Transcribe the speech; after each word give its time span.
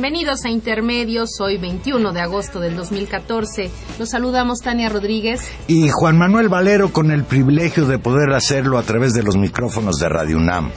Bienvenidos 0.00 0.46
a 0.46 0.48
Intermedios, 0.48 1.28
hoy 1.42 1.58
21 1.58 2.14
de 2.14 2.20
agosto 2.22 2.58
del 2.58 2.74
2014. 2.74 3.70
Los 3.98 4.08
saludamos 4.08 4.60
Tania 4.60 4.88
Rodríguez 4.88 5.42
y 5.68 5.90
Juan 5.90 6.16
Manuel 6.16 6.48
Valero 6.48 6.90
con 6.90 7.10
el 7.10 7.24
privilegio 7.24 7.84
de 7.84 7.98
poder 7.98 8.32
hacerlo 8.32 8.78
a 8.78 8.82
través 8.82 9.12
de 9.12 9.22
los 9.22 9.36
micrófonos 9.36 9.96
de 9.96 10.08
Radio 10.08 10.38
UNAM. 10.38 10.72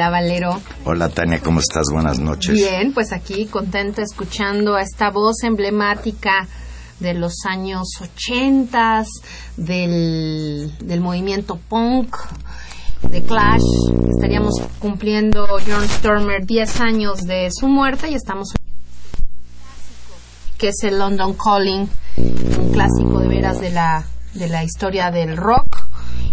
Hola 0.00 0.08
Valero. 0.08 0.62
Hola 0.86 1.10
Tania, 1.10 1.40
¿cómo 1.40 1.60
estás? 1.60 1.88
Buenas 1.92 2.18
noches. 2.18 2.54
Bien, 2.54 2.94
pues 2.94 3.12
aquí 3.12 3.44
contenta 3.44 4.00
escuchando 4.00 4.74
a 4.74 4.80
esta 4.80 5.10
voz 5.10 5.44
emblemática 5.44 6.48
de 7.00 7.12
los 7.12 7.44
años 7.46 7.86
ochentas, 8.00 9.08
del, 9.58 10.72
del 10.78 11.02
movimiento 11.02 11.58
punk, 11.68 12.16
de 13.10 13.22
Clash. 13.24 13.60
Estaríamos 14.08 14.54
cumpliendo 14.78 15.46
John 15.66 15.86
Stormer 15.86 16.46
10 16.46 16.80
años 16.80 17.26
de 17.26 17.50
su 17.52 17.68
muerte 17.68 18.10
y 18.10 18.14
estamos 18.14 18.54
que 20.56 20.68
es 20.68 20.82
el 20.82 20.98
London 20.98 21.34
Calling, 21.34 21.90
un 22.16 22.72
clásico 22.72 23.18
de 23.18 23.28
veras 23.28 23.60
de 23.60 23.68
la, 23.68 24.06
de 24.32 24.48
la 24.48 24.64
historia 24.64 25.10
del 25.10 25.36
rock 25.36 25.79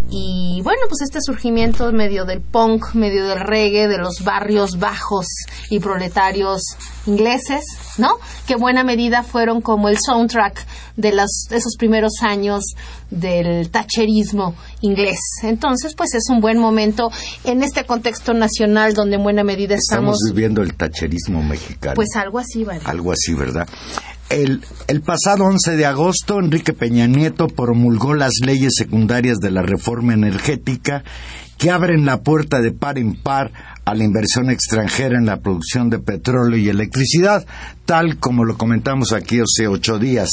y 0.09 0.61
bueno, 0.63 0.81
pues 0.87 1.01
este 1.01 1.19
surgimiento 1.21 1.91
medio 1.91 2.23
del 2.25 2.41
punk, 2.41 2.93
medio 2.93 3.27
del 3.27 3.39
reggae, 3.39 3.87
de 3.87 3.97
los 3.97 4.23
barrios 4.23 4.79
bajos 4.79 5.27
y 5.69 5.79
proletarios 5.79 6.61
ingleses, 7.05 7.63
¿no? 7.97 8.11
Que 8.45 8.55
buena 8.55 8.83
medida 8.83 9.23
fueron 9.23 9.61
como 9.61 9.89
el 9.89 9.97
soundtrack 9.99 10.65
de, 10.95 11.11
los, 11.11 11.47
esos 11.51 11.75
primeros 11.77 12.13
años 12.21 12.63
del 13.09 13.69
tacherismo 13.69 14.55
inglés. 14.81 15.19
Entonces, 15.43 15.93
pues 15.95 16.13
es 16.13 16.29
un 16.29 16.39
buen 16.39 16.57
momento 16.57 17.11
en 17.43 17.61
este 17.61 17.85
contexto 17.85 18.33
nacional 18.33 18.93
donde 18.93 19.17
en 19.17 19.23
buena 19.23 19.43
medida 19.43 19.75
estamos... 19.75 20.15
Estamos 20.15 20.33
viviendo 20.33 20.61
el 20.61 20.75
tacherismo 20.75 21.43
mexicano. 21.43 21.95
Pues 21.95 22.15
algo 22.15 22.39
así, 22.39 22.63
¿vale? 22.63 22.81
Algo 22.85 23.11
así, 23.11 23.33
¿verdad? 23.33 23.67
El, 24.29 24.61
pasado 25.05 25.45
11 25.45 25.77
de 25.77 25.85
agosto, 25.85 26.39
Enrique 26.39 26.73
Peña 26.73 27.07
Nieto 27.07 27.47
promulgó 27.47 28.13
las 28.13 28.33
leyes 28.45 28.73
secundarias 28.77 29.37
de 29.37 29.51
la 29.51 29.61
reforma 29.61 30.13
energética 30.13 31.03
que 31.57 31.71
abren 31.71 32.05
la 32.05 32.21
puerta 32.21 32.59
de 32.61 32.71
par 32.71 32.97
en 32.97 33.15
par 33.15 33.51
a 33.85 33.95
la 33.95 34.03
inversión 34.03 34.49
extranjera 34.49 35.17
en 35.17 35.25
la 35.25 35.39
producción 35.39 35.89
de 35.89 35.99
petróleo 35.99 36.59
y 36.59 36.67
electricidad, 36.67 37.45
tal 37.85 38.19
como 38.19 38.43
lo 38.43 38.57
comentamos 38.57 39.13
aquí 39.13 39.39
hace 39.39 39.67
ocho 39.67 39.97
días. 39.97 40.29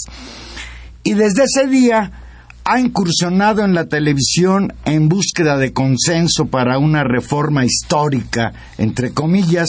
Y 1.04 1.14
desde 1.14 1.44
ese 1.44 1.68
día 1.68 2.23
ha 2.66 2.80
incursionado 2.80 3.62
en 3.62 3.74
la 3.74 3.86
televisión 3.86 4.72
en 4.86 5.08
búsqueda 5.08 5.58
de 5.58 5.74
consenso 5.74 6.46
para 6.46 6.78
una 6.78 7.04
reforma 7.04 7.64
histórica, 7.64 8.52
entre 8.78 9.12
comillas, 9.12 9.68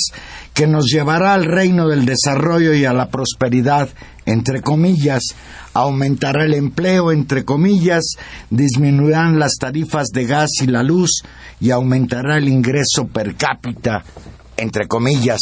que 0.54 0.66
nos 0.66 0.86
llevará 0.86 1.34
al 1.34 1.44
reino 1.44 1.90
del 1.90 2.06
desarrollo 2.06 2.74
y 2.74 2.86
a 2.86 2.94
la 2.94 3.10
prosperidad, 3.10 3.90
entre 4.26 4.62
comillas, 4.62 5.24
aumentará 5.74 6.46
el 6.46 6.54
empleo, 6.54 7.12
entre 7.12 7.44
comillas, 7.44 8.06
disminuirán 8.50 9.40
las 9.40 9.56
tarifas 9.60 10.08
de 10.14 10.26
gas 10.26 10.52
y 10.64 10.68
la 10.68 10.82
luz 10.82 11.22
y 11.60 11.72
aumentará 11.72 12.38
el 12.38 12.48
ingreso 12.48 13.08
per 13.08 13.36
cápita, 13.36 14.06
entre 14.56 14.88
comillas. 14.88 15.42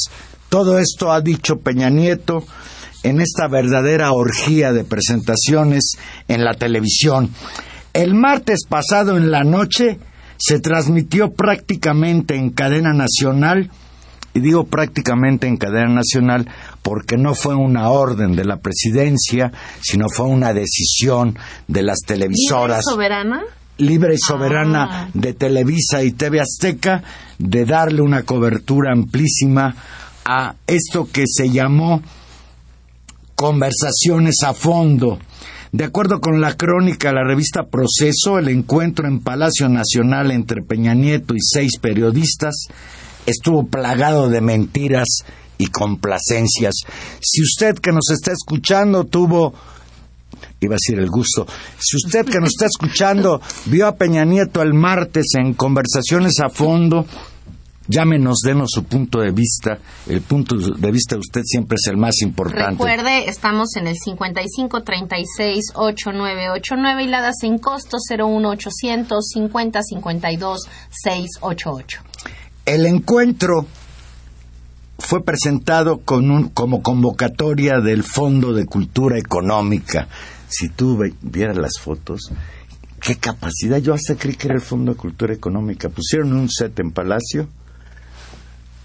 Todo 0.50 0.80
esto 0.80 1.12
ha 1.12 1.22
dicho 1.22 1.59
Peña 1.59 1.92
Nieto 1.92 2.46
en 3.03 3.22
esta 3.22 3.47
verdadera 3.47 4.12
orgía 4.12 4.72
de 4.72 4.84
presentaciones 4.84 5.97
en 6.28 6.44
la 6.44 6.53
televisión. 6.53 7.30
El 7.94 8.16
martes 8.16 8.66
pasado 8.68 9.18
en 9.18 9.30
la 9.30 9.44
noche 9.44 10.00
se 10.38 10.59
transmitió 10.59 11.31
prácticamente 11.31 12.36
en 12.36 12.50
cadena 12.50 12.94
nacional 12.94 13.69
y 14.34 14.40
digo 14.40 14.66
prácticamente 14.66 15.47
en 15.47 15.58
cadena 15.58 15.94
nacional 15.94 16.50
porque 16.81 17.18
no 17.18 17.36
fue 17.36 17.56
una 17.56 17.90
orden 17.90 18.36
de 18.36 18.46
la 18.46 18.58
presidencia, 18.58 19.52
sino 19.81 20.09
fue 20.09 20.25
una 20.25 20.53
decisión 20.53 21.38
de 21.68 21.84
las 21.84 22.00
televisoras. 22.00 22.80
¿Libre 22.80 22.94
soberana? 22.94 23.42
Libre 23.78 24.13
y 24.16 24.18
soberana 24.18 24.88
ah. 24.90 25.09
de 25.13 25.34
Televisa 25.34 26.03
y 26.03 26.12
TV 26.12 26.42
Azteca 26.42 27.03
de 27.38 27.66
darle 27.66 28.02
una 28.02 28.24
cobertura 28.24 28.92
amplísima 28.92 29.75
a 30.25 30.56
esto 30.68 31.08
que 31.12 31.25
se 31.28 31.50
llamó 31.50 32.02
conversaciones 33.44 34.38
a 34.46 34.54
fondo. 34.54 35.20
De 35.74 35.84
acuerdo 35.84 36.22
con 36.22 36.40
la 36.40 36.56
crónica 36.56 37.09
de 37.09 37.16
la 37.16 37.26
revista 37.26 37.66
Proceso, 37.66 38.40
el 38.40 38.48
encuentro 38.48 39.06
en 39.06 39.20
Palacio 39.20 39.68
Nacional 39.68 40.31
entre 40.31 40.64
Peña 40.64 40.94
Nieto 40.94 41.36
y 41.36 41.42
seis 41.42 41.78
periodistas 41.78 42.56
estuvo 43.26 43.68
plagado 43.68 44.30
de 44.30 44.40
mentiras 44.40 45.26
y 45.58 45.68
complacencias. 45.68 46.74
Si 47.20 47.42
usted 47.42 47.76
que 47.80 47.92
nos 47.92 48.12
está 48.12 48.31
escuchando 48.31 49.04
tuvo 49.04 49.54
iba 50.62 50.75
a 50.75 50.80
decir 50.80 50.98
el 50.98 51.10
gusto. 51.10 51.45
Si 51.78 51.98
usted 51.98 52.25
que 52.25 52.40
nos 52.40 52.51
está 52.51 52.68
escuchando 52.68 53.42
vio 53.66 53.88
a 53.88 53.98
Peña 53.98 54.24
Nieto 54.24 54.62
el 54.62 54.74
martes 54.74 55.34
en 55.38 55.54
conversaciones 55.54 56.40
a 56.40 56.48
fondo, 56.48 57.06
llámenos, 57.88 58.39
denos 58.44 58.71
su 58.71 58.83
punto 58.83 59.19
de 59.19 59.31
vista. 59.31 59.77
El 60.07 60.21
punto 60.21 60.56
de 60.56 60.91
vista 60.91 61.15
de 61.15 61.19
usted 61.19 61.41
siempre 61.44 61.75
es 61.75 61.88
el 61.88 61.97
más 61.97 62.21
importante. 62.21 62.71
Recuerde, 62.71 63.30
estamos 63.30 63.75
en 63.75 63.88
el 63.88 63.97
55 63.97 64.83
36 64.83 65.71
8989 65.75 67.03
y 67.03 67.07
la 67.07 67.21
das 67.21 67.35
sin 67.39 67.57
costo 67.57 67.97
01800 68.09 69.25
50 69.25 69.81
52 69.81 70.69
688. 70.89 72.01
El 72.65 72.85
encuentro 72.85 73.65
fue 74.97 75.24
presentado 75.24 76.00
con 76.00 76.31
un, 76.31 76.50
como 76.50 76.81
convocatoria 76.81 77.80
del 77.80 78.03
Fondo 78.03 78.53
de 78.53 78.65
Cultura 78.65 79.18
Económica. 79.18 80.07
Si 80.47 80.69
tú 80.69 81.00
vieras 81.21 81.57
las 81.57 81.80
fotos, 81.80 82.31
qué 83.01 83.15
capacidad. 83.18 83.80
Yo 83.80 83.94
hasta 83.94 84.15
creí 84.15 84.35
que 84.35 84.47
era 84.47 84.56
el 84.56 84.62
Fondo 84.62 84.94
de 84.94 84.97
Cultura 84.97 85.33
Económica. 85.33 85.89
Pusieron 85.89 86.33
un 86.33 86.50
set 86.50 86.80
en 86.80 86.91
Palacio 86.91 87.50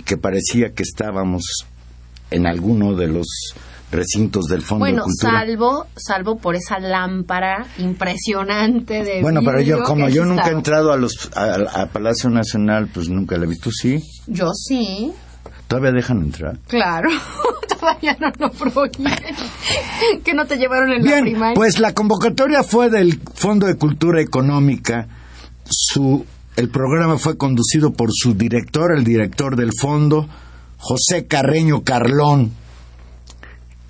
que 0.04 0.16
parecía 0.16 0.72
que 0.74 0.82
estábamos 0.82 1.44
en 2.30 2.46
alguno 2.46 2.94
de 2.94 3.06
los 3.08 3.26
recintos 3.90 4.44
del 4.46 4.60
Fondo 4.62 4.80
bueno, 4.84 4.96
de 4.98 5.02
Cultura. 5.04 5.32
salvo, 5.40 5.86
salvo 5.96 6.36
por 6.38 6.54
esa 6.56 6.78
lámpara 6.78 7.66
impresionante 7.78 9.02
de 9.02 9.22
Bueno, 9.22 9.40
pero 9.44 9.60
yo, 9.62 9.82
como 9.82 10.08
yo 10.08 10.24
nunca 10.26 10.48
he 10.48 10.52
entrado 10.52 10.92
a 10.92 10.96
los 10.98 11.30
a, 11.34 11.54
a 11.82 11.86
Palacio 11.86 12.28
Nacional, 12.30 12.88
pues 12.92 13.08
nunca 13.08 13.36
la 13.38 13.44
he 13.44 13.48
visto. 13.48 13.70
Sí, 13.70 14.02
Yo 14.26 14.50
sí, 14.52 15.12
todavía 15.68 15.92
dejan 15.92 16.22
entrar. 16.22 16.58
claro. 16.66 17.08
Todavía 17.78 18.16
no 18.20 18.32
lo 18.40 18.50
prohíben. 18.50 19.14
que 20.24 20.34
no 20.34 20.46
te 20.46 20.56
llevaron 20.56 20.90
en 20.90 21.04
la 21.04 21.12
Bien, 21.12 21.22
primaria. 21.22 21.54
pues 21.54 21.78
la 21.78 21.94
convocatoria 21.94 22.64
fue 22.64 22.90
del 22.90 23.20
Fondo 23.34 23.66
de 23.68 23.76
Cultura 23.76 24.20
Económica. 24.20 25.06
Su, 25.64 26.26
el 26.58 26.68
programa 26.70 27.18
fue 27.18 27.36
conducido 27.38 27.92
por 27.92 28.10
su 28.12 28.34
director, 28.34 28.92
el 28.96 29.04
director 29.04 29.56
del 29.56 29.70
fondo, 29.80 30.28
José 30.78 31.26
Carreño 31.26 31.82
Carlón. 31.82 32.52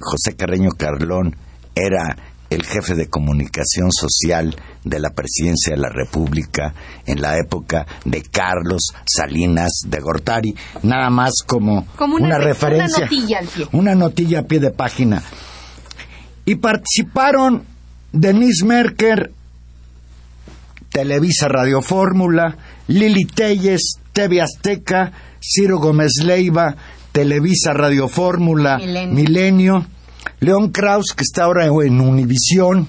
José 0.01 0.37
Carreño 0.37 0.71
Carlón 0.77 1.35
era 1.75 2.17
el 2.51 2.65
jefe 2.65 2.95
de 2.95 3.09
comunicación 3.09 3.91
social 3.93 4.57
de 4.85 5.01
la 5.01 5.11
presidencia 5.11 5.75
de 5.75 5.81
la 5.81 5.91
República 5.91 6.73
en 7.05 7.21
la 7.21 7.37
época 7.39 7.87
de 8.05 8.23
Carlos 8.23 8.93
Salinas 9.07 9.71
de 9.87 10.01
Gortari, 10.01 10.55
nada 10.83 11.11
más 11.11 11.43
como, 11.47 11.87
Como 11.97 12.17
una 12.17 12.27
una 12.27 12.39
re- 12.39 12.45
referencia, 12.47 13.07
una 13.07 13.07
notilla 13.11 13.39
al 13.39 13.47
pie. 13.49 13.69
una 13.73 13.95
notilla 13.95 14.39
a 14.41 14.43
pie 14.45 14.61
de 14.61 14.71
página. 14.71 15.23
Y 16.47 16.55
participaron 16.55 17.65
Denise 18.13 18.65
Merker, 18.65 19.33
Televisa 20.99 21.47
Radio 21.47 21.81
Fórmula, 21.81 22.57
Lili 22.89 23.25
Telles, 23.25 24.01
TV 24.13 24.41
Azteca, 24.41 25.13
Ciro 25.41 25.79
Gómez 25.79 26.11
Leiva, 26.25 26.75
Televisa 27.13 27.73
Radio 27.73 28.09
Fórmula, 28.09 28.79
Milenio. 28.79 29.15
Milenio, 29.15 29.87
León 30.41 30.73
Kraus, 30.73 31.15
que 31.17 31.23
está 31.23 31.45
ahora 31.45 31.67
en 31.67 32.01
Univisión, 32.01 32.89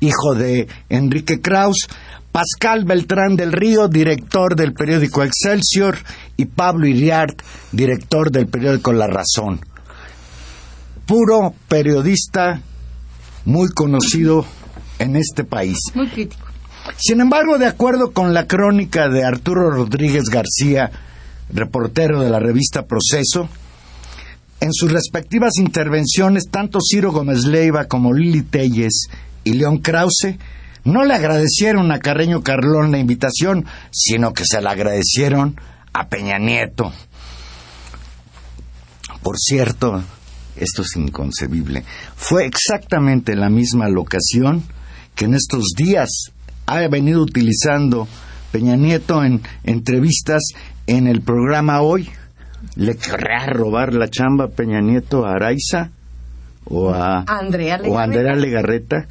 hijo 0.00 0.34
de 0.36 0.68
Enrique 0.88 1.42
Kraus, 1.42 1.86
Pascal 2.32 2.86
Beltrán 2.86 3.36
del 3.36 3.52
Río, 3.52 3.88
director 3.88 4.56
del 4.56 4.72
periódico 4.72 5.22
Excelsior, 5.22 5.98
y 6.38 6.46
Pablo 6.46 6.86
Iriart, 6.86 7.42
director 7.72 8.30
del 8.30 8.46
periódico 8.46 8.94
La 8.94 9.06
Razón. 9.06 9.60
Puro 11.04 11.52
periodista 11.68 12.62
muy 13.44 13.68
conocido 13.68 14.46
en 14.98 15.16
este 15.16 15.44
país. 15.44 15.76
Muy 15.94 16.08
crítico. 16.08 16.45
Sin 16.96 17.20
embargo, 17.20 17.58
de 17.58 17.66
acuerdo 17.66 18.12
con 18.12 18.32
la 18.32 18.46
crónica 18.46 19.08
de 19.08 19.24
Arturo 19.24 19.70
Rodríguez 19.70 20.24
García, 20.24 20.90
reportero 21.52 22.20
de 22.20 22.30
la 22.30 22.38
revista 22.38 22.86
Proceso, 22.86 23.48
en 24.60 24.72
sus 24.72 24.90
respectivas 24.90 25.58
intervenciones, 25.58 26.48
tanto 26.50 26.78
Ciro 26.80 27.12
Gómez 27.12 27.44
Leiva 27.44 27.84
como 27.84 28.12
Lili 28.12 28.42
Telles 28.42 29.08
y 29.44 29.52
León 29.52 29.78
Krause 29.78 30.36
no 30.84 31.04
le 31.04 31.14
agradecieron 31.14 31.90
a 31.92 31.98
Carreño 31.98 32.42
Carlón 32.42 32.92
la 32.92 32.98
invitación, 32.98 33.66
sino 33.90 34.32
que 34.32 34.44
se 34.46 34.60
la 34.60 34.70
agradecieron 34.70 35.60
a 35.92 36.08
Peña 36.08 36.38
Nieto. 36.38 36.92
Por 39.22 39.36
cierto, 39.36 40.02
esto 40.56 40.82
es 40.82 40.96
inconcebible, 40.96 41.84
fue 42.14 42.46
exactamente 42.46 43.34
la 43.34 43.50
misma 43.50 43.88
locación 43.88 44.62
que 45.14 45.24
en 45.24 45.34
estos 45.34 45.64
días 45.76 46.32
ha 46.66 46.86
venido 46.88 47.22
utilizando 47.22 48.08
Peña 48.52 48.76
Nieto 48.76 49.24
en 49.24 49.40
entrevistas 49.64 50.42
en 50.86 51.06
el 51.06 51.22
programa 51.22 51.80
Hoy. 51.80 52.10
¿Le 52.74 52.96
querrá 52.96 53.46
robar 53.46 53.94
la 53.94 54.08
chamba 54.08 54.46
a 54.46 54.48
Peña 54.48 54.80
Nieto 54.80 55.24
a 55.24 55.32
Araiza? 55.32 55.90
¿O 56.64 56.90
a, 56.90 57.24
Andrea 57.26 57.80
o 57.86 57.98
a 57.98 58.02
Andrea 58.02 58.34
Legarreta? 58.34 59.06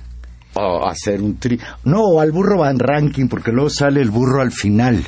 ¿O 0.53 0.85
a 0.85 0.91
hacer 0.91 1.21
un 1.21 1.37
tri... 1.37 1.59
No, 1.85 2.01
o 2.01 2.19
al 2.19 2.31
burro 2.31 2.59
Van 2.59 2.79
Ranking, 2.79 3.27
porque 3.27 3.51
luego 3.51 3.69
sale 3.69 4.01
el 4.01 4.09
burro 4.09 4.41
al 4.41 4.51
final. 4.51 5.05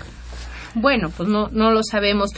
Bueno, 0.76 1.10
pues 1.16 1.28
no, 1.30 1.50
no 1.52 1.72
lo 1.72 1.82
sabemos. 1.84 2.32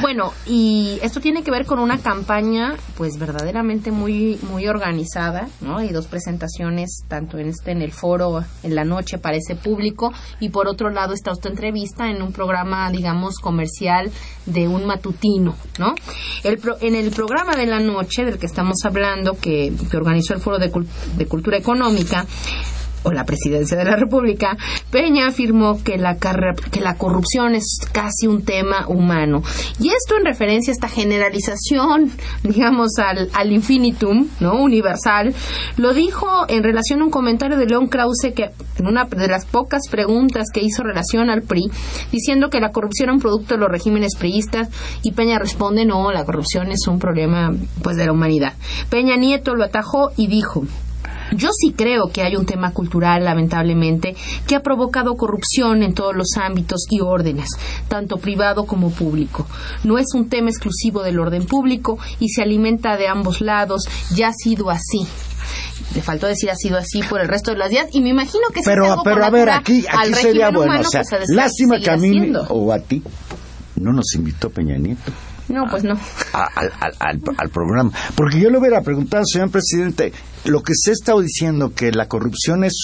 Bueno, 0.00 0.32
y 0.46 0.98
esto 1.02 1.20
tiene 1.20 1.42
que 1.42 1.50
ver 1.50 1.64
con 1.66 1.78
una 1.78 1.98
campaña, 1.98 2.74
pues 2.96 3.18
verdaderamente 3.18 3.90
muy, 3.90 4.38
muy 4.50 4.66
organizada, 4.68 5.48
¿no? 5.60 5.78
Hay 5.78 5.90
dos 5.90 6.06
presentaciones, 6.06 7.02
tanto 7.08 7.38
en 7.38 7.48
este, 7.48 7.70
en 7.72 7.82
el 7.82 7.92
foro, 7.92 8.44
en 8.62 8.74
la 8.74 8.84
noche 8.84 9.18
para 9.18 9.36
ese 9.36 9.54
público, 9.56 10.12
y 10.40 10.50
por 10.50 10.68
otro 10.68 10.90
lado 10.90 11.14
está 11.14 11.32
esta 11.32 11.48
entrevista 11.48 12.10
en 12.10 12.22
un 12.22 12.32
programa, 12.32 12.90
digamos, 12.90 13.36
comercial 13.38 14.10
de 14.46 14.68
un 14.68 14.86
matutino, 14.86 15.54
¿no? 15.78 15.94
El 16.44 16.58
pro- 16.58 16.76
en 16.80 16.94
el 16.94 17.10
programa 17.10 17.54
de 17.56 17.66
la 17.66 17.80
noche 17.80 18.24
del 18.24 18.38
que 18.38 18.46
estamos 18.46 18.76
hablando, 18.84 19.38
que, 19.38 19.72
que 19.90 19.96
organizó 19.96 20.34
el 20.34 20.40
foro 20.40 20.58
de, 20.58 20.70
de 21.16 21.26
cultura 21.26 21.56
económica, 21.56 22.26
o 23.02 23.12
la 23.12 23.24
presidencia 23.24 23.76
de 23.76 23.84
la 23.84 23.96
República, 23.96 24.56
Peña 24.90 25.28
afirmó 25.28 25.82
que 25.82 25.98
la, 25.98 26.16
que 26.16 26.80
la 26.80 26.96
corrupción 26.96 27.54
es 27.54 27.78
casi 27.92 28.26
un 28.26 28.44
tema 28.44 28.86
humano. 28.88 29.42
Y 29.78 29.88
esto 29.88 30.16
en 30.16 30.24
referencia 30.24 30.72
a 30.72 30.74
esta 30.74 30.88
generalización, 30.88 32.10
digamos, 32.42 32.98
al, 32.98 33.30
al 33.32 33.52
infinitum, 33.52 34.28
¿no? 34.40 34.62
Universal, 34.62 35.34
lo 35.76 35.92
dijo 35.92 36.26
en 36.48 36.62
relación 36.62 37.00
a 37.00 37.04
un 37.04 37.10
comentario 37.10 37.56
de 37.56 37.66
León 37.66 37.88
Krause 37.88 38.32
que 38.34 38.50
en 38.78 38.86
una 38.86 39.04
de 39.04 39.28
las 39.28 39.44
pocas 39.46 39.82
preguntas 39.90 40.48
que 40.52 40.60
hizo 40.60 40.82
relación 40.82 41.30
al 41.30 41.42
PRI, 41.42 41.70
diciendo 42.12 42.50
que 42.50 42.60
la 42.60 42.70
corrupción 42.70 43.08
era 43.08 43.12
un 43.14 43.20
producto 43.20 43.54
de 43.54 43.60
los 43.60 43.70
regímenes 43.70 44.16
priistas, 44.16 44.68
y 45.02 45.12
Peña 45.12 45.38
responde, 45.38 45.84
no, 45.84 46.10
la 46.12 46.24
corrupción 46.24 46.70
es 46.70 46.86
un 46.86 46.98
problema, 46.98 47.52
pues, 47.82 47.96
de 47.96 48.06
la 48.06 48.12
humanidad. 48.12 48.54
Peña 48.90 49.16
Nieto 49.16 49.54
lo 49.54 49.64
atajó 49.64 50.10
y 50.16 50.26
dijo, 50.26 50.64
yo 51.32 51.50
sí 51.52 51.72
creo 51.76 52.08
que 52.12 52.22
hay 52.22 52.36
un 52.36 52.46
tema 52.46 52.72
cultural, 52.72 53.24
lamentablemente, 53.24 54.16
que 54.46 54.54
ha 54.54 54.60
provocado 54.60 55.14
corrupción 55.14 55.82
en 55.82 55.94
todos 55.94 56.14
los 56.14 56.36
ámbitos 56.36 56.86
y 56.90 57.00
órdenes, 57.00 57.50
tanto 57.88 58.16
privado 58.18 58.64
como 58.66 58.90
público. 58.90 59.46
No 59.84 59.98
es 59.98 60.06
un 60.14 60.28
tema 60.28 60.50
exclusivo 60.50 61.02
del 61.02 61.18
orden 61.18 61.46
público 61.46 61.98
y 62.20 62.28
se 62.30 62.42
alimenta 62.42 62.96
de 62.96 63.08
ambos 63.08 63.40
lados. 63.40 63.88
Ya 64.14 64.28
ha 64.28 64.32
sido 64.32 64.70
así. 64.70 65.06
Le 65.94 66.02
faltó 66.02 66.26
decir 66.26 66.50
ha 66.50 66.56
sido 66.56 66.76
así 66.76 67.02
por 67.02 67.20
el 67.20 67.28
resto 67.28 67.50
de 67.50 67.56
los 67.56 67.70
días 67.70 67.86
y 67.92 68.02
me 68.02 68.10
imagino 68.10 68.48
que 68.52 68.60
si 68.60 68.66
Pero, 68.66 68.84
algo 68.84 69.02
pero 69.02 69.24
a 69.24 69.30
ver, 69.30 69.50
aquí, 69.50 69.84
al 69.88 70.12
aquí 70.12 70.22
sería 70.22 70.50
bueno, 70.50 70.80
o 70.80 70.84
sea, 70.84 71.02
lástima 71.28 71.78
que 71.80 71.90
a 71.90 71.96
mí 71.96 72.32
o 72.48 72.72
a 72.72 72.78
ti 72.78 73.02
no 73.76 73.92
nos 73.92 74.14
invitó 74.14 74.50
Peña 74.50 74.76
Nieto. 74.76 75.12
No, 75.48 75.64
pues 75.70 75.82
no. 75.84 75.94
al, 76.32 76.72
al- 76.80 76.96
al- 77.38 77.50
programa. 77.50 77.90
Porque 78.14 78.38
yo 78.40 78.50
le 78.50 78.58
hubiera 78.58 78.82
preguntado, 78.82 79.24
señor 79.26 79.50
presidente, 79.50 80.12
lo 80.44 80.62
que 80.62 80.72
se 80.76 80.92
estado 80.92 81.20
diciendo 81.20 81.72
que 81.74 81.90
la 81.90 82.06
corrupción 82.06 82.64
es 82.64 82.74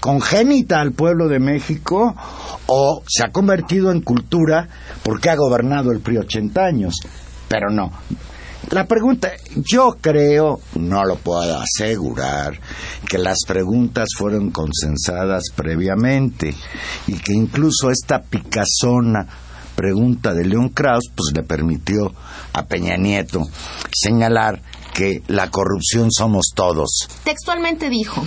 congénita 0.00 0.80
al 0.80 0.92
pueblo 0.92 1.28
de 1.28 1.38
México 1.40 2.14
o 2.66 3.02
se 3.06 3.24
ha 3.24 3.30
convertido 3.30 3.90
en 3.92 4.00
cultura 4.02 4.68
porque 5.02 5.30
ha 5.30 5.36
gobernado 5.36 5.92
el 5.92 6.00
PRI 6.00 6.18
80 6.18 6.64
años. 6.64 6.94
Pero 7.48 7.70
no. 7.70 7.92
La 8.70 8.84
pregunta, 8.86 9.30
yo 9.54 9.96
creo, 10.00 10.58
no 10.74 11.04
lo 11.04 11.14
puedo 11.16 11.56
asegurar, 11.60 12.58
que 13.08 13.16
las 13.16 13.38
preguntas 13.46 14.08
fueron 14.18 14.50
consensadas 14.50 15.44
previamente 15.54 16.52
y 17.06 17.12
que 17.14 17.32
incluso 17.32 17.92
esta 17.92 18.20
picazona 18.22 19.24
pregunta 19.76 20.32
de 20.34 20.44
León 20.44 20.70
Kraus 20.70 21.04
pues 21.14 21.32
le 21.34 21.42
permitió 21.42 22.12
a 22.52 22.64
Peña 22.64 22.96
Nieto 22.96 23.42
señalar 23.92 24.60
que 24.96 25.22
la 25.28 25.50
corrupción 25.50 26.10
somos 26.10 26.52
todos. 26.54 27.06
Textualmente 27.22 27.90
dijo, 27.90 28.22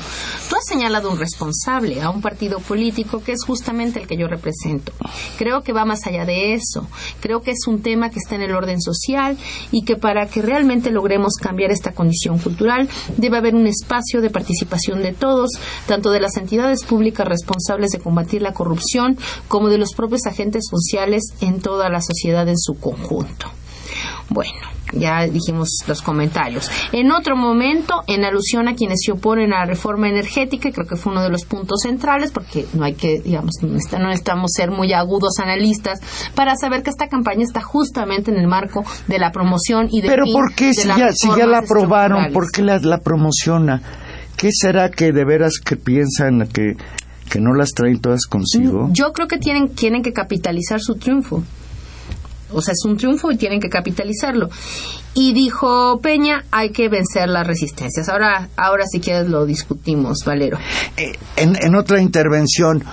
tú 0.49 0.55
has 0.55 0.65
señalado 0.65 1.09
un 1.09 1.17
responsable 1.17 1.99
a 1.99 2.11
un 2.11 2.21
partido 2.21 2.59
político 2.59 3.23
que 3.23 3.31
es 3.31 3.43
justamente 3.43 3.99
el 3.99 4.07
que 4.07 4.17
yo 4.17 4.27
represento. 4.27 4.91
Creo 5.39 5.61
que 5.61 5.73
va 5.73 5.85
más 5.85 6.05
allá 6.05 6.25
de 6.25 6.53
eso. 6.53 6.87
Creo 7.21 7.41
que 7.41 7.51
es 7.51 7.65
un 7.65 7.81
tema 7.81 8.11
que 8.11 8.19
está 8.19 8.35
en 8.35 8.43
el 8.43 8.53
orden 8.53 8.79
social 8.81 9.35
y 9.71 9.83
que 9.83 9.95
para 9.95 10.27
que 10.27 10.43
realmente 10.43 10.91
logremos 10.91 11.33
cambiar 11.41 11.71
esta 11.71 11.93
condición 11.93 12.37
cultural 12.37 12.87
debe 13.17 13.37
haber 13.37 13.55
un 13.55 13.65
espacio 13.65 14.21
de 14.21 14.29
participación 14.29 15.01
de 15.01 15.13
todos, 15.13 15.49
tanto 15.87 16.11
de 16.11 16.19
las 16.19 16.37
entidades 16.37 16.83
públicas 16.83 17.27
responsables 17.27 17.89
de 17.89 17.99
combatir 17.99 18.43
la 18.43 18.53
corrupción 18.53 19.17
como 19.47 19.69
de 19.69 19.79
los 19.79 19.93
propios 19.93 20.27
agentes 20.27 20.65
sociales 20.69 21.23
en 21.41 21.61
toda 21.61 21.89
la 21.89 22.01
sociedad 22.01 22.47
en 22.47 22.59
su 22.59 22.79
conjunto. 22.79 23.58
Bueno, 24.29 24.51
ya 24.93 25.25
dijimos 25.25 25.69
los 25.87 26.01
comentarios. 26.01 26.69
En 26.91 27.11
otro 27.11 27.35
momento, 27.35 28.03
en 28.07 28.23
alusión 28.23 28.67
a 28.67 28.75
quienes 28.75 28.99
se 29.03 29.11
oponen 29.11 29.53
a 29.53 29.59
la 29.59 29.65
reforma 29.65 30.07
energética, 30.07 30.71
creo 30.71 30.87
que 30.87 30.95
fue 30.95 31.11
uno 31.11 31.23
de 31.23 31.29
los 31.29 31.45
puntos 31.45 31.81
centrales, 31.81 32.31
porque 32.31 32.65
no 32.73 32.85
hay 32.85 32.93
que, 32.93 33.19
digamos, 33.21 33.55
no 33.61 33.69
necesitamos 33.69 34.51
ser 34.55 34.71
muy 34.71 34.93
agudos 34.93 35.39
analistas 35.39 35.99
para 36.35 36.55
saber 36.55 36.83
que 36.83 36.91
esta 36.91 37.07
campaña 37.07 37.43
está 37.43 37.61
justamente 37.61 38.31
en 38.31 38.37
el 38.37 38.47
marco 38.47 38.83
de 39.07 39.19
la 39.19 39.31
promoción 39.31 39.87
y 39.91 40.01
de 40.01 40.09
Pero 40.09 40.25
¿por 40.31 40.53
qué 40.53 40.73
si 40.73 40.87
ya, 40.87 41.11
si 41.11 41.27
ya 41.35 41.45
la 41.45 41.59
aprobaron, 41.59 42.31
por 42.31 42.51
qué 42.51 42.61
la, 42.61 42.79
la 42.79 42.99
promociona? 42.99 43.81
¿Qué 44.37 44.49
será 44.53 44.89
que 44.89 45.11
de 45.11 45.25
veras 45.25 45.59
que 45.63 45.75
piensan 45.75 46.47
que, 46.47 46.77
que 47.29 47.39
no 47.41 47.53
las 47.53 47.71
traen 47.71 47.99
todas 47.99 48.25
consigo? 48.25 48.89
Yo 48.91 49.11
creo 49.11 49.27
que 49.27 49.37
tienen, 49.37 49.69
tienen 49.75 50.01
que 50.01 50.13
capitalizar 50.13 50.79
su 50.79 50.95
triunfo. 50.95 51.43
O 52.51 52.61
sea, 52.61 52.73
es 52.73 52.85
un 52.85 52.97
triunfo 52.97 53.31
y 53.31 53.37
tienen 53.37 53.59
que 53.59 53.69
capitalizarlo. 53.69 54.49
Y 55.13 55.33
dijo 55.33 55.99
Peña, 56.01 56.45
hay 56.51 56.71
que 56.71 56.87
vencer 56.89 57.29
las 57.29 57.45
resistencias. 57.45 58.09
Ahora, 58.09 58.49
ahora 58.55 58.85
si 58.85 58.99
quieres 58.99 59.27
lo 59.27 59.45
discutimos, 59.45 60.23
Valero. 60.25 60.57
Eh, 60.97 61.13
en, 61.35 61.55
en 61.61 61.75
otra 61.75 62.01
intervención, 62.01 62.83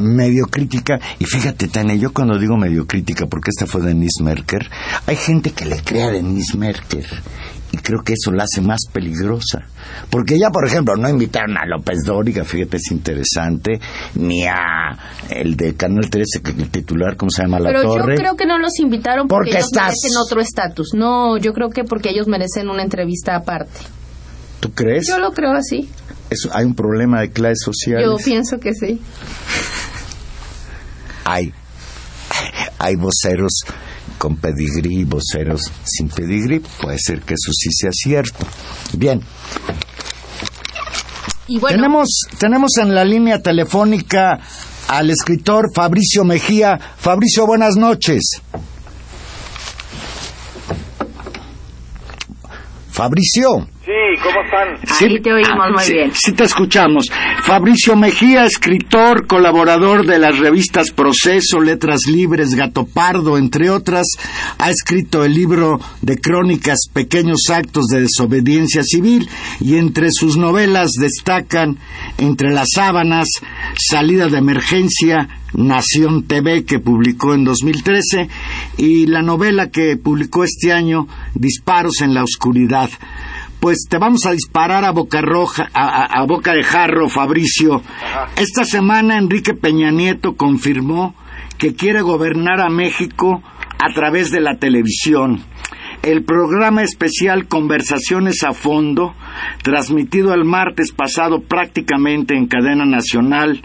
medio 0.00 0.46
crítica, 0.46 0.98
y 1.18 1.24
fíjate, 1.24 1.68
Tania, 1.68 1.94
yo 1.94 2.12
cuando 2.12 2.38
digo 2.38 2.56
medio 2.56 2.86
crítica, 2.86 3.26
porque 3.26 3.50
esta 3.50 3.66
fue 3.66 3.82
Denise 3.82 4.22
Merker, 4.22 4.68
hay 5.06 5.16
gente 5.16 5.52
que 5.52 5.64
le 5.64 5.82
cree 5.82 6.02
a 6.02 6.10
Denise 6.10 6.56
Merker 6.56 7.06
y 7.74 7.76
creo 7.76 8.02
que 8.04 8.12
eso 8.12 8.30
la 8.30 8.44
hace 8.44 8.60
más 8.60 8.82
peligrosa. 8.92 9.66
Porque 10.10 10.38
ya, 10.38 10.50
por 10.50 10.64
ejemplo, 10.64 10.94
no 10.96 11.08
invitaron 11.08 11.56
a 11.58 11.66
López 11.66 12.04
Dóriga, 12.04 12.44
fíjate, 12.44 12.76
es 12.76 12.92
interesante, 12.92 13.80
ni 14.14 14.44
a 14.44 14.96
el 15.28 15.56
de 15.56 15.74
Canal 15.74 16.08
13, 16.08 16.40
que 16.40 16.50
el 16.52 16.70
titular, 16.70 17.16
¿cómo 17.16 17.30
se 17.30 17.42
llama? 17.42 17.58
La 17.58 17.70
Pero 17.70 17.82
Torre. 17.82 18.14
yo 18.14 18.20
creo 18.20 18.36
que 18.36 18.46
no 18.46 18.58
los 18.60 18.78
invitaron 18.78 19.26
porque, 19.26 19.50
Porque 19.50 19.58
ellos 19.58 19.64
estás- 19.72 19.86
merecen 19.88 20.16
otro 20.24 20.40
estatus. 20.40 20.90
No, 20.94 21.36
yo 21.36 21.52
creo 21.52 21.70
que 21.70 21.82
porque 21.82 22.10
ellos 22.10 22.28
merecen 22.28 22.68
una 22.68 22.82
entrevista 22.84 23.34
aparte. 23.34 23.80
¿Tú 24.60 24.70
crees? 24.72 25.08
Yo 25.08 25.18
lo 25.18 25.32
creo 25.32 25.52
así. 25.52 25.88
Eso- 26.30 26.50
hay 26.54 26.64
un 26.66 26.74
problema 26.76 27.20
de 27.22 27.30
clases 27.30 27.62
sociales. 27.64 28.06
Yo 28.06 28.16
pienso 28.24 28.58
que 28.60 28.72
sí. 28.72 29.00
hay, 31.24 31.52
hay 32.78 32.96
voceros 32.96 33.52
con 34.18 34.36
pedigrí 34.36 35.00
y 35.00 35.04
voceros 35.04 35.62
sin 35.84 36.08
pedigrí. 36.08 36.60
Puede 36.80 36.98
ser 36.98 37.20
que 37.22 37.34
eso 37.34 37.50
sí 37.52 37.68
sea 37.72 37.90
cierto. 37.92 38.46
Bien, 38.96 39.20
Y 41.46 41.58
bueno, 41.58 41.76
tenemos, 41.76 42.08
tenemos 42.38 42.76
en 42.78 42.94
la 42.94 43.04
línea 43.04 43.42
telefónica 43.42 44.40
al 44.88 45.10
escritor 45.10 45.70
Fabricio 45.74 46.24
Mejía. 46.24 46.78
Fabricio, 46.96 47.46
buenas 47.46 47.76
noches. 47.76 48.40
Fabricio. 52.90 53.68
Sí, 53.94 54.20
¿cómo 54.24 54.42
están? 54.42 55.08
Ahí 55.08 55.20
te 55.20 55.32
oímos 55.32 55.70
muy 55.72 55.84
sí, 55.84 55.92
bien. 55.92 56.10
Sí 56.12 56.32
te 56.32 56.42
escuchamos. 56.42 57.06
Fabricio 57.42 57.94
Mejía, 57.94 58.44
escritor, 58.44 59.28
colaborador 59.28 60.04
de 60.04 60.18
las 60.18 60.36
revistas 60.36 60.90
Proceso, 60.90 61.60
Letras 61.60 62.00
Libres, 62.08 62.56
Gato 62.56 62.86
Pardo, 62.86 63.38
entre 63.38 63.70
otras, 63.70 64.06
ha 64.58 64.68
escrito 64.68 65.24
el 65.24 65.34
libro 65.34 65.78
de 66.02 66.18
crónicas 66.18 66.88
Pequeños 66.92 67.42
Actos 67.52 67.84
de 67.86 68.00
Desobediencia 68.00 68.82
Civil 68.82 69.28
y 69.60 69.76
entre 69.76 70.08
sus 70.10 70.36
novelas 70.36 70.90
destacan 70.98 71.78
Entre 72.18 72.50
las 72.50 72.70
Sábanas, 72.74 73.28
Salida 73.78 74.26
de 74.26 74.38
Emergencia, 74.38 75.28
Nación 75.52 76.24
TV 76.24 76.64
que 76.64 76.80
publicó 76.80 77.32
en 77.32 77.44
2013 77.44 78.28
y 78.76 79.06
la 79.06 79.22
novela 79.22 79.70
que 79.70 79.96
publicó 79.96 80.42
este 80.42 80.72
año 80.72 81.06
Disparos 81.34 82.00
en 82.00 82.12
la 82.12 82.24
Oscuridad. 82.24 82.90
Pues 83.64 83.86
te 83.88 83.96
vamos 83.96 84.26
a 84.26 84.32
disparar 84.32 84.84
a 84.84 84.90
boca 84.90 85.22
roja, 85.22 85.70
a, 85.72 86.02
a- 86.02 86.20
a 86.20 86.26
boca 86.26 86.52
de 86.52 86.62
jarro, 86.62 87.08
Fabricio. 87.08 87.80
Esta 88.36 88.62
semana 88.62 89.16
Enrique 89.16 89.54
Peña 89.54 89.90
Nieto 89.90 90.34
confirmó 90.36 91.14
que 91.56 91.74
quiere 91.74 92.02
gobernar 92.02 92.60
a 92.60 92.68
México 92.68 93.42
a 93.82 93.90
través 93.94 94.30
de 94.30 94.42
la 94.42 94.58
televisión. 94.58 95.40
El 96.02 96.24
programa 96.24 96.82
especial 96.82 97.48
Conversaciones 97.48 98.44
a 98.44 98.52
Fondo, 98.52 99.14
transmitido 99.62 100.34
el 100.34 100.44
martes 100.44 100.92
pasado 100.92 101.40
prácticamente 101.40 102.36
en 102.36 102.48
cadena 102.48 102.84
nacional, 102.84 103.62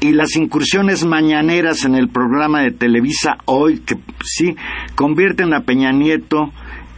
y 0.00 0.14
las 0.14 0.34
incursiones 0.34 1.04
mañaneras 1.04 1.84
en 1.84 1.94
el 1.94 2.08
programa 2.08 2.62
de 2.62 2.72
Televisa 2.72 3.36
hoy, 3.44 3.80
que 3.80 3.94
sí, 4.24 4.56
convierten 4.96 5.54
a 5.54 5.60
Peña 5.60 5.92
Nieto 5.92 6.50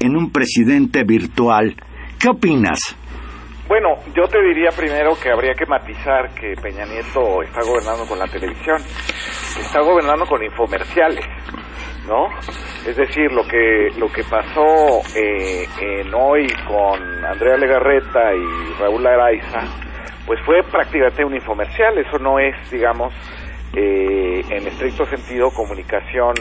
en 0.02 0.16
un 0.16 0.30
presidente 0.30 1.04
virtual. 1.04 1.76
¿Qué 2.20 2.28
opinas? 2.28 2.78
Bueno, 3.68 3.94
yo 4.14 4.26
te 4.28 4.42
diría 4.42 4.70
primero 4.76 5.12
que 5.22 5.30
habría 5.30 5.54
que 5.54 5.64
matizar 5.66 6.34
que 6.34 6.54
Peña 6.60 6.84
Nieto 6.84 7.42
está 7.42 7.62
gobernando 7.62 8.04
con 8.06 8.18
la 8.18 8.26
televisión, 8.26 8.76
está 8.76 9.80
gobernando 9.80 10.26
con 10.26 10.42
infomerciales, 10.44 11.24
¿no? 12.06 12.26
Es 12.84 12.96
decir, 12.96 13.30
lo 13.32 13.46
que 13.46 13.88
lo 13.96 14.08
que 14.08 14.24
pasó 14.24 15.00
eh, 15.16 15.64
en 15.80 16.12
hoy 16.12 16.48
con 16.66 17.24
Andrea 17.24 17.56
Legarreta 17.56 18.34
y 18.34 18.80
Raúl 18.80 19.06
Araiza, 19.06 19.60
pues 20.26 20.40
fue 20.44 20.62
prácticamente 20.64 21.24
un 21.24 21.34
infomercial. 21.36 21.96
Eso 21.96 22.18
no 22.18 22.40
es, 22.40 22.54
digamos, 22.70 23.14
eh, 23.74 24.42
en 24.50 24.66
estricto 24.66 25.06
sentido 25.06 25.48
comunicación 25.50 26.34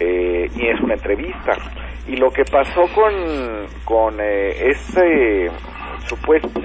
eh, 0.00 0.48
y 0.54 0.66
es 0.66 0.80
una 0.80 0.94
entrevista. 0.94 1.52
Y 2.06 2.16
lo 2.16 2.30
que 2.30 2.44
pasó 2.44 2.82
con, 2.94 3.12
con 3.84 4.20
eh, 4.20 4.70
este 4.70 5.50
supuesto, 6.06 6.60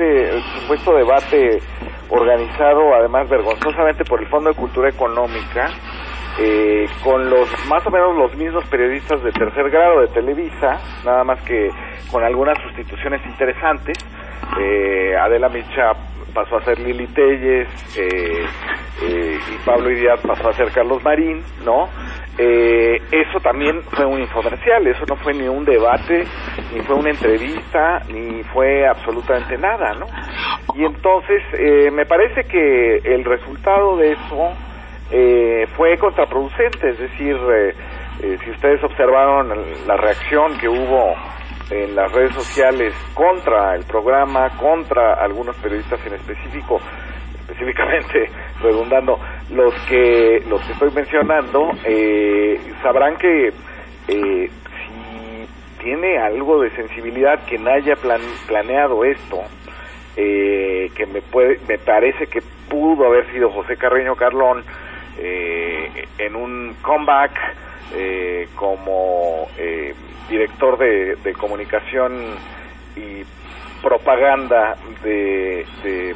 supuesto 0.60 0.96
debate 0.96 1.60
organizado, 2.10 2.94
además 2.94 3.30
vergonzosamente 3.30 4.06
por 4.06 4.22
el 4.22 4.28
Fondo 4.28 4.52
de 4.52 4.56
Cultura 4.56 4.90
Económica, 4.90 5.70
eh, 6.40 6.86
con 7.04 7.30
los 7.30 7.48
más 7.68 7.86
o 7.86 7.92
menos 7.92 8.16
los 8.16 8.36
mismos 8.36 8.66
periodistas 8.66 9.24
de 9.24 9.32
tercer 9.32 9.70
grado 9.70 10.02
de 10.02 10.08
Televisa, 10.08 10.80
nada 11.06 11.24
más 11.24 11.42
que 11.44 11.70
con 12.12 12.24
algunas 12.24 12.58
sustituciones 12.60 13.22
interesantes. 13.26 13.98
Eh, 14.60 15.16
Adela 15.18 15.50
Micha 15.50 15.94
pasó 16.34 16.58
a 16.58 16.64
ser 16.64 16.80
Lili 16.80 17.08
Telles 17.08 17.68
eh, 17.98 18.46
eh, 19.02 19.40
y 19.52 19.66
Pablo 19.66 19.92
Iriad 19.92 20.20
pasó 20.22 20.50
a 20.50 20.54
ser 20.54 20.72
Carlos 20.72 21.04
Marín, 21.04 21.44
¿no? 21.64 21.90
Eh, 22.38 23.00
eso 23.12 23.40
también 23.40 23.84
fue 23.84 24.06
un 24.06 24.20
infomercial, 24.20 24.88
eso 24.88 25.06
no 25.08 25.16
fue 25.18 25.34
ni 25.34 25.48
un 25.48 25.64
debate, 25.64 26.24
ni 26.74 26.82
fue 26.82 26.96
una 26.96 27.12
entrevista, 27.12 28.02
ni 28.10 28.42
fue 28.46 28.88
absolutamente 28.88 29.58
nada, 29.58 29.94
¿no? 29.94 30.08
Y 30.76 30.84
entonces 30.84 31.44
eh, 31.60 31.92
me 31.92 32.06
parece 32.06 32.44
que 32.46 32.98
el 33.04 33.24
resultado 33.24 33.98
de 33.98 34.14
eso 34.14 34.54
eh, 35.12 35.68
fue 35.78 35.98
contraproducente, 35.98 36.90
es 36.90 36.98
decir, 36.98 37.36
eh, 37.36 37.74
eh, 38.24 38.38
si 38.44 38.50
ustedes 38.52 38.84
observaron 38.84 39.50
la 39.86 39.98
reacción 39.98 40.58
que 40.58 40.68
hubo 40.68 41.16
en 41.70 41.96
las 41.96 42.12
redes 42.12 42.34
sociales 42.34 42.94
contra 43.14 43.76
el 43.76 43.84
programa, 43.86 44.50
contra 44.58 45.14
algunos 45.14 45.56
periodistas 45.58 46.00
en 46.06 46.14
específico, 46.14 46.80
específicamente 47.42 48.30
redundando 48.62 49.20
los 49.50 49.74
que 49.86 50.44
los 50.48 50.62
que 50.66 50.74
estoy 50.74 50.92
mencionando, 50.92 51.72
eh, 51.86 52.60
sabrán 52.82 53.16
que 53.18 53.48
eh, 54.08 54.50
si 54.50 55.84
tiene 55.84 56.18
algo 56.18 56.62
de 56.62 56.70
sensibilidad 56.72 57.40
quien 57.48 57.68
haya 57.68 57.96
plan- 57.96 58.22
planeado 58.48 59.04
esto, 59.06 59.42
eh, 60.16 60.90
que 60.96 61.06
me 61.08 61.22
puede, 61.22 61.60
me 61.68 61.78
parece 61.78 62.28
que 62.28 62.40
pudo 62.70 63.06
haber 63.08 63.30
sido 63.32 63.50
José 63.50 63.78
Carreño 63.78 64.16
Carlón 64.16 64.64
eh, 65.18 66.06
en 66.18 66.36
un 66.36 66.76
comeback 66.82 67.32
eh, 67.96 68.48
como 68.56 69.48
eh, 69.58 69.94
director 70.30 70.78
de, 70.78 71.16
de 71.24 71.34
comunicación 71.34 72.36
y 72.96 73.24
propaganda 73.82 74.76
de, 75.04 75.66
de, 75.84 76.16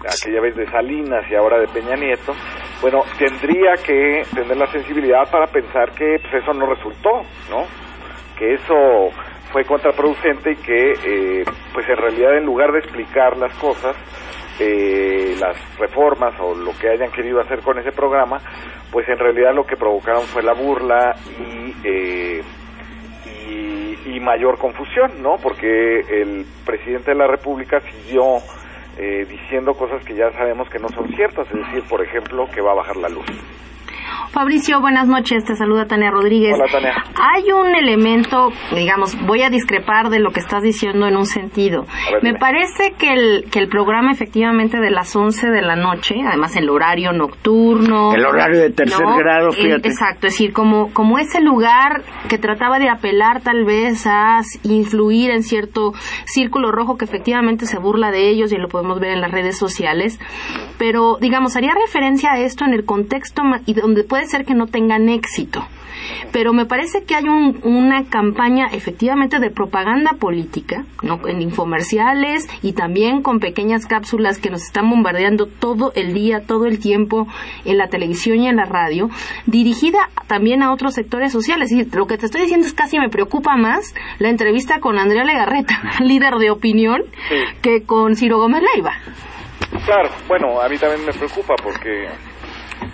aquella 0.00 0.40
vez 0.40 0.56
de 0.56 0.66
Salinas 0.70 1.24
y 1.30 1.34
ahora 1.34 1.58
de 1.58 1.68
Peña 1.68 1.94
Nieto, 1.94 2.34
bueno, 2.80 3.02
tendría 3.18 3.74
que 3.74 4.22
tener 4.34 4.56
la 4.56 4.66
sensibilidad 4.72 5.30
para 5.30 5.46
pensar 5.46 5.92
que 5.92 6.16
pues, 6.20 6.42
eso 6.42 6.52
no 6.54 6.66
resultó, 6.66 7.22
¿no? 7.50 7.66
Que 8.38 8.54
eso 8.54 9.10
fue 9.52 9.64
contraproducente 9.64 10.52
y 10.52 10.56
que, 10.56 10.92
eh, 10.92 11.44
pues 11.74 11.88
en 11.88 11.96
realidad 11.96 12.36
en 12.36 12.44
lugar 12.44 12.72
de 12.72 12.78
explicar 12.78 13.36
las 13.36 13.52
cosas, 13.58 13.96
eh, 14.58 15.09
las 15.40 15.56
reformas 15.78 16.34
o 16.40 16.54
lo 16.54 16.72
que 16.78 16.90
hayan 16.90 17.10
querido 17.10 17.40
hacer 17.40 17.60
con 17.60 17.78
ese 17.78 17.92
programa, 17.92 18.38
pues 18.92 19.08
en 19.08 19.18
realidad 19.18 19.54
lo 19.54 19.64
que 19.64 19.76
provocaron 19.76 20.22
fue 20.22 20.42
la 20.42 20.52
burla 20.52 21.16
y, 21.38 21.74
eh, 21.84 22.42
y, 24.06 24.20
mayor 24.20 24.58
confusión, 24.58 25.22
¿no? 25.22 25.36
Porque 25.42 26.00
el 26.00 26.44
presidente 26.66 27.12
de 27.12 27.16
la 27.16 27.26
República 27.26 27.80
siguió 27.80 28.36
eh, 28.98 29.24
diciendo 29.24 29.72
cosas 29.72 30.04
que 30.04 30.14
ya 30.14 30.30
sabemos 30.32 30.68
que 30.68 30.78
no 30.78 30.88
son 30.90 31.08
ciertas, 31.14 31.46
es 31.46 31.66
decir, 31.66 31.82
por 31.88 32.04
ejemplo, 32.04 32.46
que 32.54 32.60
va 32.60 32.72
a 32.72 32.74
bajar 32.74 32.96
la 32.96 33.08
luz. 33.08 33.26
Fabricio, 34.30 34.80
buenas 34.80 35.06
noches. 35.08 35.44
Te 35.44 35.56
saluda 35.56 35.86
Tania 35.86 36.10
Rodríguez. 36.10 36.54
Hola, 36.54 36.70
Tania. 36.70 37.04
Hay 37.20 37.50
un 37.50 37.74
elemento, 37.74 38.52
digamos, 38.74 39.16
voy 39.26 39.42
a 39.42 39.50
discrepar 39.50 40.08
de 40.10 40.20
lo 40.20 40.30
que 40.30 40.40
estás 40.40 40.62
diciendo 40.62 41.06
en 41.08 41.16
un 41.16 41.26
sentido. 41.26 41.86
Ver, 42.12 42.22
Me 42.22 42.38
parece 42.38 42.92
que 42.98 43.12
el, 43.12 43.44
que 43.50 43.58
el 43.58 43.68
programa 43.68 44.12
efectivamente 44.12 44.78
de 44.78 44.90
las 44.90 45.14
11 45.16 45.48
de 45.50 45.62
la 45.62 45.74
noche, 45.76 46.14
además 46.26 46.54
el 46.56 46.68
horario 46.70 47.12
nocturno. 47.12 48.12
El 48.14 48.24
horario 48.24 48.60
de 48.60 48.70
tercer 48.70 49.00
¿no? 49.00 49.16
grado, 49.16 49.48
El- 49.48 49.54
fíjate. 49.56 49.88
exacto, 49.88 50.26
es 50.28 50.34
decir, 50.34 50.52
como, 50.52 50.92
como 50.92 51.18
ese 51.18 51.40
lugar 51.40 52.02
que 52.28 52.38
trataba 52.38 52.78
de 52.78 52.88
apelar 52.88 53.40
tal 53.42 53.64
vez 53.64 54.06
a 54.06 54.40
influir 54.62 55.30
en 55.30 55.42
cierto 55.42 55.92
círculo 56.26 56.70
rojo 56.70 56.96
que 56.96 57.04
efectivamente 57.04 57.66
se 57.66 57.78
burla 57.78 58.10
de 58.10 58.28
ellos 58.28 58.52
y 58.52 58.56
lo 58.56 58.68
podemos 58.68 59.00
ver 59.00 59.10
en 59.12 59.20
las 59.20 59.32
redes 59.32 59.58
sociales, 59.58 60.20
pero 60.78 61.16
digamos, 61.20 61.56
haría 61.56 61.74
referencia 61.74 62.32
a 62.32 62.38
esto 62.40 62.64
en 62.64 62.74
el 62.74 62.84
contexto 62.84 63.42
y 63.66 63.74
donde 63.74 64.04
puede 64.10 64.26
ser 64.26 64.44
que 64.44 64.54
no 64.54 64.66
tengan 64.66 65.08
éxito. 65.08 65.64
pero 66.32 66.52
me 66.52 66.64
parece 66.64 67.04
que 67.04 67.14
hay 67.14 67.24
una 67.28 68.04
campaña 68.04 68.66
efectivamente 68.72 69.38
de 69.38 69.50
propaganda 69.50 70.12
política, 70.18 70.84
¿no? 71.02 71.20
en 71.28 71.42
infomerciales 71.42 72.48
y 72.62 72.72
también 72.72 73.22
con 73.22 73.38
pequeñas 73.38 73.86
cápsulas 73.86 74.38
que 74.38 74.50
nos 74.50 74.62
están 74.62 74.88
bombardeando 74.90 75.46
todo 75.46 75.92
el 75.94 76.14
día, 76.14 76.40
todo 76.46 76.66
el 76.66 76.78
tiempo 76.78 77.28
en 77.64 77.78
la 77.78 77.88
televisión 77.88 78.40
y 78.40 78.48
en 78.48 78.56
la 78.56 78.64
radio, 78.64 79.10
dirigida 79.46 80.08
también 80.26 80.62
a 80.62 80.72
otros 80.72 80.94
sectores 80.94 81.32
sociales. 81.32 81.70
Y 81.70 81.84
lo 81.84 82.06
que 82.06 82.18
te 82.18 82.26
estoy 82.26 82.42
diciendo 82.42 82.66
es 82.66 82.72
casi 82.72 82.98
me 82.98 83.08
preocupa 83.08 83.56
más 83.56 83.94
la 84.18 84.30
entrevista 84.30 84.80
con 84.80 84.98
Andrea 84.98 85.24
Legarreta, 85.24 85.80
líder 86.00 86.34
de 86.36 86.50
opinión, 86.50 87.02
que 87.62 87.84
con 87.84 88.16
Ciro 88.16 88.38
Gómez 88.38 88.62
Leiva. 88.74 88.94
Claro, 89.84 90.10
bueno, 90.26 90.60
a 90.60 90.68
mí 90.68 90.76
también 90.78 91.04
me 91.06 91.12
preocupa 91.12 91.54
porque 91.62 92.08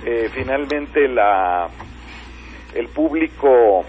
eh, 0.05 0.29
finalmente 0.33 1.09
la 1.09 1.69
el 2.75 2.89
público 2.89 3.85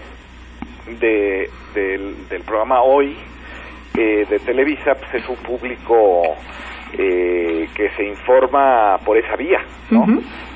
de, 0.98 1.50
del, 1.74 2.42
programa 2.46 2.82
hoy 2.82 3.16
eh, 3.96 4.24
de 4.28 4.38
Televisa 4.38 4.94
pues 4.94 5.22
es 5.22 5.28
un 5.28 5.36
público 5.36 6.22
eh, 6.92 7.68
que 7.74 7.90
se 7.90 8.04
informa 8.04 8.98
por 9.04 9.18
esa 9.18 9.36
vía, 9.36 9.60
¿no? 9.90 10.06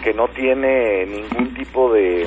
Que 0.02 0.14
no 0.14 0.28
tiene 0.28 1.04
ningún 1.04 1.52
tipo 1.52 1.92
de, 1.92 2.26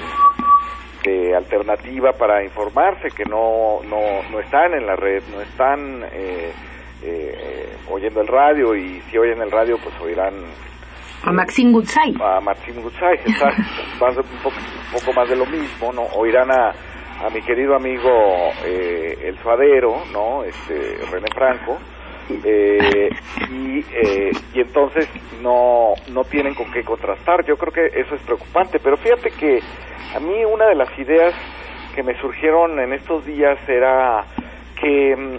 de 1.04 1.36
alternativa 1.36 2.12
para 2.14 2.44
informarse, 2.44 3.10
que 3.10 3.26
no, 3.26 3.80
no, 3.90 4.00
no 4.32 4.40
están 4.40 4.74
en 4.74 4.86
la 4.86 4.96
red, 4.96 5.24
no 5.32 5.42
están 5.42 6.04
eh, 6.12 6.52
eh, 7.04 7.76
oyendo 7.90 8.22
el 8.22 8.28
radio 8.28 8.76
y 8.76 9.02
si 9.10 9.18
oyen 9.18 9.42
el 9.42 9.52
radio 9.52 9.78
pues 9.84 9.94
oirán 10.02 10.34
a 11.26 11.32
Maxim 11.32 11.72
Gutsai. 11.72 12.14
A 12.22 12.40
Maxim 12.40 12.82
Gutsai, 12.82 13.20
está 13.26 13.48
un, 14.10 14.52
poco, 14.94 15.14
más 15.14 15.28
de 15.28 15.36
lo 15.36 15.46
mismo, 15.48 15.92
¿no? 15.92 16.04
Oirán 16.16 16.52
a, 16.52 16.70
a 16.70 17.30
mi 17.34 17.42
querido 17.42 17.76
amigo 17.76 18.52
eh, 18.64 19.18
El 19.24 19.38
Suadero, 19.40 20.04
¿no? 20.14 20.44
Este, 20.44 21.00
René 21.12 21.28
Franco, 21.34 21.80
eh, 22.30 23.10
y, 23.50 23.80
eh, 23.80 24.32
y 24.54 24.62
entonces 24.62 25.10
no, 25.42 25.94
no 26.12 26.24
tienen 26.26 26.54
con 26.54 26.72
qué 26.72 26.84
contrastar. 26.84 27.44
Yo 27.46 27.58
creo 27.58 27.74
que 27.74 28.00
eso 28.00 28.14
es 28.14 28.22
preocupante, 28.22 28.80
pero 28.80 28.96
fíjate 28.98 29.32
que 29.32 29.60
a 30.16 30.20
mí 30.20 30.46
una 30.46 30.68
de 30.68 30.76
las 30.76 30.98
ideas 31.00 31.34
que 31.96 32.04
me 32.04 32.20
surgieron 32.22 32.80
en 32.80 32.94
estos 32.94 33.26
días 33.26 33.58
era 33.68 34.24
que 34.80 35.16
mm, 35.16 35.38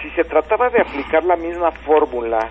si 0.00 0.10
se 0.10 0.24
trataba 0.24 0.70
de 0.70 0.80
aplicar 0.80 1.22
la 1.24 1.36
misma 1.36 1.70
fórmula 1.70 2.48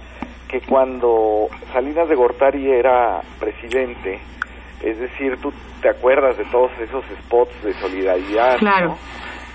que 0.48 0.62
cuando 0.62 1.48
Salinas 1.74 2.08
de 2.08 2.16
Gortari 2.16 2.72
era 2.72 3.22
presidente, 3.40 4.20
es 4.82 5.00
decir, 5.00 5.38
tú 5.42 5.52
te 5.82 5.90
acuerdas 5.90 6.38
de 6.38 6.46
todos 6.46 6.72
esos 6.80 7.04
spots 7.24 7.64
de 7.64 7.74
solidaridad, 7.74 8.58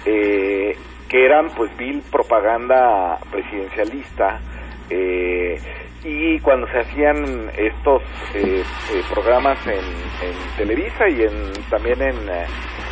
eh, 0.04 0.76
que 1.08 1.24
eran 1.24 1.48
pues 1.56 1.74
vil 1.76 2.02
propaganda 2.10 3.18
presidencialista, 3.30 4.40
eh, 4.90 5.58
y 6.04 6.38
cuando 6.40 6.66
se 6.66 6.80
hacían 6.80 7.50
estos 7.56 8.02
eh, 8.34 8.62
programas 9.12 9.58
en, 9.66 10.02
Televisa 10.56 11.08
y 11.08 11.22
en 11.22 11.52
también 11.70 12.00
en 12.02 12.14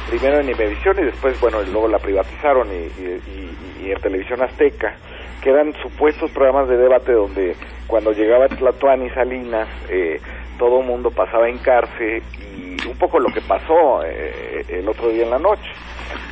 primero 0.08 0.40
en 0.40 0.48
Imevisión 0.48 0.96
y 0.98 1.04
después 1.04 1.38
bueno 1.40 1.62
luego 1.62 1.86
la 1.86 1.98
privatizaron 1.98 2.68
y, 2.68 3.84
y 3.84 3.90
en 3.90 4.00
Televisión 4.00 4.42
Azteca 4.42 4.96
que 5.40 5.50
eran 5.50 5.72
supuestos 5.82 6.30
programas 6.30 6.68
de 6.68 6.76
debate 6.76 7.12
donde 7.12 7.56
cuando 7.86 8.12
llegaba 8.12 8.48
Tlatuán 8.48 9.04
y 9.04 9.10
Salinas 9.10 9.68
eh, 9.88 10.20
todo 10.58 10.80
el 10.80 10.86
mundo 10.86 11.10
pasaba 11.10 11.48
en 11.48 11.58
cárcel 11.58 12.22
y 12.56 12.86
un 12.86 12.96
poco 12.98 13.18
lo 13.18 13.32
que 13.32 13.40
pasó 13.40 14.04
eh, 14.04 14.64
el 14.68 14.88
otro 14.88 15.08
día 15.08 15.24
en 15.24 15.30
la 15.30 15.38
noche. 15.38 15.70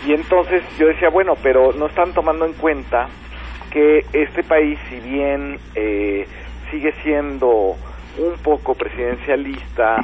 Y 0.07 0.13
entonces 0.13 0.63
yo 0.79 0.87
decía, 0.87 1.09
bueno, 1.09 1.35
pero 1.43 1.73
no 1.73 1.87
están 1.87 2.13
tomando 2.13 2.45
en 2.45 2.53
cuenta 2.55 3.09
que 3.71 4.05
este 4.13 4.43
país, 4.43 4.79
si 4.89 5.01
bien 5.01 5.59
eh, 5.75 6.27
sigue 6.71 6.93
siendo 7.03 7.77
un 8.19 8.35
poco 8.43 8.75
presidencialista, 8.75 9.97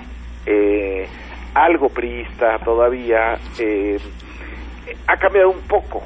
algo 1.55 1.88
priista 1.88 2.59
todavía, 2.59 3.38
ha 5.07 5.17
cambiado 5.17 5.51
un 5.51 5.61
poco 5.62 6.03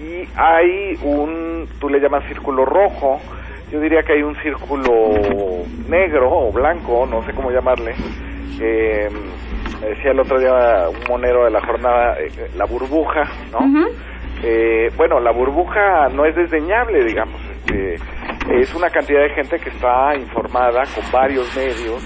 y 0.00 0.28
hay 0.36 0.98
un, 1.02 1.68
tú 1.80 1.88
le 1.88 2.00
llamas 2.00 2.24
círculo 2.28 2.64
rojo, 2.64 3.20
yo 3.70 3.80
diría 3.80 4.02
que 4.02 4.14
hay 4.14 4.22
un 4.22 4.36
círculo 4.36 5.10
negro 5.88 6.30
o 6.30 6.52
blanco, 6.52 7.06
no 7.06 7.24
sé 7.26 7.32
cómo 7.32 7.50
llamarle. 7.50 7.94
Eh, 8.60 9.08
me 9.80 9.88
decía 9.88 10.12
el 10.12 10.20
otro 10.20 10.38
día 10.38 10.88
un 10.88 11.08
monero 11.08 11.44
de 11.44 11.50
la 11.50 11.60
jornada, 11.60 12.16
eh, 12.18 12.30
la 12.56 12.64
burbuja, 12.64 13.24
¿no? 13.52 13.88
eh, 14.42 14.90
bueno, 14.96 15.20
la 15.20 15.32
burbuja 15.32 16.08
no 16.08 16.24
es 16.24 16.34
desdeñable, 16.34 17.04
digamos. 17.04 17.40
Este, 17.68 17.96
es 18.50 18.74
una 18.74 18.90
cantidad 18.90 19.20
de 19.20 19.30
gente 19.30 19.58
que 19.58 19.68
está 19.70 20.14
informada 20.16 20.82
con 20.94 21.04
varios 21.12 21.54
medios, 21.54 22.02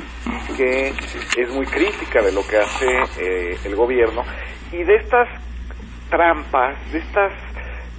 que 0.57 0.89
es 0.89 1.55
muy 1.55 1.67
crítica 1.67 2.21
de 2.21 2.33
lo 2.33 2.41
que 2.49 2.57
hace 2.59 2.87
eh, 3.21 3.57
el 3.65 3.77
gobierno. 3.77 4.23
Y 4.73 4.83
de 4.83 4.97
estas 4.97 5.29
trampas, 6.11 6.77
de 6.93 6.99
estas 6.99 7.33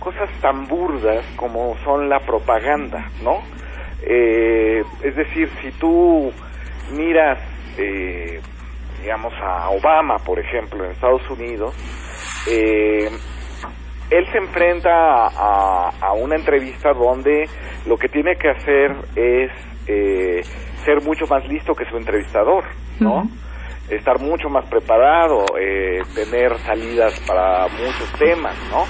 cosas 0.03 0.29
tan 0.41 0.67
burdas 0.67 1.25
como 1.37 1.77
son 1.85 2.09
la 2.09 2.19
propaganda, 2.19 3.09
¿no? 3.23 3.41
Eh, 4.05 4.83
es 5.01 5.15
decir, 5.15 5.49
si 5.61 5.71
tú 5.79 6.29
miras, 6.91 7.39
eh, 7.77 8.41
digamos, 9.01 9.33
a 9.41 9.69
Obama, 9.69 10.17
por 10.17 10.39
ejemplo, 10.39 10.83
en 10.83 10.91
Estados 10.91 11.21
Unidos, 11.29 11.73
eh, 12.49 13.09
él 14.09 14.27
se 14.29 14.37
enfrenta 14.39 14.91
a, 15.27 16.13
una 16.21 16.35
entrevista 16.35 16.91
donde 16.93 17.47
lo 17.87 17.97
que 17.97 18.09
tiene 18.09 18.35
que 18.35 18.49
hacer 18.49 18.95
es 19.15 19.51
ser 20.85 21.01
mucho 21.01 21.25
más 21.27 21.47
listo 21.47 21.73
que 21.73 21.85
su 21.85 21.97
entrevistador, 21.97 22.65
¿no? 22.99 23.23
Estar 23.89 24.19
mucho 24.19 24.49
más 24.49 24.65
preparado, 24.69 25.45
tener 26.13 26.57
salidas 26.59 27.19
para 27.25 27.67
muchos 27.69 28.11
temas, 28.19 28.55
¿no? 28.69 28.85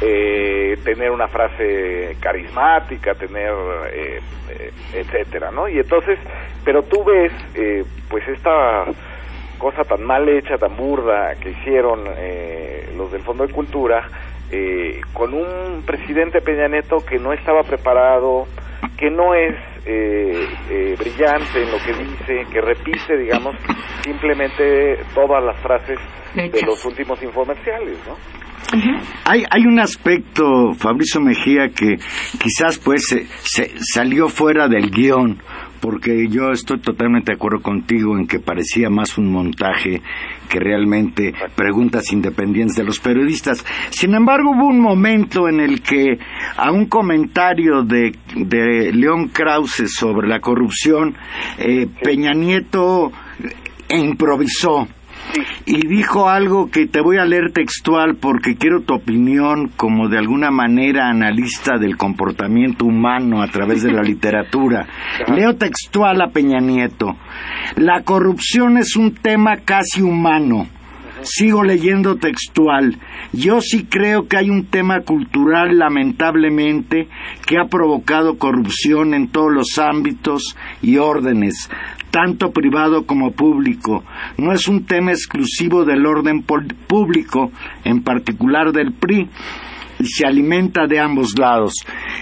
Eh, 0.00 0.78
tener 0.84 1.10
una 1.10 1.28
frase 1.28 2.16
carismática, 2.20 3.14
tener, 3.14 3.52
eh, 3.92 4.20
eh, 4.48 4.72
etcétera, 4.94 5.50
¿no? 5.50 5.68
Y 5.68 5.78
entonces, 5.78 6.18
pero 6.64 6.82
tú 6.82 7.04
ves, 7.04 7.32
eh, 7.54 7.84
pues 8.08 8.26
esta 8.28 8.86
cosa 9.58 9.84
tan 9.84 10.02
mal 10.02 10.28
hecha, 10.28 10.56
tan 10.56 10.76
burda 10.76 11.34
que 11.36 11.50
hicieron 11.50 12.04
eh, 12.16 12.88
los 12.96 13.12
del 13.12 13.22
Fondo 13.22 13.46
de 13.46 13.52
Cultura, 13.52 14.08
con 15.12 15.32
un 15.32 15.84
presidente 15.86 16.40
Peña 16.40 16.66
Neto 16.66 17.06
que 17.06 17.20
no 17.20 17.32
estaba 17.32 17.62
preparado, 17.62 18.48
que 18.96 19.10
no 19.10 19.34
es 19.34 19.54
eh, 19.86 20.46
eh, 20.70 20.94
brillante 20.98 21.62
en 21.62 21.70
lo 21.70 21.78
que 21.78 21.92
dice, 21.92 22.46
que 22.52 22.60
repite, 22.60 23.16
digamos, 23.16 23.56
simplemente 24.02 24.98
todas 25.14 25.42
las 25.42 25.58
frases 25.60 25.98
de 26.34 26.62
los 26.64 26.84
últimos 26.84 27.22
infomerciales, 27.22 27.98
¿no? 28.06 28.16
hay, 29.24 29.44
hay 29.50 29.66
un 29.66 29.80
aspecto, 29.80 30.74
Fabricio 30.74 31.20
Mejía, 31.20 31.68
que 31.68 31.96
quizás 32.38 32.78
pues 32.78 33.02
se, 33.42 33.70
salió 33.78 34.28
fuera 34.28 34.68
del 34.68 34.90
guion, 34.90 35.38
porque 35.80 36.28
yo 36.28 36.50
estoy 36.52 36.78
totalmente 36.78 37.32
de 37.32 37.36
acuerdo 37.36 37.62
contigo 37.62 38.16
en 38.18 38.26
que 38.26 38.38
parecía 38.38 38.90
más 38.90 39.18
un 39.18 39.32
montaje 39.32 40.02
que 40.48 40.58
realmente 40.58 41.32
preguntas 41.54 42.12
independientes 42.12 42.76
de 42.76 42.84
los 42.84 42.98
periodistas. 42.98 43.64
Sin 43.90 44.14
embargo, 44.14 44.50
hubo 44.50 44.66
un 44.66 44.80
momento 44.80 45.48
en 45.48 45.60
el 45.60 45.80
que 45.80 46.18
a 46.56 46.70
un 46.70 46.86
comentario 46.86 47.82
de, 47.82 48.12
de 48.34 48.92
León 48.92 49.28
Krause 49.28 49.84
sobre 49.86 50.28
la 50.28 50.40
corrupción, 50.40 51.14
eh, 51.58 51.86
Peña 52.02 52.32
Nieto 52.32 53.10
improvisó 53.88 54.86
y 55.66 55.86
dijo 55.86 56.28
algo 56.28 56.70
que 56.70 56.86
te 56.86 57.00
voy 57.00 57.18
a 57.18 57.24
leer 57.24 57.52
textual 57.52 58.16
porque 58.20 58.56
quiero 58.56 58.82
tu 58.82 58.94
opinión 58.94 59.70
como 59.76 60.08
de 60.08 60.18
alguna 60.18 60.50
manera 60.50 61.08
analista 61.08 61.78
del 61.78 61.96
comportamiento 61.96 62.84
humano 62.84 63.42
a 63.42 63.48
través 63.48 63.82
de 63.82 63.92
la 63.92 64.02
literatura. 64.10 64.86
Leo 65.28 65.56
textual 65.56 66.20
a 66.22 66.28
Peña 66.28 66.60
Nieto. 66.60 67.16
La 67.76 68.02
corrupción 68.02 68.78
es 68.78 68.96
un 68.96 69.14
tema 69.14 69.56
casi 69.64 70.02
humano. 70.02 70.66
Sigo 71.22 71.62
leyendo 71.62 72.16
textual. 72.16 72.96
Yo 73.32 73.60
sí 73.60 73.84
creo 73.84 74.26
que 74.26 74.38
hay 74.38 74.50
un 74.50 74.66
tema 74.66 75.00
cultural, 75.02 75.78
lamentablemente, 75.78 77.08
que 77.46 77.58
ha 77.58 77.68
provocado 77.68 78.38
corrupción 78.38 79.14
en 79.14 79.28
todos 79.28 79.52
los 79.52 79.78
ámbitos 79.78 80.56
y 80.80 80.96
órdenes, 80.96 81.68
tanto 82.10 82.52
privado 82.52 83.04
como 83.06 83.32
público. 83.32 84.02
No 84.38 84.52
es 84.52 84.66
un 84.66 84.86
tema 84.86 85.10
exclusivo 85.10 85.84
del 85.84 86.06
orden 86.06 86.42
público, 86.42 87.50
en 87.84 88.02
particular 88.02 88.72
del 88.72 88.92
PRI, 88.92 89.28
y 89.98 90.06
se 90.06 90.26
alimenta 90.26 90.86
de 90.86 91.00
ambos 91.00 91.38
lados. 91.38 91.74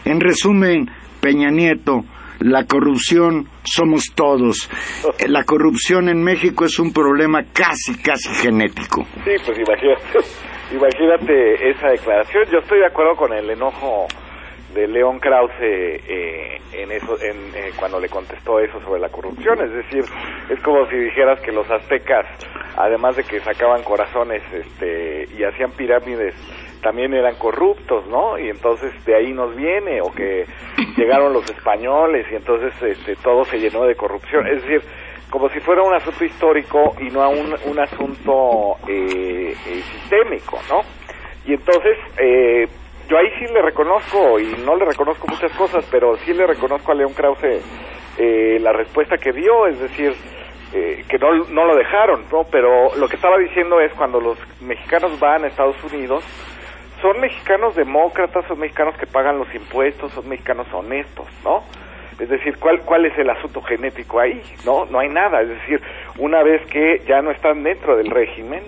En 0.05 0.21
resumen, 0.21 0.91
Peña 1.21 1.51
Nieto, 1.51 2.05
la 2.41 2.65
corrupción 2.65 3.49
somos 3.65 4.05
todos. 4.15 4.71
La 5.29 5.45
corrupción 5.45 6.09
en 6.09 6.23
México 6.23 6.65
es 6.65 6.79
un 6.79 6.93
problema 6.93 7.43
casi, 7.53 8.01
casi 8.01 8.29
genético. 8.31 9.05
Sí, 9.25 9.35
pues 9.45 9.59
imagínate. 9.59 10.19
Imagínate 10.71 11.71
esa 11.71 11.89
declaración. 11.89 12.45
Yo 12.53 12.59
estoy 12.59 12.81
de 12.81 12.87
acuerdo 12.87 13.17
con 13.17 13.33
el 13.33 13.49
enojo 13.49 14.07
de 14.75 14.87
León 14.87 15.19
Krause 15.19 15.51
eh, 15.61 16.61
en 16.75 16.93
eso, 16.93 17.17
en, 17.23 17.37
eh, 17.55 17.73
cuando 17.79 17.99
le 17.99 18.09
contestó 18.11 18.61
eso 18.61 18.79
sobre 18.83 19.01
la 19.01 19.09
corrupción. 19.09 19.59
Es 19.63 19.73
decir, 19.73 20.05
es 20.51 20.61
como 20.61 20.87
si 20.91 20.97
dijeras 20.97 21.41
que 21.41 21.53
los 21.53 21.69
aztecas, 21.71 22.27
además 22.77 23.17
de 23.17 23.25
que 23.25 23.41
sacaban 23.41 23.83
corazones 23.83 24.43
este, 24.53 25.27
y 25.39 25.43
hacían 25.43 25.71
pirámides, 25.73 26.35
también 26.79 27.15
eran 27.15 27.37
corruptos, 27.37 28.07
¿no? 28.07 28.39
Y 28.39 28.49
entonces 28.49 28.93
de 29.05 29.15
ahí 29.15 29.33
nos 29.33 29.55
viene, 29.55 30.01
o 30.01 30.13
que 30.13 30.45
llegaron 30.97 31.33
los 31.33 31.49
españoles 31.51 32.27
y 32.31 32.37
entonces 32.37 32.73
este, 32.83 33.17
todo 33.17 33.45
se 33.45 33.59
llenó 33.59 33.85
de 33.85 33.95
corrupción. 33.95 34.47
Es 34.47 34.63
decir, 34.63 34.83
como 35.31 35.49
si 35.51 35.61
fuera 35.61 35.83
un 35.83 35.95
asunto 35.95 36.25
histórico 36.25 36.95
y 37.01 37.11
no 37.11 37.29
un, 37.29 37.55
un 37.67 37.79
asunto 37.79 38.77
eh, 38.89 39.55
eh, 39.67 39.83
sistémico, 39.93 40.59
¿no? 40.69 40.81
Y 41.45 41.55
entonces, 41.55 41.97
eh, 42.19 42.67
yo 43.09 43.17
ahí 43.17 43.31
sí 43.39 43.47
le 43.53 43.63
reconozco, 43.63 44.39
y 44.39 44.55
no 44.65 44.77
le 44.77 44.85
reconozco 44.85 45.27
muchas 45.29 45.53
cosas, 45.53 45.87
pero 45.91 46.17
sí 46.19 46.35
le 46.35 46.47
reconozco 46.47 46.93
a 46.93 46.95
León 46.95 47.15
Krause 47.15 47.63
eh, 48.19 48.59
la 48.61 48.73
respuesta 48.73 49.17
que 49.17 49.33
dio, 49.33 49.67
es 49.67 49.79
decir, 49.81 50.13
eh, 50.75 51.05
que 51.09 51.19
no, 51.19 51.33
no 51.47 51.65
lo 51.65 51.75
dejaron, 51.77 52.25
¿no? 52.31 52.45
Pero 52.51 52.95
lo 52.97 53.09
que 53.09 53.17
estaba 53.17 53.39
diciendo 53.39 53.81
es 53.81 53.93
cuando 53.95 54.21
los 54.21 54.39
mexicanos 54.61 55.19
van 55.19 55.45
a 55.45 55.49
Estados 55.49 55.83
Unidos, 55.85 56.23
son 57.01 57.21
mexicanos 57.21 57.75
demócratas, 57.75 58.45
son 58.47 58.59
mexicanos 58.59 58.97
que 58.97 59.07
pagan 59.07 59.39
los 59.39 59.53
impuestos, 59.55 60.13
son 60.13 60.29
mexicanos 60.29 60.67
honestos, 60.73 61.27
¿no? 61.45 61.63
Es 62.19 62.29
decir, 62.29 62.59
¿cuál, 62.59 62.81
¿cuál 62.81 63.07
es 63.07 63.17
el 63.17 63.31
asunto 63.31 63.63
genético 63.63 64.19
ahí? 64.19 64.43
No, 64.65 64.85
no 64.87 64.99
hay 64.99 65.09
nada. 65.09 65.41
Es 65.41 65.49
decir, 65.49 65.81
una 66.19 66.43
vez 66.43 66.67
que 66.67 67.01
ya 67.07 67.23
no 67.23 67.31
están 67.31 67.63
dentro 67.63 67.97
del 67.97 68.11
régimen, 68.11 68.65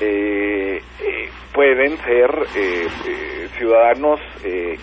eh, 0.00 0.80
eh, 1.00 1.28
pueden 1.52 1.96
ser 1.98 2.30
eh, 2.54 2.86
eh 3.06 3.48
ciudadanos 3.58 4.20
eh, 4.44 4.78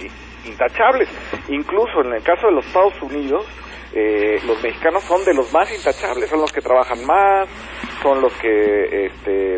intachables. 0.45 1.10
Incluso 1.49 2.01
en 2.01 2.13
el 2.13 2.23
caso 2.23 2.47
de 2.47 2.53
los 2.53 2.65
Estados 2.65 3.01
Unidos, 3.01 3.45
los 4.47 4.63
mexicanos 4.63 5.03
son 5.03 5.23
de 5.23 5.36
los 5.36 5.53
más 5.53 5.71
intachables, 5.71 6.27
son 6.27 6.41
los 6.41 6.51
que 6.51 6.62
trabajan 6.62 7.06
más, 7.06 7.47
son 8.04 8.22
los 8.22 8.34
que 8.34 9.06
este, 9.06 9.58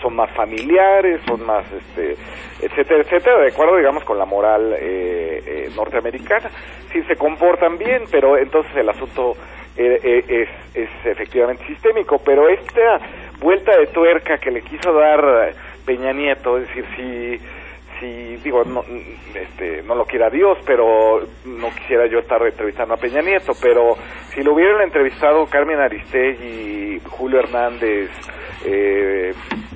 son 0.00 0.16
más 0.16 0.30
familiares, 0.34 1.20
son 1.26 1.44
más, 1.44 1.64
este, 1.70 2.16
etcétera, 2.62 3.02
etcétera, 3.02 3.40
de 3.40 3.48
acuerdo, 3.48 3.76
digamos, 3.76 4.04
con 4.04 4.16
la 4.18 4.24
moral 4.24 4.74
eh, 4.78 5.68
norteamericana. 5.76 6.48
Sí 6.92 7.02
se 7.02 7.16
comportan 7.16 7.76
bien, 7.76 8.04
pero 8.10 8.38
entonces 8.38 8.74
el 8.76 8.88
asunto 8.88 9.34
es, 9.76 10.48
es 10.74 10.88
efectivamente 11.04 11.66
sistémico, 11.66 12.18
pero 12.24 12.48
esta 12.48 13.00
vuelta 13.40 13.76
de 13.76 13.86
tuerca 13.88 14.38
que 14.38 14.50
le 14.50 14.62
quiso 14.62 14.92
dar 14.92 15.52
Peña 15.84 16.12
Nieto, 16.12 16.58
es 16.58 16.68
decir, 16.68 16.84
si 16.96 17.59
si 18.00 18.36
digo 18.36 18.64
no 18.64 18.82
este 19.34 19.82
no 19.82 19.94
lo 19.94 20.04
quiera 20.04 20.30
Dios 20.30 20.58
pero 20.66 21.20
no 21.44 21.68
quisiera 21.70 22.06
yo 22.06 22.18
estar 22.18 22.42
entrevistando 22.42 22.94
a 22.94 22.96
Peña 22.96 23.20
Nieto 23.20 23.52
pero 23.62 23.96
si 24.34 24.42
lo 24.42 24.54
hubieran 24.54 24.82
entrevistado 24.82 25.46
Carmen 25.46 25.78
Aristegui 25.78 27.00
Julio 27.08 27.40
Hernández 27.40 28.10
eh, 28.64 29.32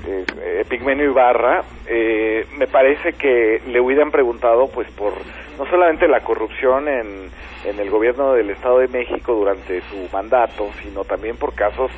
eh, 0.06 0.64
Pigmenio 0.68 1.10
Ibarra 1.10 1.62
eh, 1.86 2.46
me 2.56 2.66
parece 2.66 3.12
que 3.12 3.60
le 3.68 3.80
hubieran 3.80 4.10
preguntado 4.10 4.68
pues 4.68 4.90
por 4.92 5.12
no 5.58 5.66
solamente 5.66 6.08
la 6.08 6.20
corrupción 6.20 6.88
en, 6.88 7.30
en 7.64 7.78
el 7.78 7.90
gobierno 7.90 8.32
del 8.32 8.50
Estado 8.50 8.78
de 8.78 8.88
México 8.88 9.34
durante 9.34 9.80
su 9.82 10.08
mandato 10.12 10.70
sino 10.82 11.04
también 11.04 11.36
por 11.36 11.54
casos 11.54 11.92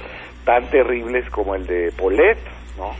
tan 0.45 0.71
terribles 0.71 1.29
como 1.31 1.57
el 1.57 1.67
de 1.67 1.93
Polet, 1.99 2.39
¿no? 2.79 2.95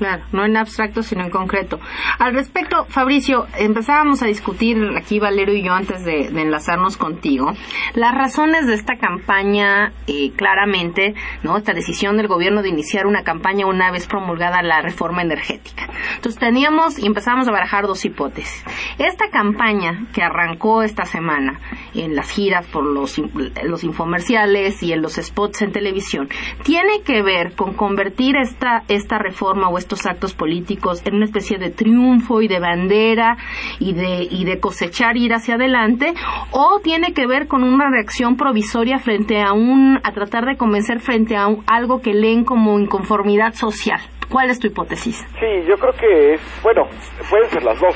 Claro, 0.00 0.22
no 0.32 0.46
en 0.46 0.56
abstracto, 0.56 1.02
sino 1.02 1.24
en 1.24 1.30
concreto. 1.30 1.78
Al 2.18 2.32
respecto, 2.32 2.86
Fabricio, 2.86 3.46
empezábamos 3.58 4.22
a 4.22 4.26
discutir 4.26 4.78
aquí 4.96 5.20
Valero 5.20 5.52
y 5.52 5.62
yo 5.62 5.74
antes 5.74 6.06
de, 6.06 6.28
enlazarnos 6.28 6.96
contigo 6.96 7.52
las 7.92 8.14
razones 8.14 8.66
de 8.66 8.72
esta 8.72 8.96
campaña, 8.96 9.92
eh, 10.06 10.30
claramente, 10.34 11.14
¿no? 11.42 11.58
Esta 11.58 11.74
decisión 11.74 12.16
del 12.16 12.28
gobierno 12.28 12.62
de 12.62 12.70
iniciar 12.70 13.06
una 13.06 13.24
campaña 13.24 13.66
una 13.66 13.90
vez 13.90 14.06
promulgada 14.06 14.62
la 14.62 14.80
reforma 14.80 15.20
energética. 15.20 15.86
Entonces 16.14 16.40
teníamos 16.40 16.98
y 16.98 17.04
empezamos 17.04 17.46
a 17.46 17.52
barajar 17.52 17.86
dos 17.86 18.02
hipótesis. 18.06 18.64
Esta 18.96 19.28
campaña 19.28 20.06
que 20.14 20.22
arrancó 20.22 20.82
esta 20.82 21.04
semana 21.04 21.60
en 21.94 22.16
las 22.16 22.30
giras 22.30 22.66
por 22.68 22.84
los, 22.84 23.20
los 23.64 23.84
infomerciales 23.84 24.82
y 24.82 24.94
en 24.94 25.02
los 25.02 25.16
spots 25.16 25.60
en 25.60 25.72
televisión, 25.72 26.30
tiene 26.64 27.02
que 27.02 27.20
ver 27.20 27.52
con 27.54 27.74
convertir 27.74 28.36
esta, 28.36 28.84
esta 28.88 29.18
reforma 29.18 29.68
o 29.68 29.76
esta 29.76 29.89
actos 30.06 30.34
políticos 30.34 31.02
en 31.06 31.16
una 31.16 31.24
especie 31.24 31.58
de 31.58 31.70
triunfo 31.70 32.42
y 32.42 32.48
de 32.48 32.60
bandera 32.60 33.36
y 33.78 33.94
de, 33.94 34.26
y 34.30 34.44
de 34.44 34.60
cosechar 34.60 35.16
ir 35.16 35.32
hacia 35.32 35.54
adelante 35.54 36.14
o 36.52 36.80
tiene 36.82 37.12
que 37.12 37.26
ver 37.26 37.46
con 37.46 37.64
una 37.64 37.90
reacción 37.90 38.36
provisoria 38.36 38.98
frente 38.98 39.40
a 39.42 39.52
un, 39.52 39.98
a 40.02 40.12
tratar 40.12 40.44
de 40.44 40.56
convencer 40.56 41.00
frente 41.00 41.36
a 41.36 41.46
algo 41.66 42.00
que 42.00 42.14
leen 42.14 42.44
como 42.44 42.78
inconformidad 42.78 43.52
social. 43.54 44.00
¿Cuál 44.30 44.50
es 44.50 44.60
tu 44.60 44.68
hipótesis? 44.68 45.26
Sí, 45.40 45.68
yo 45.68 45.76
creo 45.76 45.92
que 45.92 46.34
es, 46.34 46.60
bueno, 46.62 46.84
pueden 47.28 47.48
ser 47.50 47.64
las 47.64 47.80
dos. 47.80 47.94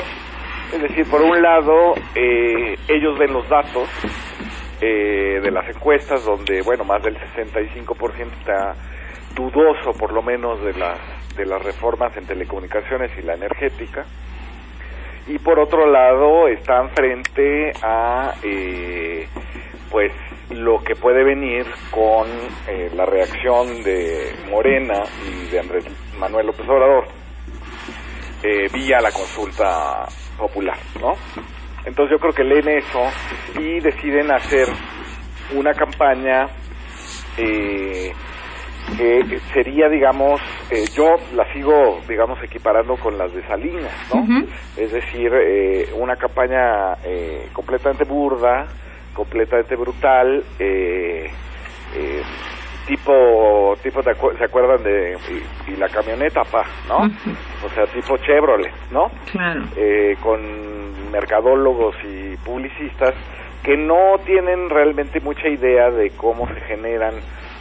Es 0.73 0.83
decir, 0.83 1.07
por 1.09 1.23
un 1.23 1.41
lado, 1.41 1.95
eh, 2.17 2.75
ellos 2.89 3.17
ven 3.19 3.33
los 3.33 3.49
datos 3.49 3.89
eh, 4.81 5.39
de 5.41 5.51
las 5.53 5.69
encuestas 5.69 6.25
donde, 6.25 6.61
bueno, 6.63 6.85
más 6.85 7.03
del 7.03 7.17
65% 7.17 8.33
está 8.41 8.75
dudoso 9.35 9.93
por 9.99 10.13
lo 10.13 10.23
menos 10.23 10.63
de 10.63 10.75
las 10.75 10.99
de 11.37 11.47
las 11.47 11.63
reformas 11.63 12.17
en 12.17 12.27
telecomunicaciones 12.27 13.11
y 13.19 13.23
la 13.23 13.35
energética 13.35 14.05
y 15.27 15.39
por 15.39 15.59
otro 15.59 15.91
lado 15.91 16.49
están 16.49 16.91
frente 16.91 17.73
a 17.83 18.35
eh, 18.43 19.27
pues 19.91 20.13
lo 20.51 20.83
que 20.85 20.95
puede 20.95 21.25
venir 21.25 21.67
con 21.91 22.29
eh, 22.69 22.91
la 22.95 23.07
reacción 23.07 23.83
de 23.83 24.35
Morena 24.51 25.03
y 25.27 25.51
de 25.51 25.61
Andrés 25.61 25.85
Manuel 26.19 26.47
López 26.47 26.69
Obrador 26.69 27.05
eh, 28.43 28.69
vía 28.73 29.01
la 29.01 29.11
consulta 29.11 30.07
popular, 30.37 30.77
¿no? 31.01 31.15
Entonces 31.87 32.17
yo 32.17 32.19
creo 32.19 32.33
que 32.33 32.45
leen 32.45 32.69
eso 32.79 33.01
y 33.59 33.81
deciden 33.81 34.31
hacer 34.31 34.69
una 35.55 35.73
campaña 35.73 36.47
eh, 37.39 38.13
que 38.97 39.41
sería, 39.53 39.89
digamos, 39.89 40.41
eh, 40.71 40.85
yo 40.95 41.17
la 41.35 41.51
sigo, 41.53 42.01
digamos, 42.09 42.43
equiparando 42.43 42.97
con 42.97 43.17
las 43.19 43.33
de 43.35 43.43
Salinas, 43.47 43.93
¿no? 44.13 44.45
Es 44.77 44.93
decir, 44.93 45.33
eh, 45.35 45.89
una 45.95 46.17
campaña 46.17 46.95
eh, 47.05 47.49
completamente 47.53 48.05
burda, 48.05 48.67
completamente 49.15 49.75
brutal, 49.77 50.45
tipo, 52.87 53.75
tipo 53.83 54.03
¿se 54.03 54.45
acuerdan 54.45 54.83
de 54.83 55.17
y, 55.69 55.77
la 55.77 55.89
camioneta, 55.89 56.43
pa, 56.45 56.65
¿no? 56.89 56.99
O 57.65 57.69
sea, 57.75 57.87
tipo 57.87 58.17
Chevrolet, 58.19 58.73
¿no? 58.91 59.11
Claro. 59.33 59.63
con 60.21 61.11
mercadólogos 61.11 61.97
y 62.05 62.37
publicistas 62.45 63.15
que 63.63 63.77
no 63.77 64.19
tienen 64.27 64.69
realmente 64.69 65.21
mucha 65.21 65.49
idea 65.49 65.91
de 65.91 66.11
cómo 66.11 66.47
se 66.49 66.61
generan 66.63 67.15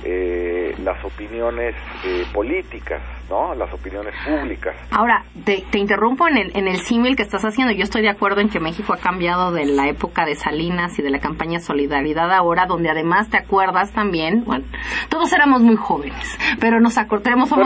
eh, 0.05 0.75
las 0.83 1.03
opiniones 1.03 1.75
eh, 2.05 2.25
políticas, 2.33 3.01
¿no? 3.29 3.55
Las 3.55 3.73
opiniones 3.73 4.13
públicas. 4.25 4.75
Ahora, 4.91 5.23
te, 5.45 5.63
interrumpo 5.77 6.27
en 6.27 6.37
el, 6.37 6.57
en 6.57 6.67
el 6.67 6.77
símil 6.77 7.15
que 7.15 7.23
estás 7.23 7.43
haciendo. 7.43 7.73
Yo 7.73 7.83
estoy 7.83 8.01
de 8.01 8.09
acuerdo 8.09 8.41
en 8.41 8.49
que 8.49 8.59
México 8.59 8.93
ha 8.93 8.97
cambiado 8.97 9.51
de 9.51 9.65
la 9.65 9.87
época 9.87 10.25
de 10.25 10.35
Salinas 10.35 10.97
y 10.99 11.01
de 11.01 11.09
la 11.09 11.19
campaña 11.19 11.59
Solidaridad 11.59 12.31
ahora, 12.31 12.65
donde 12.65 12.89
además 12.89 13.29
te 13.29 13.37
acuerdas 13.37 13.91
también, 13.91 14.43
bueno, 14.45 14.65
todos 15.09 15.31
éramos 15.33 15.61
muy 15.61 15.75
jóvenes, 15.75 16.37
pero 16.59 16.79
nos 16.79 16.97
acordamos, 16.97 17.49
somos 17.49 17.65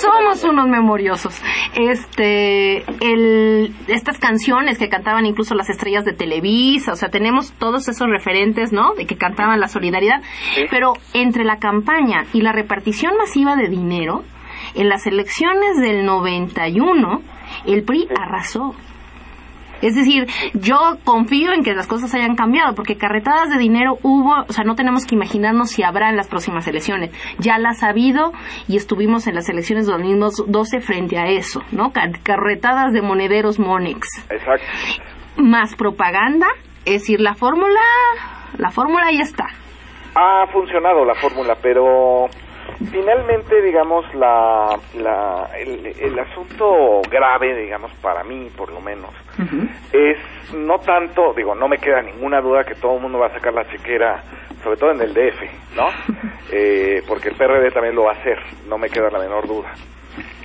somos 0.00 0.44
unos 0.44 0.68
memoriosos. 0.68 1.42
Este, 1.74 2.84
el, 3.00 3.74
estas 3.88 4.18
canciones 4.18 4.78
que 4.78 4.88
cantaban 4.88 5.26
incluso 5.26 5.54
las 5.54 5.68
estrellas 5.70 6.04
de 6.04 6.12
Televisa, 6.12 6.92
o 6.92 6.96
sea, 6.96 7.08
tenemos 7.08 7.52
todos 7.52 7.88
esos 7.88 8.08
referentes, 8.08 8.72
¿no? 8.72 8.94
De 8.94 9.06
que 9.06 9.16
cantaban 9.16 9.60
la 9.60 9.68
solidaridad, 9.68 10.22
pero 10.70 10.94
entre 11.14 11.44
la 11.44 11.58
campaña 11.58 12.24
y 12.32 12.42
la 12.42 12.52
repartición 12.52 13.16
masiva 13.16 13.56
de 13.56 13.68
dinero, 13.68 14.24
en 14.78 14.88
las 14.88 15.06
elecciones 15.06 15.76
del 15.80 16.06
91, 16.06 17.20
el 17.66 17.82
PRI 17.82 18.08
arrasó. 18.16 18.74
Es 19.82 19.94
decir, 19.94 20.26
yo 20.54 20.76
confío 21.04 21.52
en 21.52 21.62
que 21.62 21.72
las 21.72 21.86
cosas 21.86 22.12
hayan 22.14 22.34
cambiado, 22.34 22.74
porque 22.74 22.96
carretadas 22.96 23.48
de 23.48 23.58
dinero 23.58 23.98
hubo, 24.02 24.34
o 24.48 24.52
sea, 24.52 24.64
no 24.64 24.74
tenemos 24.74 25.04
que 25.04 25.14
imaginarnos 25.14 25.70
si 25.70 25.82
habrá 25.82 26.10
en 26.10 26.16
las 26.16 26.28
próximas 26.28 26.66
elecciones. 26.66 27.10
Ya 27.38 27.58
las 27.58 27.82
ha 27.82 27.90
habido 27.90 28.32
y 28.66 28.76
estuvimos 28.76 29.26
en 29.26 29.34
las 29.34 29.48
elecciones 29.48 29.86
de 29.86 29.92
2012 29.92 30.80
frente 30.80 31.18
a 31.18 31.26
eso, 31.26 31.62
¿no? 31.70 31.92
Carretadas 31.92 32.92
de 32.92 33.02
monederos 33.02 33.58
Monex. 33.58 34.06
Exacto. 34.30 34.66
Más 35.36 35.76
propaganda, 35.76 36.46
es 36.84 37.02
decir, 37.02 37.20
la 37.20 37.34
fórmula, 37.34 37.80
la 38.56 38.70
fórmula 38.70 39.12
ya 39.12 39.22
está. 39.22 39.46
Ha 40.16 40.46
funcionado 40.52 41.04
la 41.04 41.14
fórmula, 41.14 41.56
pero 41.62 42.26
finalmente, 42.90 43.60
digamos, 43.62 44.04
la, 44.14 44.78
la, 44.94 45.50
el, 45.56 46.18
asunto 46.18 47.02
grave, 47.10 47.54
digamos, 47.56 47.92
para 48.00 48.24
mí, 48.24 48.50
por 48.56 48.70
lo 48.70 48.80
menos, 48.80 49.10
es 49.92 50.18
no 50.54 50.78
tanto, 50.80 51.32
digo, 51.34 51.54
no 51.54 51.68
me 51.68 51.78
queda 51.78 52.02
ninguna 52.02 52.40
duda 52.40 52.64
que 52.64 52.74
todo 52.74 52.96
el 52.96 53.02
mundo 53.02 53.18
va 53.18 53.26
a 53.26 53.32
sacar 53.32 53.52
la 53.54 53.68
chequera, 53.68 54.22
sobre 54.62 54.76
todo 54.76 54.90
en 54.92 55.00
el 55.00 55.14
DF, 55.14 55.42
¿no? 55.76 55.88
Eh, 56.50 57.02
porque 57.06 57.28
el 57.28 57.34
PRD 57.34 57.70
también 57.72 57.94
lo 57.94 58.04
va 58.04 58.12
a 58.12 58.14
hacer, 58.14 58.38
no 58.68 58.78
me 58.78 58.88
queda 58.88 59.10
la 59.10 59.18
menor 59.18 59.46
duda, 59.46 59.70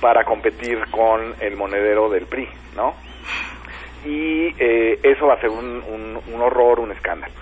para 0.02 0.22
competir 0.22 0.78
con 0.90 1.34
el 1.40 1.56
monedero 1.56 2.10
del 2.10 2.26
PRI, 2.26 2.46
¿no? 2.76 2.92
Y 4.04 4.54
eh, 4.58 5.00
eso 5.02 5.28
va 5.28 5.32
a 5.32 5.40
ser 5.40 5.48
un, 5.48 5.82
un 6.30 6.42
horror, 6.42 6.80
un 6.80 6.92
escándalo. 6.92 7.32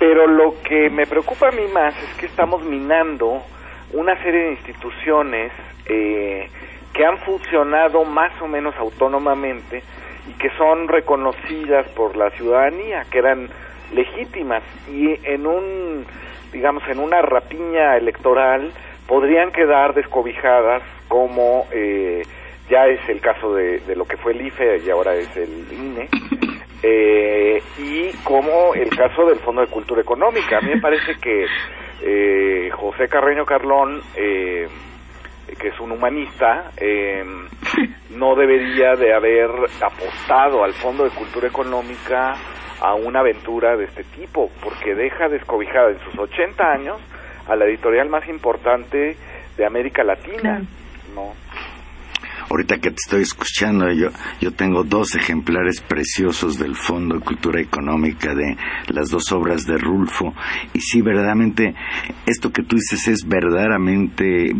Pero 0.00 0.26
lo 0.26 0.60
que 0.62 0.90
me 0.90 1.06
preocupa 1.06 1.48
a 1.48 1.52
mí 1.52 1.62
más 1.72 1.94
es 2.02 2.14
que 2.18 2.26
estamos 2.26 2.64
minando 2.64 3.44
una 3.92 4.20
serie 4.22 4.44
de 4.44 4.50
instituciones 4.52 5.52
eh, 5.86 6.48
que 6.92 7.04
han 7.04 7.18
funcionado 7.18 8.04
más 8.04 8.32
o 8.40 8.48
menos 8.48 8.74
autónomamente 8.76 9.82
y 10.28 10.32
que 10.34 10.50
son 10.56 10.88
reconocidas 10.88 11.88
por 11.90 12.16
la 12.16 12.30
ciudadanía, 12.30 13.04
que 13.10 13.18
eran 13.18 13.48
legítimas 13.92 14.62
y 14.88 15.18
en 15.24 15.46
un, 15.46 16.04
digamos, 16.52 16.82
en 16.88 16.98
una 16.98 17.22
rapiña 17.22 17.96
electoral 17.96 18.72
podrían 19.06 19.50
quedar 19.50 19.94
descobijadas 19.94 20.82
como 21.08 21.66
eh, 21.72 22.22
ya 22.68 22.86
es 22.86 23.00
el 23.08 23.20
caso 23.20 23.54
de, 23.54 23.82
lo 23.96 24.04
que 24.04 24.16
fue 24.16 24.32
el 24.32 24.46
IFE 24.46 24.78
y 24.86 24.90
ahora 24.90 25.14
es 25.16 25.36
el 25.36 25.66
INE, 25.72 26.08
eh, 26.82 27.60
y 27.78 28.12
como 28.22 28.74
el 28.74 28.88
caso 28.90 29.26
del 29.26 29.40
Fondo 29.40 29.62
de 29.62 29.66
Cultura 29.66 30.00
Económica. 30.00 30.58
A 30.58 30.60
mí 30.60 30.70
me 30.74 30.80
parece 30.80 31.16
que 31.20 31.46
eh, 32.02 32.70
José 32.72 33.08
Carreño 33.08 33.44
Carlón, 33.44 34.00
eh, 34.16 34.68
que 35.58 35.68
es 35.68 35.80
un 35.80 35.92
humanista, 35.92 36.70
eh, 36.76 37.24
no 38.10 38.34
debería 38.34 38.94
de 38.94 39.14
haber 39.14 39.50
apostado 39.82 40.64
al 40.64 40.72
Fondo 40.74 41.04
de 41.04 41.10
Cultura 41.10 41.48
Económica 41.48 42.34
a 42.80 42.94
una 42.94 43.20
aventura 43.20 43.76
de 43.76 43.84
este 43.84 44.04
tipo, 44.04 44.50
porque 44.62 44.94
deja 44.94 45.28
descobijada 45.28 45.90
en 45.90 45.98
sus 46.00 46.18
80 46.18 46.64
años 46.64 47.00
a 47.46 47.56
la 47.56 47.66
editorial 47.66 48.08
más 48.08 48.26
importante 48.28 49.16
de 49.56 49.66
América 49.66 50.02
Latina, 50.02 50.62
¿no? 51.14 51.34
Ahorita 52.50 52.78
que 52.78 52.90
te 52.90 52.96
estoy 52.96 53.22
escuchando, 53.22 53.92
yo, 53.92 54.08
yo 54.40 54.50
tengo 54.52 54.82
dos 54.82 55.14
ejemplares 55.14 55.80
preciosos 55.82 56.58
del 56.58 56.74
Fondo 56.74 57.14
de 57.14 57.20
Cultura 57.20 57.60
Económica 57.60 58.34
de 58.34 58.56
las 58.88 59.08
dos 59.08 59.30
obras 59.30 59.66
de 59.66 59.78
Rulfo. 59.78 60.34
Y 60.74 60.80
sí, 60.80 61.00
verdaderamente, 61.00 61.76
esto 62.26 62.50
que 62.50 62.64
tú 62.64 62.74
dices 62.74 63.06
es 63.06 63.24
verdaderamente, 63.24 64.52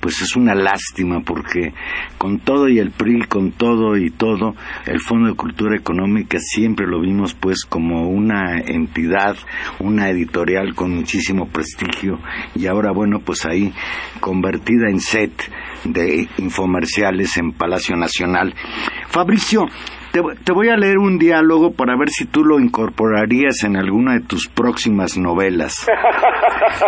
pues 0.00 0.20
es 0.20 0.34
una 0.34 0.56
lástima 0.56 1.20
porque 1.20 1.74
con 2.18 2.40
todo 2.40 2.68
y 2.68 2.80
el 2.80 2.90
PRI, 2.90 3.20
con 3.28 3.52
todo 3.52 3.96
y 3.96 4.10
todo, 4.10 4.56
el 4.86 4.98
Fondo 4.98 5.28
de 5.28 5.36
Cultura 5.36 5.76
Económica 5.76 6.38
siempre 6.40 6.88
lo 6.88 7.00
vimos 7.00 7.34
pues 7.34 7.64
como 7.64 8.08
una 8.08 8.58
entidad, 8.58 9.36
una 9.78 10.10
editorial 10.10 10.74
con 10.74 10.90
muchísimo 10.90 11.46
prestigio 11.46 12.18
y 12.56 12.66
ahora 12.66 12.90
bueno, 12.90 13.20
pues 13.20 13.46
ahí 13.46 13.72
convertida 14.20 14.90
en 14.90 14.98
set 14.98 15.32
de 15.84 16.28
infomerciales 16.38 17.36
en 17.36 17.52
Palacio 17.52 17.96
Nacional. 17.96 18.54
Fabricio, 19.08 19.66
te, 20.12 20.52
voy 20.52 20.68
a 20.68 20.76
leer 20.76 20.98
un 20.98 21.18
diálogo 21.18 21.72
para 21.72 21.96
ver 21.96 22.08
si 22.10 22.24
tú 22.24 22.44
lo 22.44 22.58
incorporarías 22.58 23.62
en 23.64 23.76
alguna 23.76 24.14
de 24.14 24.20
tus 24.20 24.48
próximas 24.48 25.16
novelas. 25.16 25.86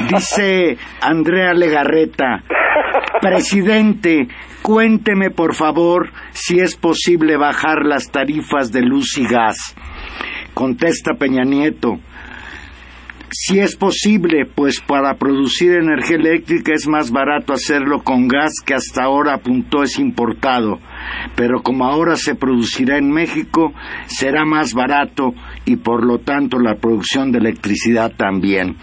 Dice 0.08 0.78
Andrea 1.00 1.52
Legarreta, 1.52 2.42
presidente, 3.20 4.28
cuénteme 4.62 5.30
por 5.30 5.54
favor 5.54 6.10
si 6.32 6.60
es 6.60 6.76
posible 6.76 7.36
bajar 7.36 7.84
las 7.84 8.10
tarifas 8.10 8.72
de 8.72 8.82
luz 8.82 9.18
y 9.18 9.26
gas. 9.26 9.76
Contesta 10.54 11.14
Peña 11.14 11.44
Nieto, 11.44 12.00
si 13.32 13.60
es 13.60 13.76
posible, 13.76 14.44
pues 14.44 14.80
para 14.80 15.14
producir 15.14 15.72
energía 15.72 16.16
eléctrica 16.16 16.72
es 16.74 16.88
más 16.88 17.10
barato 17.10 17.52
hacerlo 17.52 18.02
con 18.02 18.26
gas 18.26 18.54
que 18.64 18.74
hasta 18.74 19.04
ahora 19.04 19.34
apuntó 19.34 19.82
es 19.82 19.98
importado, 19.98 20.80
pero 21.36 21.62
como 21.62 21.84
ahora 21.84 22.16
se 22.16 22.34
producirá 22.34 22.98
en 22.98 23.10
México, 23.10 23.72
será 24.06 24.44
más 24.44 24.74
barato 24.74 25.32
y 25.64 25.76
por 25.76 26.04
lo 26.04 26.18
tanto 26.18 26.58
la 26.58 26.74
producción 26.74 27.30
de 27.30 27.38
electricidad 27.38 28.12
también. 28.16 28.76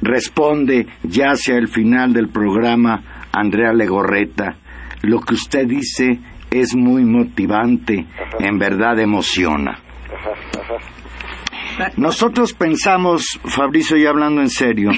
Responde 0.00 0.86
ya 1.02 1.32
hacia 1.32 1.56
el 1.56 1.68
final 1.68 2.12
del 2.14 2.28
programa 2.28 3.26
Andrea 3.32 3.72
Legorreta, 3.72 4.56
lo 5.02 5.20
que 5.20 5.34
usted 5.34 5.66
dice 5.66 6.20
es 6.50 6.74
muy 6.74 7.04
motivante, 7.04 8.06
en 8.38 8.58
verdad 8.58 8.98
emociona. 8.98 9.78
Nosotros 11.96 12.52
pensamos, 12.54 13.40
Fabricio, 13.44 13.96
y 13.96 14.06
hablando 14.06 14.40
en 14.40 14.48
serio, 14.48 14.90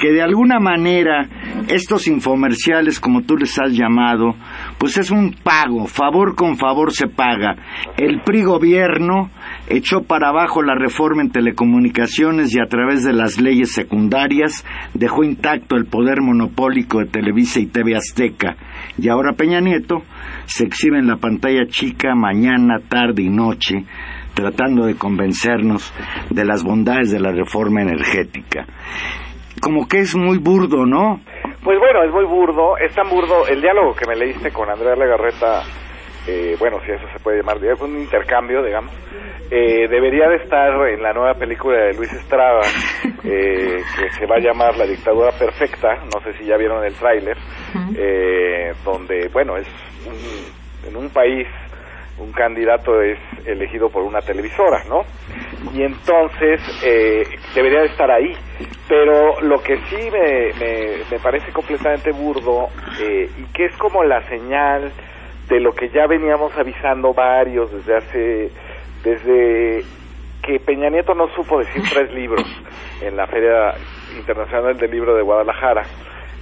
que 0.00 0.12
de 0.12 0.22
alguna 0.22 0.58
manera 0.58 1.28
estos 1.68 2.08
infomerciales, 2.08 2.98
como 2.98 3.22
tú 3.22 3.36
les 3.36 3.58
has 3.58 3.72
llamado, 3.72 4.34
pues 4.78 4.96
es 4.96 5.10
un 5.10 5.34
pago, 5.42 5.86
favor 5.86 6.34
con 6.34 6.56
favor 6.56 6.92
se 6.92 7.06
paga. 7.06 7.56
El 7.96 8.22
PRI 8.22 8.42
gobierno 8.42 9.30
echó 9.68 10.02
para 10.02 10.30
abajo 10.30 10.62
la 10.62 10.74
reforma 10.74 11.22
en 11.22 11.30
telecomunicaciones 11.30 12.54
y 12.54 12.60
a 12.60 12.66
través 12.66 13.04
de 13.04 13.12
las 13.12 13.40
leyes 13.40 13.72
secundarias 13.72 14.64
dejó 14.94 15.22
intacto 15.22 15.76
el 15.76 15.86
poder 15.86 16.22
monopólico 16.22 16.98
de 16.98 17.06
Televisa 17.06 17.60
y 17.60 17.66
TV 17.66 17.94
Azteca. 17.96 18.56
Y 18.98 19.08
ahora 19.08 19.34
Peña 19.34 19.60
Nieto 19.60 20.02
se 20.46 20.64
exhibe 20.64 20.98
en 20.98 21.06
la 21.06 21.16
pantalla 21.16 21.66
chica 21.68 22.14
mañana, 22.14 22.80
tarde 22.88 23.22
y 23.22 23.28
noche 23.28 23.84
tratando 24.34 24.86
de 24.86 24.96
convencernos 24.96 25.92
de 26.30 26.44
las 26.44 26.62
bondades 26.62 27.10
de 27.10 27.20
la 27.20 27.32
reforma 27.32 27.82
energética. 27.82 28.66
Como 29.60 29.86
que 29.86 29.98
es 29.98 30.16
muy 30.16 30.38
burdo, 30.38 30.86
¿no? 30.86 31.20
Pues 31.62 31.78
bueno, 31.78 32.02
es 32.04 32.12
muy 32.12 32.24
burdo, 32.24 32.78
es 32.78 32.94
tan 32.94 33.08
burdo. 33.10 33.46
El 33.46 33.60
diálogo 33.60 33.94
que 33.94 34.06
me 34.08 34.16
leíste 34.16 34.50
con 34.50 34.70
Andrea 34.70 34.96
Legarreta, 34.96 35.62
eh, 36.26 36.56
bueno, 36.58 36.78
si 36.84 36.92
eso 36.92 37.04
se 37.12 37.22
puede 37.22 37.38
llamar, 37.38 37.62
es 37.62 37.80
un 37.80 37.98
intercambio, 37.98 38.62
digamos, 38.62 38.92
eh, 39.50 39.86
debería 39.88 40.28
de 40.28 40.36
estar 40.36 40.70
en 40.88 41.02
la 41.02 41.12
nueva 41.12 41.34
película 41.34 41.78
de 41.78 41.94
Luis 41.94 42.12
Estrada, 42.12 42.60
eh, 43.24 43.82
que 43.98 44.10
se 44.10 44.26
va 44.26 44.36
a 44.36 44.40
llamar 44.40 44.76
La 44.78 44.86
dictadura 44.86 45.32
perfecta, 45.32 45.96
no 46.14 46.20
sé 46.22 46.32
si 46.38 46.46
ya 46.46 46.56
vieron 46.56 46.84
el 46.84 46.94
tráiler, 46.94 47.36
donde, 48.84 49.28
bueno, 49.32 49.56
es 49.56 49.68
en 50.88 50.96
un 50.96 51.10
país 51.10 51.46
un 52.20 52.32
candidato 52.32 53.00
es 53.02 53.18
elegido 53.46 53.88
por 53.88 54.02
una 54.02 54.20
televisora, 54.20 54.84
¿no? 54.88 55.02
Y 55.74 55.82
entonces 55.82 56.60
eh, 56.84 57.24
debería 57.54 57.80
de 57.80 57.86
estar 57.86 58.10
ahí. 58.10 58.32
Pero 58.88 59.40
lo 59.40 59.62
que 59.62 59.76
sí 59.88 60.10
me, 60.10 60.52
me, 61.10 61.18
parece 61.20 61.52
completamente 61.52 62.12
burdo 62.12 62.68
eh, 63.00 63.28
y 63.38 63.44
que 63.52 63.66
es 63.66 63.76
como 63.76 64.04
la 64.04 64.22
señal 64.28 64.92
de 65.48 65.60
lo 65.60 65.72
que 65.72 65.88
ya 65.88 66.06
veníamos 66.06 66.56
avisando 66.56 67.12
varios 67.14 67.72
desde 67.72 67.96
hace, 67.96 68.50
desde 69.02 69.84
que 70.42 70.58
Peña 70.60 70.88
Nieto 70.90 71.14
no 71.14 71.28
supo 71.34 71.58
decir 71.58 71.82
tres 71.92 72.12
libros 72.14 72.44
en 73.00 73.16
la 73.16 73.26
Feria 73.26 73.74
Internacional 74.16 74.76
del 74.76 74.90
Libro 74.90 75.14
de 75.14 75.22
Guadalajara, 75.22 75.84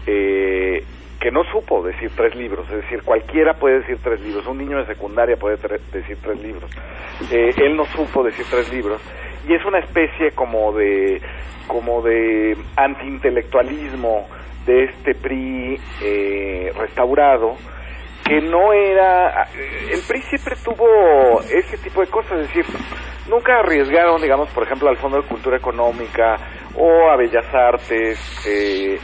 eh, 0.06 0.82
que 1.20 1.30
no 1.30 1.42
supo 1.44 1.82
decir 1.82 2.10
tres 2.14 2.34
libros, 2.36 2.68
es 2.70 2.82
decir, 2.82 3.02
cualquiera 3.02 3.54
puede 3.54 3.80
decir 3.80 3.98
tres 4.02 4.20
libros, 4.20 4.46
un 4.46 4.58
niño 4.58 4.78
de 4.78 4.86
secundaria 4.86 5.36
puede 5.36 5.56
decir 5.56 6.16
tres 6.22 6.40
libros, 6.40 6.70
eh, 7.32 7.50
él 7.56 7.76
no 7.76 7.84
supo 7.86 8.22
decir 8.22 8.46
tres 8.48 8.72
libros, 8.72 9.00
y 9.48 9.54
es 9.54 9.64
una 9.64 9.80
especie 9.80 10.30
como 10.32 10.72
de, 10.72 11.20
como 11.66 12.02
de 12.02 12.56
antiintelectualismo 12.76 14.28
de 14.64 14.84
este 14.84 15.14
PRI 15.14 15.80
eh, 16.02 16.72
restaurado, 16.78 17.56
que 18.24 18.40
no 18.40 18.72
era, 18.72 19.48
el 19.90 20.00
PRI 20.06 20.22
siempre 20.22 20.54
tuvo 20.62 21.40
ese 21.42 21.78
tipo 21.78 22.00
de 22.00 22.06
cosas, 22.08 22.40
es 22.40 22.54
decir, 22.54 22.66
nunca 23.28 23.58
arriesgaron, 23.58 24.20
digamos, 24.20 24.50
por 24.50 24.64
ejemplo, 24.64 24.88
al 24.88 24.96
Fondo 24.98 25.20
de 25.20 25.26
Cultura 25.26 25.56
Económica 25.56 26.36
o 26.76 27.10
a 27.10 27.16
Bellas 27.16 27.46
Artes, 27.52 28.46
eh, 28.46 28.98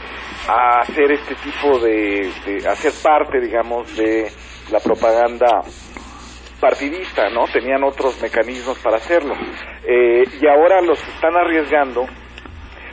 a 0.47 0.81
hacer 0.81 1.11
este 1.11 1.35
tipo 1.35 1.79
de, 1.79 2.31
de, 2.45 2.67
hacer 2.67 2.91
parte, 3.03 3.39
digamos, 3.39 3.95
de 3.97 4.29
la 4.71 4.79
propaganda 4.79 5.61
partidista, 6.59 7.29
¿no? 7.29 7.45
Tenían 7.47 7.83
otros 7.83 8.21
mecanismos 8.21 8.77
para 8.79 8.97
hacerlo. 8.97 9.35
Eh, 9.87 10.23
y 10.41 10.47
ahora 10.47 10.81
los 10.81 10.99
están 11.07 11.35
arriesgando 11.35 12.05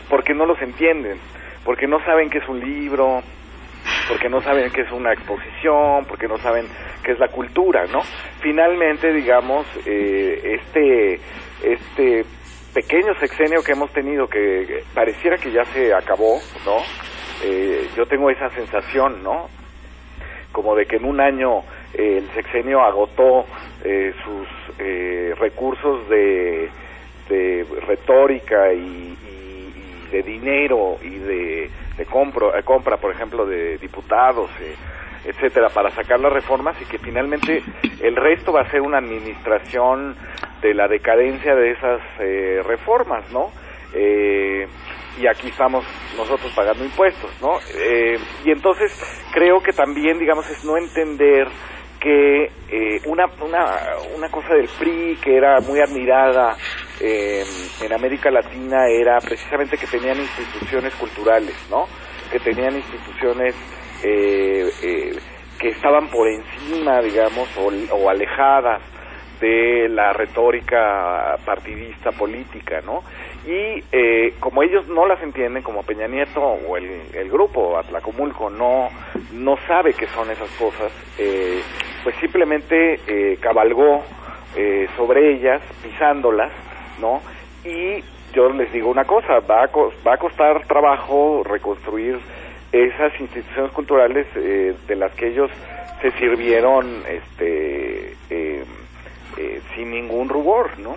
porque 0.09 0.35
no 0.35 0.47
los 0.47 0.61
entienden, 0.61 1.19
porque 1.65 1.87
no 1.87 1.99
saben 2.05 2.29
qué 2.29 2.38
es 2.38 2.49
un 2.49 2.61
libro, 2.61 3.23
porque 4.09 4.29
no 4.29 4.41
saben 4.43 4.71
qué 4.71 4.83
es 4.83 4.93
una 4.93 5.12
exposición, 5.12 6.05
porque 6.07 6.29
no 6.29 6.37
saben 6.38 6.67
qué 7.03 7.12
es 7.12 7.19
la 7.19 7.29
cultura, 7.29 7.85
¿no? 7.87 8.01
Finalmente, 8.41 9.12
digamos, 9.12 9.67
eh, 9.87 10.59
este, 10.61 11.21
este 11.62 12.25
pequeño 12.75 13.15
sexenio 13.21 13.62
que 13.62 13.73
hemos 13.73 13.91
tenido, 13.93 14.27
que 14.27 14.83
pareciera 14.95 15.37
que 15.37 15.51
ya 15.51 15.65
se 15.65 15.95
acabó, 15.95 16.38
¿no? 16.65 16.77
Eh, 17.42 17.88
yo 17.97 18.07
tengo 18.07 18.31
esa 18.31 18.51
sensación, 18.51 19.23
¿no? 19.23 19.49
Como 20.53 20.75
de 20.75 20.87
que 20.87 20.97
en 20.97 21.05
un 21.05 21.21
año 21.21 21.61
eh, 21.95 22.18
el 22.18 22.29
sexenio 22.35 22.83
agotó 22.83 23.47
eh, 23.85 24.12
sus 24.25 24.49
recursos 25.38 26.09
de, 26.09 26.68
de 27.29 27.66
retórica 27.87 28.73
y, 28.73 29.16
de 30.11 30.23
dinero 30.23 30.99
y 31.03 31.18
de, 31.18 31.71
de 31.97 32.07
compra, 32.07 32.62
compra, 32.62 32.99
por 32.99 33.12
ejemplo, 33.12 33.47
de 33.47 33.79
diputados, 33.79 34.51
etcétera, 35.25 35.71
para 35.71 35.90
sacar 35.90 36.21
las 36.21 36.33
reformas 36.33 36.77
y 36.83 36.85
que 36.85 36.99
finalmente 36.99 37.62
el 38.01 38.16
resto 38.16 38.53
va 38.53 38.61
a 38.61 38.71
ser 38.71 38.83
una 38.83 38.99
administración 38.99 40.16
de 40.61 40.75
la 40.75 40.87
decadencia 40.87 41.55
de 41.55 41.71
esas 41.71 42.01
reformas, 42.66 43.31
¿no? 43.31 43.51
Eh, 43.95 44.66
y 45.18 45.27
aquí 45.27 45.48
estamos 45.48 45.85
nosotros 46.16 46.53
pagando 46.55 46.85
impuestos, 46.85 47.31
¿no? 47.40 47.59
Eh, 47.75 48.18
y 48.44 48.51
entonces 48.51 48.92
creo 49.33 49.61
que 49.61 49.72
también, 49.72 50.18
digamos, 50.18 50.48
es 50.48 50.64
no 50.64 50.77
entender 50.77 51.48
que 52.01 52.44
eh, 52.68 53.01
una, 53.07 53.27
una, 53.40 53.64
una 54.16 54.29
cosa 54.29 54.55
del 54.55 54.68
PRI 54.79 55.18
que 55.22 55.37
era 55.37 55.61
muy 55.61 55.81
admirada 55.81 56.57
eh, 57.01 57.44
en 57.81 57.92
América 57.92 58.31
Latina 58.31 58.88
era 58.88 59.18
precisamente 59.20 59.77
que 59.77 59.87
tenían 59.87 60.18
instituciones 60.18 60.94
culturales, 60.94 61.55
¿no? 61.70 61.87
Que 62.31 62.40
tenían 62.40 62.75
instituciones 62.77 63.55
que 64.03 65.68
estaban 65.68 66.09
por 66.09 66.27
encima, 66.27 67.01
digamos, 67.01 67.48
o, 67.57 67.70
o 67.94 68.11
alejadas 68.11 68.83
de 69.40 69.88
la 69.88 70.12
retórica 70.12 71.37
partidista 71.44 72.11
política, 72.11 72.81
¿no? 72.81 73.03
Y 73.47 73.83
eh, 73.91 74.35
como 74.39 74.63
ellos 74.63 74.87
no 74.89 75.07
las 75.07 75.21
entienden, 75.23 75.63
como 75.63 75.83
Peña 75.83 76.07
Nieto 76.07 76.41
o 76.41 76.77
el, 76.77 76.89
el 77.13 77.29
grupo 77.31 77.77
Atlacomulco 77.77 78.49
no, 78.51 78.89
no 79.33 79.57
sabe 79.67 79.95
qué 79.95 80.07
son 80.09 80.31
esas 80.31 80.51
cosas, 80.53 80.93
eh, 81.19 81.61
pues 82.05 82.15
simplemente 82.17 83.01
eh, 83.07 83.37
cabalgó 83.41 84.03
eh, 84.57 84.87
sobre 84.97 85.35
ellas, 85.35 85.61
pisándolas, 85.83 86.53
¿no? 87.01 87.21
Y 87.65 88.05
yo 88.33 88.49
les 88.51 88.73
digo 88.73 88.91
una 88.91 89.05
cosa, 89.05 89.41
va 89.41 89.65
a, 89.65 89.71
va 90.07 90.15
a 90.15 90.19
costar 90.19 90.67
trabajo 90.67 91.43
reconstruir 91.45 92.19
esas 92.71 93.19
instituciones 93.21 93.73
culturales 93.73 94.27
eh, 94.37 94.75
de 94.87 94.97
las 94.97 95.13
que 95.15 95.29
ellos 95.29 95.51
se 96.01 96.11
sirvieron 96.13 97.03
este 97.09 98.17
eh, 98.31 98.65
sin 99.75 99.91
ningún 99.91 100.29
rubor, 100.29 100.79
¿no? 100.79 100.97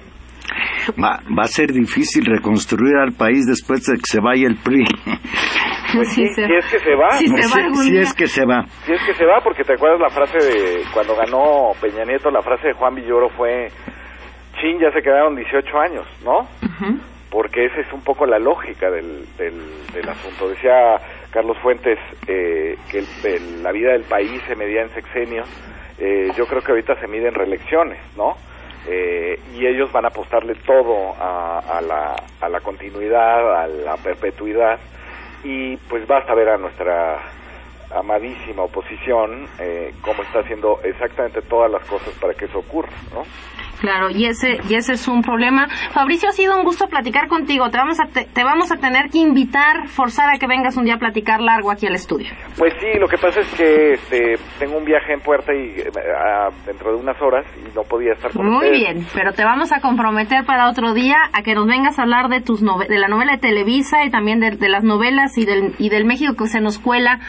Va, 0.92 1.20
va 1.38 1.44
a 1.44 1.48
ser 1.48 1.72
difícil 1.72 2.26
reconstruir 2.26 2.96
al 2.98 3.14
país 3.14 3.46
después 3.46 3.84
de 3.86 3.96
que 3.96 4.06
se 4.06 4.20
vaya 4.20 4.48
el 4.48 4.56
PRI. 4.58 4.86
Pues 5.96 6.10
sí, 6.14 6.28
si 6.28 6.42
es 6.42 6.66
que 6.72 6.80
se 6.80 6.96
va. 6.96 7.12
Si, 7.12 7.28
se 7.28 7.36
va 7.36 7.74
si, 7.76 7.98
es 7.98 8.14
que 8.14 8.28
se 8.28 8.46
va. 8.46 8.66
Si 8.86 8.92
es 8.92 9.02
que 9.06 9.14
se 9.14 9.26
va, 9.26 9.40
porque 9.42 9.64
te 9.64 9.74
acuerdas 9.74 10.00
la 10.00 10.10
frase 10.10 10.38
de 10.38 10.84
cuando 10.94 11.16
ganó 11.16 11.72
Peña 11.80 12.04
Nieto, 12.04 12.30
la 12.32 12.42
frase 12.42 12.68
de 12.68 12.74
Juan 12.74 12.96
Villoro 12.96 13.30
fue, 13.30 13.68
chin, 14.60 14.80
ya 14.80 14.92
se 14.92 15.02
quedaron 15.02 15.36
18 15.36 15.80
años, 15.80 16.06
¿no? 16.24 16.48
Porque 17.30 17.66
esa 17.66 17.82
es 17.82 17.94
un 17.94 18.02
poco 18.02 18.26
la 18.26 18.40
lógica 18.40 18.90
del, 18.90 19.26
del, 19.38 20.10
asunto. 20.10 20.50
Decía 20.50 20.98
Carlos 21.32 21.58
Fuentes 21.62 22.00
eh, 22.28 22.78
que 22.90 23.04
la 23.62 23.72
vida 23.72 23.92
del 23.92 24.04
país 24.04 24.42
se 24.48 24.56
medía 24.56 24.82
en 24.82 24.90
sexenios. 24.90 25.48
Eh, 25.98 26.30
yo 26.36 26.46
creo 26.46 26.62
que 26.62 26.72
ahorita 26.72 27.00
se 27.00 27.08
mide 27.08 27.28
en 27.30 27.36
reelecciones, 27.36 28.00
¿no? 28.18 28.36
Eh, 28.88 29.40
y 29.54 29.66
ellos 29.66 29.92
van 29.92 30.06
a 30.06 30.10
apostarle 30.10 30.56
todo 30.56 31.16
a, 31.20 31.82
la, 31.82 32.16
a 32.40 32.50
la 32.50 32.60
continuidad, 32.62 33.64
a 33.64 33.68
la 33.68 33.98
perpetuidad 33.98 34.80
y 35.44 35.78
pues 35.78 36.06
basta 36.08 36.34
ver 36.34 36.50
a 36.50 36.58
nuestra 36.58 37.20
amadísima 37.96 38.64
oposición 38.64 39.48
eh, 39.60 39.94
cómo 40.02 40.24
está 40.24 40.40
haciendo 40.40 40.80
exactamente 40.84 41.42
todas 41.42 41.72
las 41.72 41.84
cosas 41.86 42.14
para 42.20 42.34
que 42.34 42.46
eso 42.46 42.60
ocurra, 42.60 42.92
¿no? 43.14 43.26
Claro, 43.80 44.10
y 44.10 44.26
ese, 44.26 44.60
y 44.70 44.76
ese 44.76 44.94
es 44.94 45.08
un 45.08 45.22
problema. 45.22 45.68
Fabricio, 45.92 46.30
ha 46.30 46.32
sido 46.32 46.58
un 46.58 46.64
gusto 46.64 46.88
platicar 46.88 47.28
contigo. 47.28 47.70
Te 47.70 47.78
vamos 47.78 48.00
a, 48.00 48.06
te, 48.08 48.44
vamos 48.44 48.72
a 48.72 48.78
tener 48.78 49.10
que 49.10 49.20
invitar, 49.20 49.88
forzar 49.88 50.34
a 50.34 50.38
que 50.40 50.48
vengas 50.48 50.78
un 50.78 50.86
día 50.86 50.96
a 50.96 50.98
platicar 50.98 51.42
largo 51.42 51.72
aquí 51.72 51.88
al 51.88 51.96
estudio. 51.96 52.28
Pues 52.58 52.74
sí, 52.80 52.98
lo 53.00 53.08
que 53.08 53.18
pasa 53.18 53.42
es 53.42 53.48
que 53.54 53.94
este, 53.94 54.36
tengo 54.60 54.78
un 54.78 54.86
viaje 54.86 55.14
en 55.14 55.20
puerta 55.20 55.54
y 55.54 55.80
eh, 55.80 55.92
dentro 56.66 56.92
de 56.92 56.98
unas 56.98 57.22
horas 57.22 57.46
y 57.58 57.76
no 57.76 57.84
podía 57.84 58.14
estar 58.14 58.32
con 58.32 58.46
Muy 58.46 58.70
bien, 58.70 59.06
pero 59.14 59.34
te 59.34 59.44
vamos 59.44 59.72
a 59.72 59.82
comprometer 59.82 60.46
para 60.46 60.70
otro 60.70 60.94
día 60.94 61.18
a 61.34 61.44
que 61.44 61.54
nos 61.54 61.68
vengas 61.68 62.00
a 62.00 62.04
hablar 62.04 62.30
de 62.30 62.42
tus 62.42 62.62
de 62.62 62.98
la 62.98 63.08
novela 63.08 63.34
de 63.34 63.38
Televisa 63.40 64.04
y 64.06 64.10
también 64.10 64.40
de, 64.40 64.70
las 64.70 64.84
novelas 64.84 65.38
y 65.38 65.46
del, 65.46 65.74
y 65.78 65.90
del 65.90 66.06
México 66.06 66.36
que 66.36 66.48
se 66.48 66.62
nos 66.62 66.80
cuela 66.80 67.20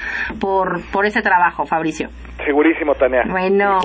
por, 0.40 0.80
por 0.90 1.06
ese 1.06 1.22
trabajo, 1.22 1.66
Fabricio. 1.66 2.08
Segurísimo, 2.44 2.92
Tania. 2.94 3.22
Bueno. 3.28 3.78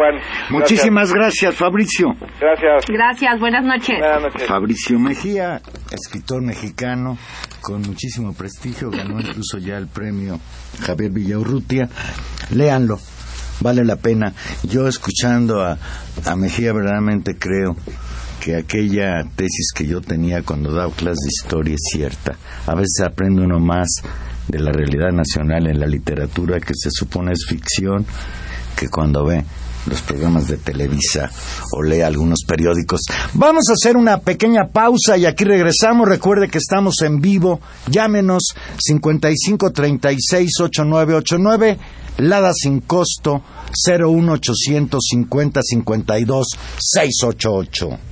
Muchísimas 0.49 1.13
gracias, 1.13 1.55
Fabricio. 1.55 2.07
Gracias. 2.39 2.85
Gracias, 2.87 3.39
buenas 3.39 3.63
noches. 3.63 3.97
Buenas 3.97 4.21
noches. 4.21 4.47
Fabricio 4.47 4.99
Mejía, 4.99 5.61
escritor 5.91 6.41
mexicano 6.43 7.17
con 7.61 7.81
muchísimo 7.81 8.33
prestigio, 8.33 8.89
ganó 8.91 9.19
incluso 9.19 9.57
ya 9.57 9.77
el 9.77 9.87
premio 9.87 10.39
Javier 10.85 11.11
Villaurrutia. 11.11 11.87
Léanlo, 12.53 12.97
vale 13.61 13.85
la 13.85 13.95
pena. 13.95 14.33
Yo 14.63 14.87
escuchando 14.87 15.61
a, 15.61 15.77
a 16.25 16.35
Mejía 16.35 16.73
verdaderamente 16.73 17.37
creo 17.37 17.75
que 18.43 18.55
aquella 18.55 19.23
tesis 19.35 19.71
que 19.73 19.85
yo 19.85 20.01
tenía 20.01 20.41
cuando 20.41 20.73
daba 20.73 20.91
clases 20.91 21.19
de 21.23 21.29
historia 21.29 21.75
es 21.75 21.81
cierta. 21.93 22.35
A 22.65 22.75
veces 22.75 23.01
aprende 23.05 23.43
uno 23.43 23.59
más 23.59 24.03
de 24.47 24.59
la 24.59 24.71
realidad 24.71 25.11
nacional 25.11 25.67
en 25.67 25.79
la 25.79 25.87
literatura 25.87 26.59
que 26.59 26.73
se 26.73 26.89
supone 26.91 27.33
es 27.33 27.45
ficción 27.47 28.05
que 28.75 28.89
cuando 28.89 29.25
ve 29.25 29.43
los 29.87 30.01
programas 30.01 30.47
de 30.47 30.57
Televisa 30.57 31.31
o 31.71 31.81
lee 31.83 32.01
algunos 32.01 32.39
periódicos. 32.47 33.01
Vamos 33.33 33.63
a 33.69 33.73
hacer 33.73 33.97
una 33.97 34.19
pequeña 34.19 34.67
pausa 34.67 35.17
y 35.17 35.25
aquí 35.25 35.43
regresamos. 35.43 36.07
Recuerde 36.07 36.49
que 36.49 36.59
estamos 36.59 37.01
en 37.01 37.19
vivo. 37.19 37.59
Llámenos 37.87 38.53
55368989, 38.87 41.79
Lada 42.17 42.51
sin 42.53 42.81
costo 42.81 43.41
01850 43.87 45.61
52 45.63 46.47
688. 46.77 48.10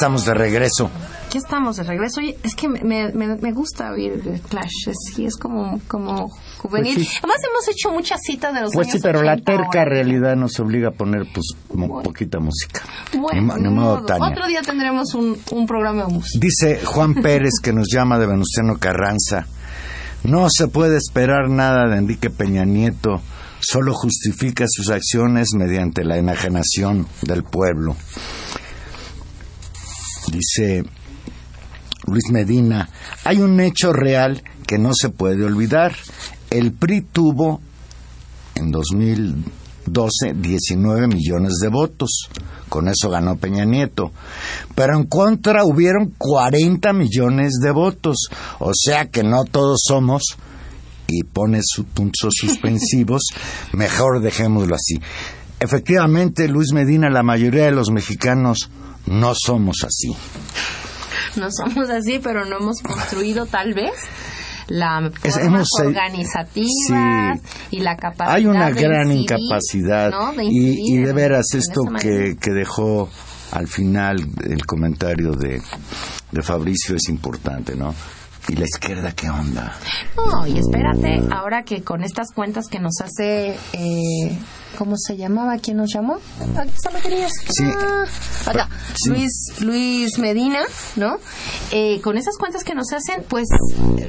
Estamos 0.00 0.24
de 0.24 0.32
regreso. 0.34 0.90
aquí 1.26 1.36
estamos 1.36 1.76
de 1.76 1.82
regreso. 1.82 2.20
Oye, 2.20 2.38
es 2.42 2.54
que 2.54 2.68
me, 2.70 3.12
me, 3.12 3.36
me 3.36 3.52
gusta 3.52 3.90
oír 3.92 4.40
Clash, 4.48 4.88
es, 4.88 4.96
es 5.18 5.36
como, 5.36 5.78
como 5.86 6.28
juvenil. 6.58 6.94
Pues 6.94 7.06
sí. 7.08 7.14
Además 7.18 7.36
hemos 7.50 7.68
hecho 7.68 7.90
muchas 7.92 8.20
citas 8.22 8.54
de 8.54 8.62
los 8.62 8.72
Pues 8.72 8.86
años 8.88 8.94
sí, 8.94 9.00
pero 9.02 9.22
la 9.22 9.32
80 9.34 9.44
terca 9.52 9.78
ahora. 9.80 9.84
realidad 9.84 10.36
nos 10.36 10.58
obliga 10.58 10.88
a 10.88 10.92
poner 10.92 11.26
pues 11.34 11.46
mo- 11.74 12.02
poquita 12.02 12.38
música. 12.40 12.80
Bueno, 13.12 13.40
Ni 13.40 13.46
mo- 13.46 13.56
ni 13.58 13.62
ni 13.64 13.68
modo, 13.74 13.96
modo. 13.96 14.06
Tania. 14.06 14.28
Otro 14.30 14.46
día 14.46 14.62
tendremos 14.62 15.12
un, 15.14 15.36
un 15.52 15.66
programa 15.66 16.06
de 16.06 16.14
música. 16.14 16.38
Dice 16.40 16.80
Juan 16.84 17.14
Pérez 17.14 17.52
que 17.62 17.74
nos 17.74 17.88
llama 17.92 18.18
de 18.18 18.26
Venustiano 18.26 18.78
Carranza. 18.78 19.46
No 20.24 20.48
se 20.50 20.66
puede 20.68 20.96
esperar 20.96 21.50
nada 21.50 21.86
de 21.88 21.98
Enrique 21.98 22.30
Peña 22.30 22.64
Nieto, 22.64 23.20
solo 23.60 23.92
justifica 23.94 24.64
sus 24.68 24.88
acciones 24.90 25.48
mediante 25.54 26.04
la 26.04 26.16
enajenación 26.18 27.06
del 27.22 27.42
pueblo. 27.44 27.96
Dice 30.30 30.84
Luis 32.06 32.30
Medina, 32.30 32.88
hay 33.24 33.38
un 33.38 33.60
hecho 33.60 33.92
real 33.92 34.42
que 34.66 34.78
no 34.78 34.94
se 34.94 35.08
puede 35.08 35.44
olvidar. 35.44 35.94
El 36.50 36.72
PRI 36.72 37.02
tuvo 37.02 37.60
en 38.54 38.70
2012 38.70 40.34
19 40.34 41.08
millones 41.08 41.54
de 41.60 41.68
votos. 41.68 42.28
Con 42.68 42.88
eso 42.88 43.10
ganó 43.10 43.36
Peña 43.36 43.64
Nieto. 43.64 44.12
Pero 44.74 44.96
en 44.96 45.04
contra 45.04 45.64
hubieron 45.64 46.14
40 46.16 46.92
millones 46.92 47.58
de 47.60 47.70
votos. 47.72 48.28
O 48.60 48.72
sea 48.74 49.06
que 49.06 49.24
no 49.24 49.44
todos 49.44 49.82
somos, 49.84 50.36
y 51.10 51.24
pone 51.24 51.60
sus 51.62 51.86
puntos 51.86 52.34
suspensivos, 52.40 53.22
mejor 53.72 54.20
dejémoslo 54.20 54.74
así. 54.74 55.00
Efectivamente, 55.58 56.48
Luis 56.48 56.72
Medina, 56.72 57.10
la 57.10 57.22
mayoría 57.22 57.64
de 57.64 57.72
los 57.72 57.90
mexicanos 57.90 58.70
no 59.10 59.32
somos 59.34 59.84
así. 59.84 60.16
No 61.36 61.48
somos 61.50 61.90
así, 61.90 62.18
pero 62.18 62.44
no 62.44 62.58
hemos 62.58 62.80
construido 62.80 63.46
tal 63.46 63.74
vez 63.74 63.92
la 64.70 65.10
hemos, 65.24 65.68
eh, 65.82 65.86
organizativas 65.86 67.40
y 67.70 67.80
la 67.80 67.96
capacidad 67.96 68.36
Hay 68.36 68.46
una 68.46 68.70
de 68.70 68.80
gran 68.80 69.10
incidir, 69.10 69.38
incapacidad 69.38 70.10
¿no? 70.10 70.32
De 70.32 70.44
y, 70.44 70.96
de 70.98 71.12
veras 71.12 71.54
esto 71.54 71.82
que, 72.00 72.36
que 72.40 72.52
dejó 72.52 73.08
al 73.52 73.66
final 73.66 74.16
el 74.44 74.64
comentario 74.64 75.32
de, 75.32 75.60
de 76.30 76.42
Fabricio 76.42 76.94
es 76.94 77.08
importante, 77.08 77.74
¿no? 77.74 77.92
¿Y 78.48 78.54
la 78.54 78.64
izquierda 78.64 79.12
qué 79.12 79.28
onda? 79.28 79.76
No, 80.16 80.46
y 80.46 80.58
espérate, 80.58 81.20
ahora 81.30 81.62
que 81.62 81.82
con 81.82 82.02
estas 82.02 82.32
cuentas 82.32 82.66
que 82.68 82.80
nos 82.80 83.00
hace, 83.00 83.56
eh, 83.72 84.38
¿cómo 84.78 84.96
se 84.96 85.16
llamaba? 85.16 85.58
¿Quién 85.58 85.78
nos 85.78 85.92
llamó? 85.92 86.18
Aquí 86.56 86.72
está, 86.74 86.90
¿me 86.90 87.00
querías? 87.00 87.32
Sí. 87.48 87.64
Ah, 87.76 88.04
acá. 88.46 88.68
Sí. 88.94 89.10
Luis, 89.10 89.32
Luis 89.60 90.18
Medina, 90.18 90.60
¿no? 90.96 91.16
Eh, 91.72 92.00
con 92.02 92.16
esas 92.16 92.36
cuentas 92.38 92.64
que 92.64 92.74
nos 92.74 92.92
hacen, 92.92 93.24
pues, 93.28 93.48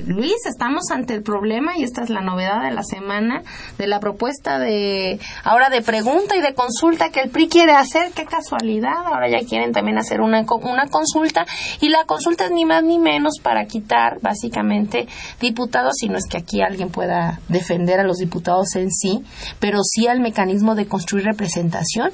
Luis, 0.06 0.36
estamos 0.46 0.92
ante 0.92 1.14
el 1.14 1.24
problema 1.24 1.78
y 1.78 1.84
esta 1.84 2.04
es 2.04 2.10
la 2.10 2.22
novedad 2.22 2.64
de 2.64 2.72
la 2.72 2.84
semana 2.84 3.44
de 3.78 3.88
la 3.88 4.00
propuesta 4.00 4.60
de, 4.60 5.20
ahora 5.44 5.70
de 5.70 5.82
pregunta 5.82 6.36
y 6.36 6.42
de 6.42 6.54
consulta 6.54 7.10
que 7.10 7.22
el 7.22 7.30
PRI 7.30 7.48
quiere 7.48 7.74
hacer. 7.74 8.12
Qué 8.14 8.26
casualidad, 8.26 9.06
ahora 9.06 9.30
ya 9.30 9.46
quieren 9.48 9.72
también 9.72 9.98
hacer 9.98 10.22
una, 10.22 10.42
una 10.42 10.88
consulta 10.88 11.46
y 11.80 11.90
la 11.90 12.06
consulta 12.06 12.46
es 12.46 12.52
ni 12.52 12.66
más 12.66 12.84
ni 12.84 13.00
menos 13.00 13.40
para 13.42 13.66
quitar 13.66 14.20
básicamente 14.22 15.08
diputados, 15.40 15.94
si 15.98 16.08
no 16.08 16.18
es 16.18 16.26
que 16.30 16.38
aquí 16.38 16.62
alguien 16.62 16.90
pueda 16.90 17.40
defender 17.48 18.00
a 18.00 18.04
los 18.04 18.18
diputados 18.18 18.76
en 18.76 18.92
sí, 18.92 19.24
pero 19.60 19.80
sí 19.84 20.08
al 20.08 20.20
mecanismo 20.20 20.51
de 20.60 20.86
construir 20.88 21.26
representación. 21.26 22.12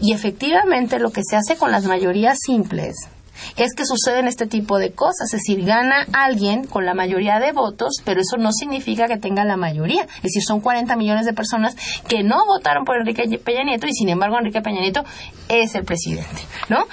Y 0.00 0.12
efectivamente 0.12 0.98
lo 0.98 1.10
que 1.10 1.22
se 1.24 1.36
hace 1.36 1.56
con 1.56 1.72
las 1.72 1.84
mayorías 1.86 2.38
simples 2.44 3.08
es 3.56 3.74
que 3.74 3.86
suceden 3.86 4.28
este 4.28 4.46
tipo 4.46 4.78
de 4.78 4.92
cosas, 4.92 5.32
es 5.32 5.40
decir, 5.40 5.64
gana 5.64 6.06
alguien 6.12 6.66
con 6.66 6.84
la 6.84 6.92
mayoría 6.94 7.40
de 7.40 7.52
votos, 7.52 7.94
pero 8.04 8.20
eso 8.20 8.36
no 8.36 8.52
significa 8.52 9.06
que 9.06 9.16
tenga 9.16 9.44
la 9.44 9.56
mayoría, 9.56 10.02
es 10.02 10.22
decir, 10.22 10.42
son 10.42 10.60
40 10.60 10.94
millones 10.96 11.24
de 11.24 11.32
personas 11.32 11.74
que 12.06 12.22
no 12.22 12.44
votaron 12.46 12.84
por 12.84 12.98
Enrique 12.98 13.38
Peña 13.38 13.64
Nieto 13.64 13.86
y 13.86 13.92
sin 13.92 14.10
embargo 14.10 14.36
Enrique 14.38 14.60
Peña 14.60 14.80
Nieto 14.80 15.04
es 15.48 15.74
el 15.74 15.84
presidente, 15.84 16.42
¿no? 16.68 16.84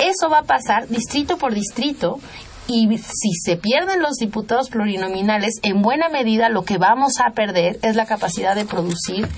Eso 0.00 0.28
va 0.28 0.40
a 0.40 0.44
pasar 0.44 0.88
distrito 0.88 1.38
por 1.38 1.54
distrito 1.54 2.18
y 2.68 2.96
si 2.98 3.32
se 3.44 3.56
pierden 3.56 4.00
los 4.00 4.16
diputados 4.16 4.70
plurinominales, 4.70 5.58
en 5.62 5.82
buena 5.82 6.08
medida 6.08 6.48
lo 6.48 6.64
que 6.64 6.78
vamos 6.78 7.20
a 7.20 7.32
perder 7.32 7.78
es 7.82 7.96
la 7.96 8.06
capacidad 8.06 8.54
de 8.54 8.64
producir 8.64 9.28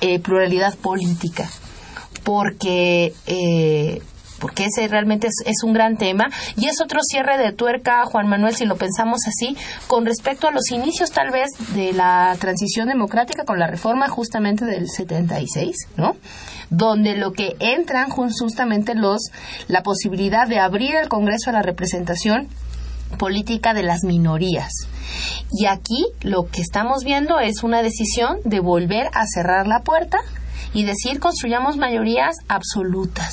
eh, 0.00 0.18
pluralidad 0.20 0.76
política 0.76 1.48
porque 2.24 3.12
eh, 3.26 4.02
porque 4.40 4.66
ese 4.66 4.88
realmente 4.88 5.28
es, 5.28 5.34
es 5.46 5.62
un 5.64 5.72
gran 5.72 5.96
tema 5.96 6.28
y 6.56 6.66
es 6.66 6.82
otro 6.82 7.00
cierre 7.02 7.38
de 7.38 7.52
tuerca, 7.52 8.04
Juan 8.04 8.28
Manuel, 8.28 8.54
si 8.54 8.66
lo 8.66 8.76
pensamos 8.76 9.20
así, 9.26 9.56
con 9.86 10.04
respecto 10.04 10.46
a 10.46 10.50
los 10.50 10.70
inicios 10.70 11.12
tal 11.12 11.30
vez 11.30 11.48
de 11.74 11.94
la 11.94 12.36
transición 12.38 12.88
democrática 12.88 13.44
con 13.44 13.58
la 13.58 13.66
reforma 13.66 14.08
justamente 14.08 14.66
del 14.66 14.90
76, 14.90 15.88
¿no? 15.96 16.16
Donde 16.68 17.16
lo 17.16 17.32
que 17.32 17.56
entran 17.58 18.10
justamente 18.10 18.94
los 18.94 19.30
la 19.68 19.82
posibilidad 19.82 20.46
de 20.46 20.58
abrir 20.58 20.94
el 20.96 21.08
Congreso 21.08 21.48
a 21.48 21.54
la 21.54 21.62
representación 21.62 22.48
política 23.18 23.74
de 23.74 23.82
las 23.82 24.04
minorías. 24.04 24.72
Y 25.52 25.66
aquí 25.66 26.06
lo 26.22 26.48
que 26.48 26.60
estamos 26.60 27.04
viendo 27.04 27.38
es 27.38 27.62
una 27.62 27.82
decisión 27.82 28.38
de 28.44 28.60
volver 28.60 29.08
a 29.14 29.26
cerrar 29.26 29.66
la 29.66 29.80
puerta 29.80 30.18
y 30.72 30.84
decir 30.84 31.20
construyamos 31.20 31.76
mayorías 31.76 32.36
absolutas. 32.48 33.32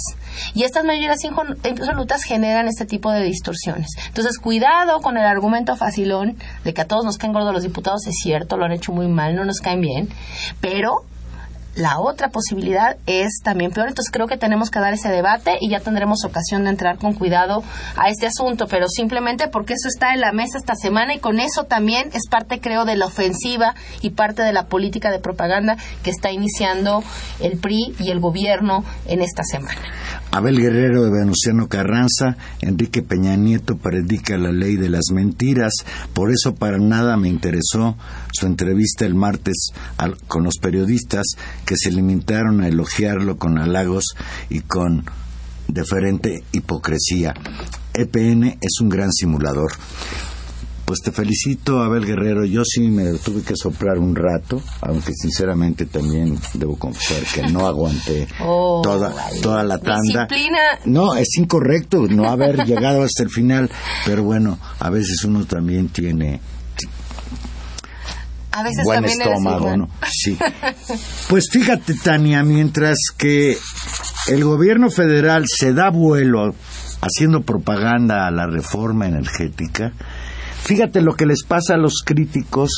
Y 0.53 0.63
estas 0.63 0.85
mayorías 0.85 1.19
absolutas 1.25 2.23
generan 2.23 2.67
este 2.67 2.85
tipo 2.85 3.11
de 3.11 3.23
distorsiones. 3.23 3.89
Entonces, 4.07 4.37
cuidado 4.37 5.01
con 5.01 5.17
el 5.17 5.25
argumento 5.25 5.75
facilón 5.75 6.37
de 6.63 6.73
que 6.73 6.81
a 6.81 6.87
todos 6.87 7.03
nos 7.03 7.17
caen 7.17 7.33
gordos 7.33 7.53
los 7.53 7.63
diputados, 7.63 8.05
es 8.07 8.15
cierto, 8.21 8.57
lo 8.57 8.65
han 8.65 8.71
hecho 8.71 8.91
muy 8.93 9.07
mal, 9.07 9.35
no 9.35 9.43
nos 9.43 9.59
caen 9.59 9.81
bien, 9.81 10.09
pero 10.61 11.03
la 11.75 11.99
otra 11.99 12.29
posibilidad 12.29 12.97
es 13.05 13.39
también 13.43 13.71
peor. 13.71 13.87
Entonces 13.87 14.11
creo 14.11 14.27
que 14.27 14.37
tenemos 14.37 14.69
que 14.69 14.79
dar 14.79 14.93
ese 14.93 15.09
debate 15.09 15.57
y 15.59 15.69
ya 15.69 15.79
tendremos 15.79 16.23
ocasión 16.25 16.63
de 16.63 16.69
entrar 16.69 16.97
con 16.97 17.13
cuidado 17.13 17.63
a 17.95 18.09
este 18.09 18.27
asunto, 18.27 18.67
pero 18.67 18.87
simplemente 18.87 19.47
porque 19.47 19.73
eso 19.73 19.87
está 19.87 20.13
en 20.13 20.21
la 20.21 20.31
mesa 20.31 20.57
esta 20.57 20.75
semana 20.75 21.13
y 21.13 21.19
con 21.19 21.39
eso 21.39 21.63
también 21.63 22.09
es 22.13 22.27
parte, 22.29 22.59
creo, 22.59 22.85
de 22.85 22.95
la 22.95 23.05
ofensiva 23.05 23.75
y 24.01 24.11
parte 24.11 24.43
de 24.43 24.53
la 24.53 24.65
política 24.65 25.11
de 25.11 25.19
propaganda 25.19 25.77
que 26.03 26.09
está 26.09 26.31
iniciando 26.31 27.03
el 27.39 27.57
PRI 27.57 27.95
y 27.99 28.11
el 28.11 28.19
gobierno 28.19 28.83
en 29.05 29.21
esta 29.21 29.43
semana. 29.43 29.81
Abel 30.33 30.59
Guerrero 30.61 31.03
de 31.03 31.11
Venustiano 31.11 31.67
Carranza, 31.67 32.37
Enrique 32.61 33.01
Peña 33.01 33.35
Nieto 33.35 33.77
predica 33.77 34.37
la 34.37 34.51
ley 34.53 34.77
de 34.77 34.87
las 34.89 35.11
mentiras, 35.13 35.73
por 36.13 36.31
eso 36.31 36.55
para 36.55 36.77
nada 36.77 37.17
me 37.17 37.27
interesó 37.27 37.97
su 38.31 38.45
entrevista 38.45 39.05
el 39.05 39.13
martes 39.13 39.71
al- 39.97 40.17
con 40.27 40.43
los 40.43 40.57
periodistas 40.57 41.25
que 41.65 41.75
se 41.75 41.91
limitaron 41.91 42.61
a 42.61 42.67
elogiarlo 42.69 43.37
con 43.37 43.57
halagos 43.57 44.05
y 44.49 44.61
con 44.61 45.03
deferente 45.67 46.43
hipocresía. 46.53 47.33
EPN 47.93 48.57
es 48.61 48.79
un 48.81 48.87
gran 48.89 49.11
simulador. 49.11 49.71
Pues 50.91 51.03
te 51.03 51.13
felicito, 51.13 51.81
Abel 51.81 52.05
Guerrero. 52.05 52.43
Yo 52.43 52.65
sí 52.65 52.81
me 52.81 53.13
tuve 53.13 53.43
que 53.43 53.55
soplar 53.55 53.97
un 53.97 54.13
rato, 54.13 54.61
aunque 54.81 55.13
sinceramente 55.13 55.85
también 55.85 56.37
debo 56.53 56.75
confesar 56.75 57.23
que 57.33 57.49
no 57.49 57.65
aguanté 57.65 58.27
Oh, 58.41 58.81
toda, 58.83 59.15
toda 59.41 59.63
la 59.63 59.77
tanda. 59.77 60.01
Disciplina. 60.01 60.59
No, 60.83 61.15
es 61.15 61.29
incorrecto 61.37 62.07
no 62.09 62.25
haber 62.29 62.65
llegado 62.65 63.03
hasta 63.03 63.23
el 63.23 63.29
final, 63.29 63.71
pero 64.05 64.23
bueno, 64.23 64.59
a 64.79 64.89
veces 64.89 65.23
uno 65.23 65.45
también 65.45 65.87
tiene 65.87 66.41
A 68.51 68.61
veces 68.61 68.83
buen 68.83 69.05
estómago. 69.05 69.87
Sí. 70.11 70.37
Pues 71.29 71.47
fíjate, 71.49 71.93
Tania, 72.03 72.43
mientras 72.43 72.97
que 73.17 73.57
el 74.27 74.43
gobierno 74.43 74.89
federal 74.89 75.45
se 75.47 75.71
da 75.71 75.89
vuelo 75.89 76.53
haciendo 76.99 77.43
propaganda 77.43 78.27
a 78.27 78.31
la 78.31 78.45
reforma 78.45 79.07
energética, 79.07 79.93
fíjate 80.63 81.01
lo 81.01 81.15
que 81.15 81.25
les 81.25 81.43
pasa 81.43 81.75
a 81.75 81.77
los 81.77 82.01
críticos 82.05 82.71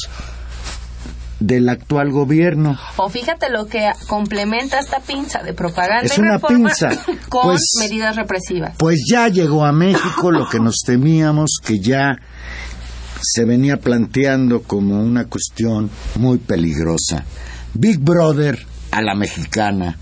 del 1.40 1.68
actual 1.68 2.12
gobierno. 2.12 2.78
O 2.96 3.10
fíjate 3.10 3.50
lo 3.50 3.68
que 3.68 3.92
complementa 4.08 4.80
esta 4.80 5.00
pinza 5.02 5.44
de 5.44 5.54
propaganda 5.54 6.06
Es 6.06 6.18
y 6.18 6.22
una 6.22 6.34
reforma 6.36 6.70
pinza. 6.70 6.90
con 7.30 7.44
Pues- 7.44 7.72
medidas 7.80 8.16
represivas. 8.16 8.76
Pues 8.78 9.02
ya 9.10 9.28
llegó 9.28 9.66
a 9.66 9.72
México 9.74 10.32
lo 10.32 10.48
que 10.48 10.60
nos 10.60 10.78
temíamos, 10.86 11.58
que 11.64 11.80
ya 11.80 12.16
se 13.22 13.46
venía 13.46 13.78
planteando 13.78 14.64
como 14.64 15.02
una 15.02 15.26
cuestión 15.26 15.90
muy 16.16 16.38
peligrosa. 16.38 17.26
Big 17.74 18.00
Brother 18.00 18.66
a 18.92 19.02
la 19.02 19.16
mexicana. 19.16 19.98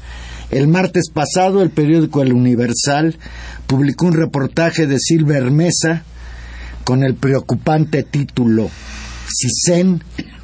El 0.49 0.67
martes 0.67 1.09
pasado 1.11 1.61
el 1.63 1.69
periódico 1.71 2.21
El 2.21 2.33
Universal 2.33 3.17
publicó 3.67 4.07
un 4.07 4.13
reportaje 4.13 4.85
de 4.85 4.99
Silver 4.99 5.49
Mesa 5.49 6.03
con 6.91 7.05
el 7.05 7.15
preocupante 7.15 8.03
título 8.03 8.69
Cisen 9.25 10.03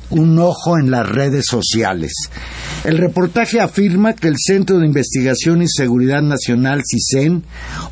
un 0.10 0.40
ojo 0.40 0.80
en 0.80 0.90
las 0.90 1.06
redes 1.06 1.46
sociales. 1.46 2.14
El 2.86 3.00
reportaje 3.00 3.60
afirma 3.60 4.14
que 4.14 4.30
el 4.30 4.36
Centro 4.38 4.80
de 4.80 4.86
Investigación 4.86 5.62
y 5.62 5.68
Seguridad 5.68 6.22
Nacional, 6.22 6.84
CISEN, 6.90 7.44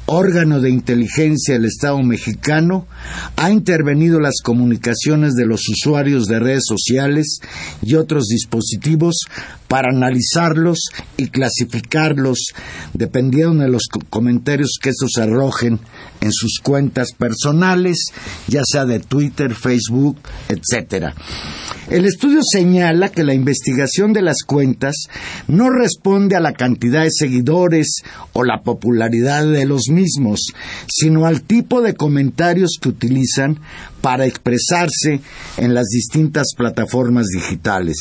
órgano 0.06 0.62
de 0.62 0.70
inteligencia 0.70 1.56
del 1.56 1.66
Estado 1.66 2.02
mexicano, 2.02 2.88
ha 3.36 3.52
intervenido 3.52 4.22
las 4.22 4.36
comunicaciones 4.42 5.34
de 5.34 5.48
los 5.48 5.68
usuarios 5.68 6.28
de 6.28 6.40
redes 6.40 6.64
sociales 6.66 7.40
y 7.82 7.96
otros 7.96 8.28
dispositivos 8.28 9.16
para 9.68 9.90
analizarlos 9.90 10.90
y 11.18 11.28
clasificarlos 11.28 12.54
dependiendo 12.94 13.64
de 13.64 13.70
los 13.70 13.88
comentarios 14.10 14.78
que 14.82 14.90
estos 14.90 15.18
arrojen 15.18 15.80
en 16.22 16.32
sus 16.32 16.60
cuentas 16.62 17.14
personales, 17.14 18.06
ya 18.48 18.62
sea 18.66 18.86
de 18.86 19.00
Twitter, 19.00 19.54
Facebook, 19.54 20.18
etc. 20.50 21.14
El 21.90 22.06
estudio 22.06 22.42
señala 22.44 23.10
que 23.10 23.24
la 23.24 23.34
investigación 23.34 24.14
de 24.14 24.22
las 24.22 24.44
cuentas 24.44 24.96
no 25.48 25.70
responde 25.70 26.36
a 26.36 26.40
la 26.40 26.54
cantidad 26.54 27.04
de 27.04 27.12
seguidores 27.12 28.02
o 28.34 28.44
la 28.44 28.62
popularidad 28.62 29.46
de 29.46 29.66
los 29.66 29.90
mismos, 29.90 30.48
sino 30.88 31.26
al 31.26 31.42
tipo 31.42 31.82
de 31.82 31.94
comentarios 31.94 32.78
que 32.82 32.90
utilizan 32.90 33.60
para 34.02 34.26
expresarse 34.26 35.22
en 35.58 35.74
las 35.74 35.88
distintas 35.88 36.48
plataformas 36.56 37.28
digitales. 37.28 37.98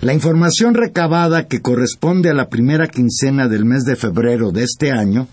La 0.00 0.14
información 0.14 0.74
recabada 0.74 1.48
que 1.48 1.60
corresponde 1.60 2.30
a 2.30 2.34
la 2.34 2.48
primera 2.48 2.86
quincena 2.86 3.48
del 3.48 3.64
mes 3.64 3.82
de 3.82 3.96
febrero 3.96 4.52
de 4.52 4.62
este 4.62 4.92
año 4.92 5.26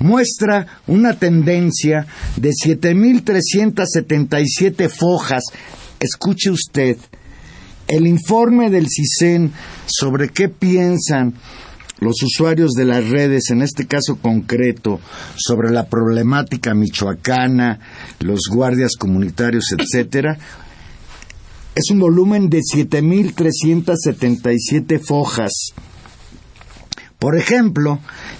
muestra 0.00 0.66
una 0.88 1.14
tendencia 1.14 2.08
de 2.36 2.50
7.377 2.50 4.88
fojas. 4.88 5.44
Escuche 6.00 6.50
usted, 6.50 6.96
el 7.86 8.08
informe 8.08 8.70
del 8.70 8.88
CISEN 8.88 9.52
sobre 9.86 10.30
qué 10.30 10.48
piensan 10.48 11.34
los 12.00 12.20
usuarios 12.24 12.72
de 12.72 12.84
las 12.84 13.08
redes, 13.08 13.50
en 13.50 13.62
este 13.62 13.86
caso 13.86 14.16
concreto, 14.16 14.98
sobre 15.36 15.70
la 15.70 15.86
problemática 15.86 16.74
michoacana, 16.74 17.78
los 18.18 18.48
guardias 18.50 18.96
comunitarios, 18.98 19.66
etcétera, 19.78 20.36
es 21.74 21.90
un 21.90 22.00
volumen 22.00 22.50
de 22.50 22.60
7.377 22.60 25.00
fojas. 25.00 25.72
Por 27.18 27.38
ejemplo, 27.38 27.98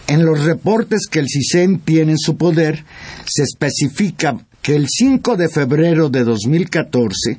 en 0.08 0.26
los 0.26 0.44
reportes 0.44 1.06
que 1.10 1.20
el 1.20 1.28
CISEN 1.28 1.80
tiene 1.80 2.12
en 2.12 2.18
su 2.18 2.36
poder, 2.36 2.84
se 3.24 3.44
especifica 3.44 4.44
que 4.60 4.76
el 4.76 4.88
5 4.88 5.36
de 5.36 5.48
febrero 5.48 6.08
de 6.08 6.24
2014, 6.24 7.38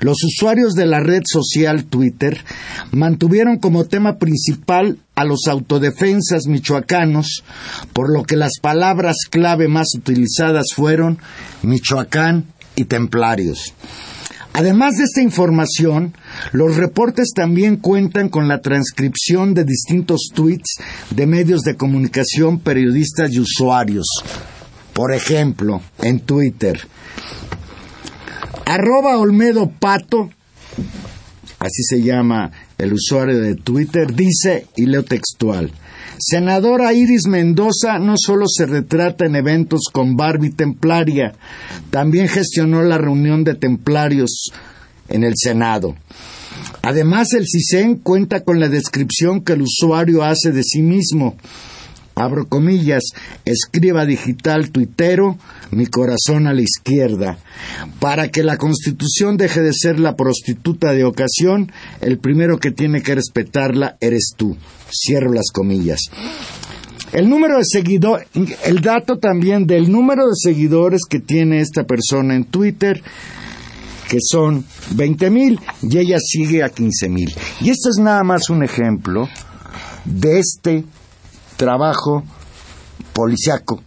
los 0.00 0.24
usuarios 0.24 0.74
de 0.74 0.86
la 0.86 1.00
red 1.00 1.22
social 1.24 1.84
Twitter 1.84 2.44
mantuvieron 2.90 3.58
como 3.58 3.86
tema 3.86 4.18
principal 4.18 4.98
a 5.14 5.24
los 5.24 5.46
autodefensas 5.48 6.46
michoacanos, 6.46 7.44
por 7.92 8.12
lo 8.12 8.24
que 8.24 8.34
las 8.36 8.58
palabras 8.60 9.18
clave 9.30 9.68
más 9.68 9.94
utilizadas 9.96 10.72
fueron 10.74 11.18
Michoacán 11.62 12.46
y 12.76 12.84
Templarios. 12.84 13.72
Además 14.52 14.96
de 14.96 15.04
esta 15.04 15.22
información, 15.22 16.14
los 16.52 16.76
reportes 16.76 17.28
también 17.34 17.76
cuentan 17.76 18.28
con 18.28 18.48
la 18.48 18.60
transcripción 18.60 19.54
de 19.54 19.64
distintos 19.64 20.30
tweets 20.34 20.76
de 21.10 21.26
medios 21.26 21.62
de 21.62 21.76
comunicación, 21.76 22.58
periodistas 22.58 23.32
y 23.32 23.40
usuarios. 23.40 24.06
Por 24.92 25.12
ejemplo, 25.12 25.80
en 26.02 26.20
Twitter, 26.20 26.80
arroba 28.64 29.16
Olmedo 29.18 29.70
Pato, 29.70 30.30
así 31.60 31.82
se 31.84 32.02
llama 32.02 32.50
el 32.78 32.92
usuario 32.92 33.40
de 33.40 33.54
Twitter, 33.54 34.12
dice, 34.12 34.66
y 34.76 34.86
leo 34.86 35.04
textual, 35.04 35.70
Senadora 36.18 36.92
Iris 36.92 37.26
Mendoza 37.28 37.98
no 38.00 38.14
solo 38.16 38.46
se 38.48 38.66
retrata 38.66 39.24
en 39.24 39.36
eventos 39.36 39.82
con 39.92 40.16
Barbie 40.16 40.50
Templaria, 40.50 41.34
también 41.90 42.28
gestionó 42.28 42.82
la 42.82 42.98
reunión 42.98 43.44
de 43.44 43.54
templarios 43.54 44.50
en 45.08 45.22
el 45.22 45.34
Senado. 45.36 45.94
Además, 46.82 47.32
el 47.34 47.44
CISEN 47.46 47.96
cuenta 47.96 48.40
con 48.40 48.58
la 48.58 48.68
descripción 48.68 49.42
que 49.42 49.52
el 49.52 49.62
usuario 49.62 50.24
hace 50.24 50.50
de 50.50 50.64
sí 50.64 50.82
mismo. 50.82 51.36
Abro 52.18 52.48
comillas, 52.48 53.04
escriba 53.44 54.04
digital 54.04 54.70
tuitero, 54.70 55.38
mi 55.70 55.86
corazón 55.86 56.48
a 56.48 56.52
la 56.52 56.62
izquierda. 56.62 57.38
Para 58.00 58.28
que 58.28 58.42
la 58.42 58.56
Constitución 58.56 59.36
deje 59.36 59.60
de 59.60 59.72
ser 59.72 60.00
la 60.00 60.16
prostituta 60.16 60.92
de 60.92 61.04
ocasión, 61.04 61.70
el 62.00 62.18
primero 62.18 62.58
que 62.58 62.72
tiene 62.72 63.02
que 63.02 63.14
respetarla 63.14 63.96
eres 64.00 64.32
tú. 64.36 64.56
Cierro 64.90 65.32
las 65.32 65.50
comillas. 65.52 66.00
El 67.12 67.30
número 67.30 67.58
de 67.58 67.64
seguidores, 67.64 68.26
el 68.64 68.80
dato 68.80 69.18
también 69.18 69.66
del 69.66 69.90
número 69.90 70.26
de 70.26 70.34
seguidores 70.34 71.02
que 71.08 71.20
tiene 71.20 71.60
esta 71.60 71.84
persona 71.84 72.34
en 72.34 72.44
Twitter, 72.44 73.00
que 74.08 74.18
son 74.20 74.64
20 74.90 75.30
mil 75.30 75.60
y 75.82 75.98
ella 75.98 76.18
sigue 76.18 76.64
a 76.64 76.68
15 76.68 77.08
mil. 77.08 77.32
Y 77.60 77.70
esto 77.70 77.90
es 77.90 77.98
nada 77.98 78.24
más 78.24 78.50
un 78.50 78.64
ejemplo 78.64 79.28
de 80.04 80.38
este 80.40 80.84
trabajo 81.58 82.24
policiaco 83.12 83.82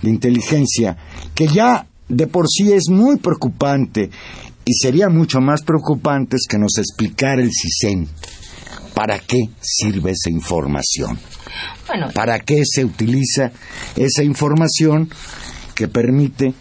de 0.00 0.08
inteligencia 0.08 0.96
que 1.34 1.48
ya 1.48 1.86
de 2.08 2.26
por 2.26 2.46
sí 2.48 2.72
es 2.72 2.88
muy 2.88 3.16
preocupante 3.18 4.10
y 4.64 4.72
sería 4.74 5.08
mucho 5.08 5.40
más 5.40 5.62
preocupante 5.62 6.36
que 6.48 6.58
nos 6.58 6.78
explicara 6.78 7.42
el 7.42 7.50
CISEN 7.50 8.08
para 8.94 9.18
qué 9.18 9.38
sirve 9.60 10.12
esa 10.12 10.30
información. 10.30 11.18
¿Para 12.14 12.38
qué 12.38 12.62
se 12.64 12.84
utiliza 12.84 13.50
esa 13.96 14.22
información 14.22 15.10
que 15.74 15.88
permite 15.88 16.54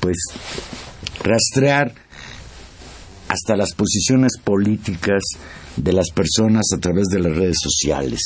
pues 0.00 0.16
rastrear 1.22 1.94
hasta 3.28 3.56
las 3.56 3.74
posiciones 3.74 4.38
políticas 4.42 5.22
de 5.76 5.92
las 5.92 6.10
personas 6.10 6.66
a 6.74 6.78
través 6.78 7.06
de 7.06 7.20
las 7.20 7.36
redes 7.36 7.56
sociales. 7.60 8.20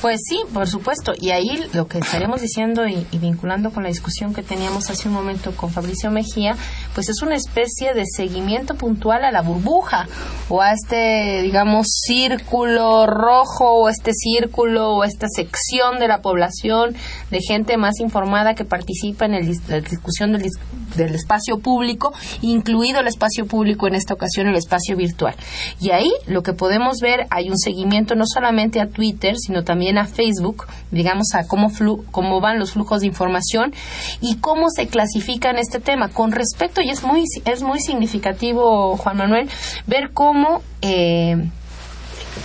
Pues 0.00 0.20
sí, 0.28 0.40
por 0.52 0.68
supuesto. 0.68 1.12
Y 1.18 1.30
ahí 1.30 1.64
lo 1.72 1.86
que 1.86 1.98
estaremos 1.98 2.40
diciendo 2.40 2.86
y, 2.86 3.06
vinculando 3.18 3.70
con 3.70 3.84
la 3.84 3.88
discusión 3.88 4.34
que 4.34 4.42
teníamos 4.42 4.90
hace 4.90 5.08
un 5.08 5.14
momento 5.14 5.54
con 5.56 5.70
Fabricio 5.70 6.10
Mejía, 6.10 6.56
pues 6.94 7.08
es 7.08 7.22
una 7.22 7.36
especie 7.36 7.94
de 7.94 8.04
seguimiento 8.04 8.74
puntual 8.74 9.24
a 9.24 9.30
la 9.30 9.42
burbuja 9.42 10.08
o 10.48 10.60
a 10.60 10.72
este, 10.72 11.42
digamos, 11.42 11.86
círculo 11.88 13.06
rojo 13.06 13.82
o 13.82 13.88
este 13.88 14.12
círculo 14.12 14.90
o 14.90 15.04
esta 15.04 15.28
sección 15.28 15.98
de 15.98 16.08
la 16.08 16.20
población 16.20 16.94
de 17.30 17.38
gente 17.40 17.76
más 17.76 18.00
informada 18.00 18.54
que 18.54 18.64
participa 18.64 19.26
en 19.26 19.32
la 19.32 19.80
discusión 19.80 20.32
del, 20.32 20.50
del 20.96 21.14
espacio 21.14 21.58
público, 21.58 22.12
incluido 22.40 23.00
el 23.00 23.06
espacio 23.06 23.46
público 23.46 23.86
en 23.86 23.94
esta 23.94 24.14
ocasión 24.14 24.48
el 24.48 24.56
espacio 24.56 24.96
virtual. 24.96 25.34
Y 25.80 25.90
ahí 25.90 26.12
lo 26.26 26.42
que 26.42 26.52
podemos 26.52 26.81
ver, 27.00 27.26
hay 27.30 27.50
un 27.50 27.58
seguimiento 27.58 28.14
no 28.14 28.24
solamente 28.26 28.80
a 28.80 28.88
Twitter, 28.88 29.36
sino 29.36 29.64
también 29.64 29.98
a 29.98 30.06
Facebook, 30.06 30.66
digamos 30.90 31.34
a 31.34 31.46
cómo, 31.46 31.70
cómo 32.10 32.40
van 32.40 32.58
los 32.58 32.72
flujos 32.72 33.00
de 33.00 33.06
información 33.06 33.72
y 34.20 34.36
cómo 34.36 34.68
se 34.70 34.86
clasifica 34.86 35.50
en 35.50 35.58
este 35.58 35.80
tema. 35.80 36.08
Con 36.08 36.32
respecto, 36.32 36.80
y 36.82 36.90
es 36.90 37.02
muy, 37.02 37.24
es 37.44 37.62
muy 37.62 37.80
significativo, 37.80 38.96
Juan 38.96 39.16
Manuel, 39.16 39.48
ver 39.86 40.10
cómo... 40.12 40.62
Eh, 40.80 41.36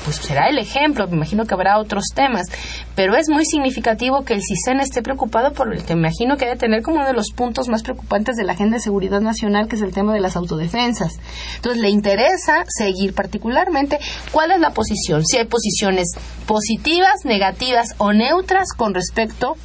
pues 0.04 0.18
será 0.18 0.50
el 0.50 0.58
ejemplo, 0.58 1.08
me 1.08 1.16
imagino 1.16 1.46
que 1.46 1.54
habrá 1.54 1.80
otros 1.80 2.06
temas, 2.14 2.48
pero 2.96 3.16
es 3.16 3.30
muy 3.30 3.46
significativo 3.46 4.24
que 4.24 4.34
el 4.34 4.42
CISEN 4.42 4.80
esté 4.80 5.02
preocupado 5.02 5.54
por 5.54 5.74
el 5.74 5.84
que 5.84 5.96
me 5.96 6.08
imagino 6.08 6.38
que 6.38 6.46
debe 6.46 6.58
tener 6.58 6.82
como 6.82 6.98
uno 6.98 7.06
de 7.06 7.14
los 7.14 7.32
puntos 7.32 7.68
más 7.68 7.84
preocupantes 7.84 8.36
de 8.36 8.44
la 8.44 8.54
agenda 8.54 8.78
de 8.78 8.84
seguridad 8.84 9.22
nacional, 9.22 9.68
que 9.68 9.76
es 9.76 9.82
el 9.82 9.94
tema 9.94 10.14
de 10.14 10.20
las 10.20 10.36
autodefensas. 10.36 11.14
Entonces, 11.56 11.82
le 11.82 11.90
interesa 11.90 12.64
seguir 12.68 13.14
particularmente 13.14 14.00
cuál 14.32 14.52
es 14.52 14.60
la 14.60 14.72
posición, 14.72 15.26
si 15.26 15.38
hay 15.38 15.46
posiciones 15.46 16.08
positivas, 16.46 17.26
negativas 17.26 17.96
o 17.98 18.14
neutras 18.14 18.74
con 18.76 18.94
respecto 18.94 19.56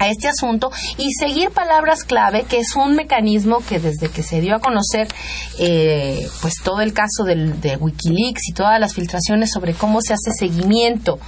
a 0.00 0.08
este 0.08 0.28
asunto 0.28 0.70
y 0.98 1.12
seguir 1.12 1.50
palabras 1.50 2.04
clave, 2.04 2.44
que 2.48 2.58
es 2.58 2.74
un 2.74 2.96
mecanismo 2.96 3.58
que 3.60 3.78
desde 3.78 4.08
que 4.08 4.22
se 4.22 4.40
dio 4.40 4.56
a 4.56 4.58
conocer 4.58 5.06
eh, 5.58 6.26
pues 6.40 6.54
todo 6.64 6.80
el 6.80 6.92
caso 6.94 7.24
del, 7.24 7.60
de 7.60 7.76
Wikileaks 7.76 8.48
y 8.48 8.52
todas 8.52 8.80
las 8.80 8.94
filtraciones 8.94 9.52
sobre 9.52 9.74
cómo 9.74 10.00
se 10.00 10.14
hace 10.14 10.32
seguimiento 10.32 11.18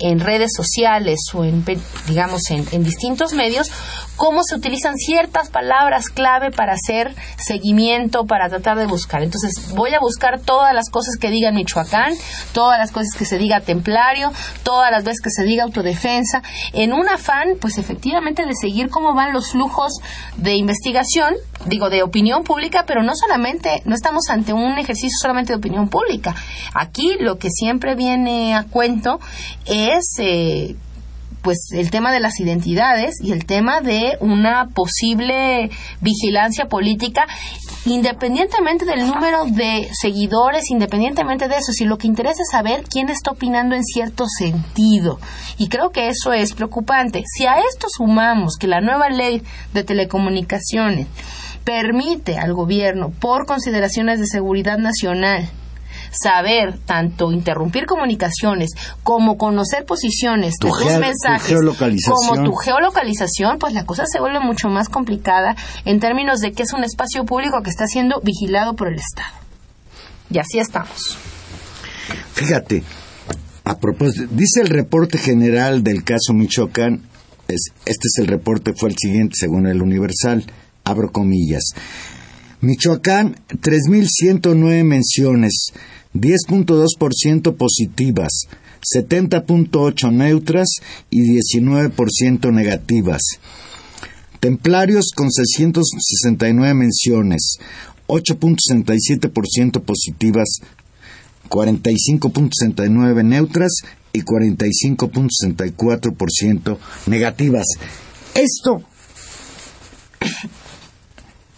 en 0.00 0.20
redes 0.20 0.52
sociales 0.56 1.18
o 1.34 1.44
en, 1.44 1.64
digamos, 2.06 2.42
en, 2.50 2.84
distintos 2.84 3.32
medios, 3.32 3.70
cómo 4.16 4.42
se 4.42 4.56
utilizan 4.56 4.96
ciertas 4.96 5.48
palabras 5.50 6.08
clave 6.08 6.50
para 6.50 6.74
hacer 6.74 7.14
seguimiento, 7.36 8.24
para 8.24 8.48
tratar 8.48 8.78
de 8.78 8.86
buscar. 8.86 9.22
Entonces, 9.22 9.74
voy 9.74 9.94
a 9.94 10.00
buscar 10.00 10.40
todas 10.40 10.74
las 10.74 10.90
cosas 10.90 11.16
que 11.20 11.30
diga 11.30 11.52
Michoacán, 11.52 12.14
todas 12.52 12.78
las 12.78 12.90
cosas 12.90 13.10
que 13.16 13.24
se 13.24 13.38
diga 13.38 13.60
templario, 13.60 14.32
todas 14.62 14.90
las 14.90 15.04
veces 15.04 15.20
que 15.20 15.30
se 15.30 15.44
diga 15.44 15.64
autodefensa, 15.64 16.42
en 16.72 16.92
un 16.92 17.08
afán, 17.08 17.56
pues 17.60 17.78
efectivamente, 17.78 18.46
de 18.46 18.54
seguir 18.54 18.90
cómo 18.90 19.14
van 19.14 19.32
los 19.32 19.52
flujos 19.52 19.92
de 20.36 20.54
investigación, 20.54 21.34
digo, 21.66 21.90
de 21.90 22.02
opinión 22.02 22.44
pública, 22.44 22.84
pero 22.86 23.02
no 23.02 23.14
solamente, 23.14 23.82
no 23.84 23.94
estamos 23.94 24.28
ante 24.30 24.52
un 24.52 24.78
ejercicio 24.78 25.16
solamente 25.20 25.52
de 25.52 25.58
opinión 25.58 25.88
pública. 25.88 26.34
Aquí 26.74 27.16
lo 27.20 27.38
que 27.38 27.50
siempre 27.50 27.94
viene 27.94 28.54
a 28.54 28.64
cuento 28.64 29.20
es 29.66 29.87
eh, 30.18 30.76
pues 31.42 31.68
el 31.72 31.90
tema 31.90 32.12
de 32.12 32.20
las 32.20 32.40
identidades 32.40 33.16
y 33.22 33.32
el 33.32 33.46
tema 33.46 33.80
de 33.80 34.16
una 34.20 34.68
posible 34.74 35.70
vigilancia 36.00 36.66
política 36.66 37.26
independientemente 37.84 38.84
del 38.84 39.06
número 39.06 39.44
de 39.46 39.88
seguidores, 39.98 40.70
independientemente 40.70 41.48
de 41.48 41.56
eso, 41.56 41.72
si 41.72 41.84
lo 41.84 41.96
que 41.96 42.06
interesa 42.06 42.42
es 42.42 42.50
saber 42.50 42.84
quién 42.90 43.08
está 43.08 43.30
opinando 43.30 43.74
en 43.74 43.84
cierto 43.84 44.26
sentido. 44.26 45.18
Y 45.56 45.68
creo 45.68 45.90
que 45.90 46.08
eso 46.08 46.32
es 46.32 46.52
preocupante. 46.52 47.24
Si 47.26 47.46
a 47.46 47.60
esto 47.60 47.86
sumamos 47.88 48.56
que 48.58 48.66
la 48.66 48.80
nueva 48.80 49.08
ley 49.08 49.42
de 49.72 49.84
telecomunicaciones 49.84 51.06
permite 51.64 52.38
al 52.38 52.52
gobierno, 52.52 53.10
por 53.10 53.46
consideraciones 53.46 54.20
de 54.20 54.26
seguridad 54.26 54.78
nacional, 54.78 55.48
saber 56.10 56.78
tanto 56.78 57.32
interrumpir 57.32 57.86
comunicaciones 57.86 58.70
como 59.02 59.36
conocer 59.36 59.84
posiciones 59.84 60.54
tu 60.58 60.68
tus 60.68 60.84
mensajes 60.98 61.58
como 62.06 62.44
tu 62.44 62.54
geolocalización, 62.54 63.58
pues 63.58 63.74
la 63.74 63.84
cosa 63.84 64.04
se 64.06 64.20
vuelve 64.20 64.40
mucho 64.40 64.68
más 64.68 64.88
complicada 64.88 65.56
en 65.84 66.00
términos 66.00 66.40
de 66.40 66.52
que 66.52 66.62
es 66.62 66.72
un 66.72 66.84
espacio 66.84 67.24
público 67.24 67.62
que 67.62 67.70
está 67.70 67.86
siendo 67.86 68.20
vigilado 68.20 68.74
por 68.74 68.88
el 68.88 68.98
Estado. 68.98 69.34
Y 70.30 70.38
así 70.38 70.58
estamos. 70.58 71.16
Fíjate, 72.34 72.82
a 73.64 73.78
propósito, 73.78 74.28
dice 74.30 74.60
el 74.60 74.68
reporte 74.68 75.18
general 75.18 75.82
del 75.82 76.04
caso 76.04 76.32
Michoacán, 76.32 77.02
es, 77.48 77.72
este 77.86 78.08
es 78.08 78.18
el 78.18 78.26
reporte, 78.26 78.72
fue 78.74 78.90
el 78.90 78.96
siguiente 78.98 79.34
según 79.36 79.66
el 79.66 79.82
Universal, 79.82 80.44
abro 80.84 81.10
comillas. 81.10 81.72
Michoacán, 82.60 83.36
3.109 83.48 84.84
menciones, 84.84 85.72
10.2% 86.20 87.56
positivas, 87.56 88.46
70.8 88.94 90.12
neutras 90.12 90.68
y 91.10 91.38
19% 91.38 92.52
negativas. 92.52 93.22
Templarios 94.40 95.12
con 95.14 95.30
669 95.30 96.74
menciones, 96.74 97.58
8.67% 98.06 99.82
positivas, 99.82 100.48
45.69 101.48 103.24
neutras 103.24 103.82
y 104.12 104.22
45.64% 104.22 106.78
negativas. 107.06 107.66
Esto 108.34 108.82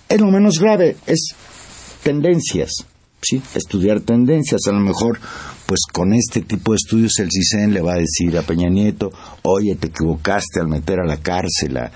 es 0.09 0.21
lo 0.21 0.31
menos 0.31 0.59
grave, 0.59 0.97
es 1.07 1.35
tendencias 2.03 2.87
sí, 3.23 3.43
estudiar 3.55 4.01
tendencias. 4.01 4.61
A 4.69 4.73
lo 4.73 4.81
mejor, 4.81 5.19
pues 5.67 5.81
con 5.93 6.13
este 6.13 6.43
tipo 6.43 6.73
de 6.73 6.77
estudios 6.77 7.19
el 7.19 7.29
CISEN 7.31 7.73
le 7.73 7.81
va 7.81 7.95
a 7.95 7.99
decir 7.99 8.37
a 8.37 8.43
Peña 8.43 8.69
Nieto, 8.69 9.11
oye, 9.43 9.77
te 9.77 9.89
equivocaste 9.89 10.61
al 10.61 10.69
meter 10.69 11.01
a 11.01 11.07
la 11.07 11.19
cárcel 11.19 11.77
a, 11.77 11.91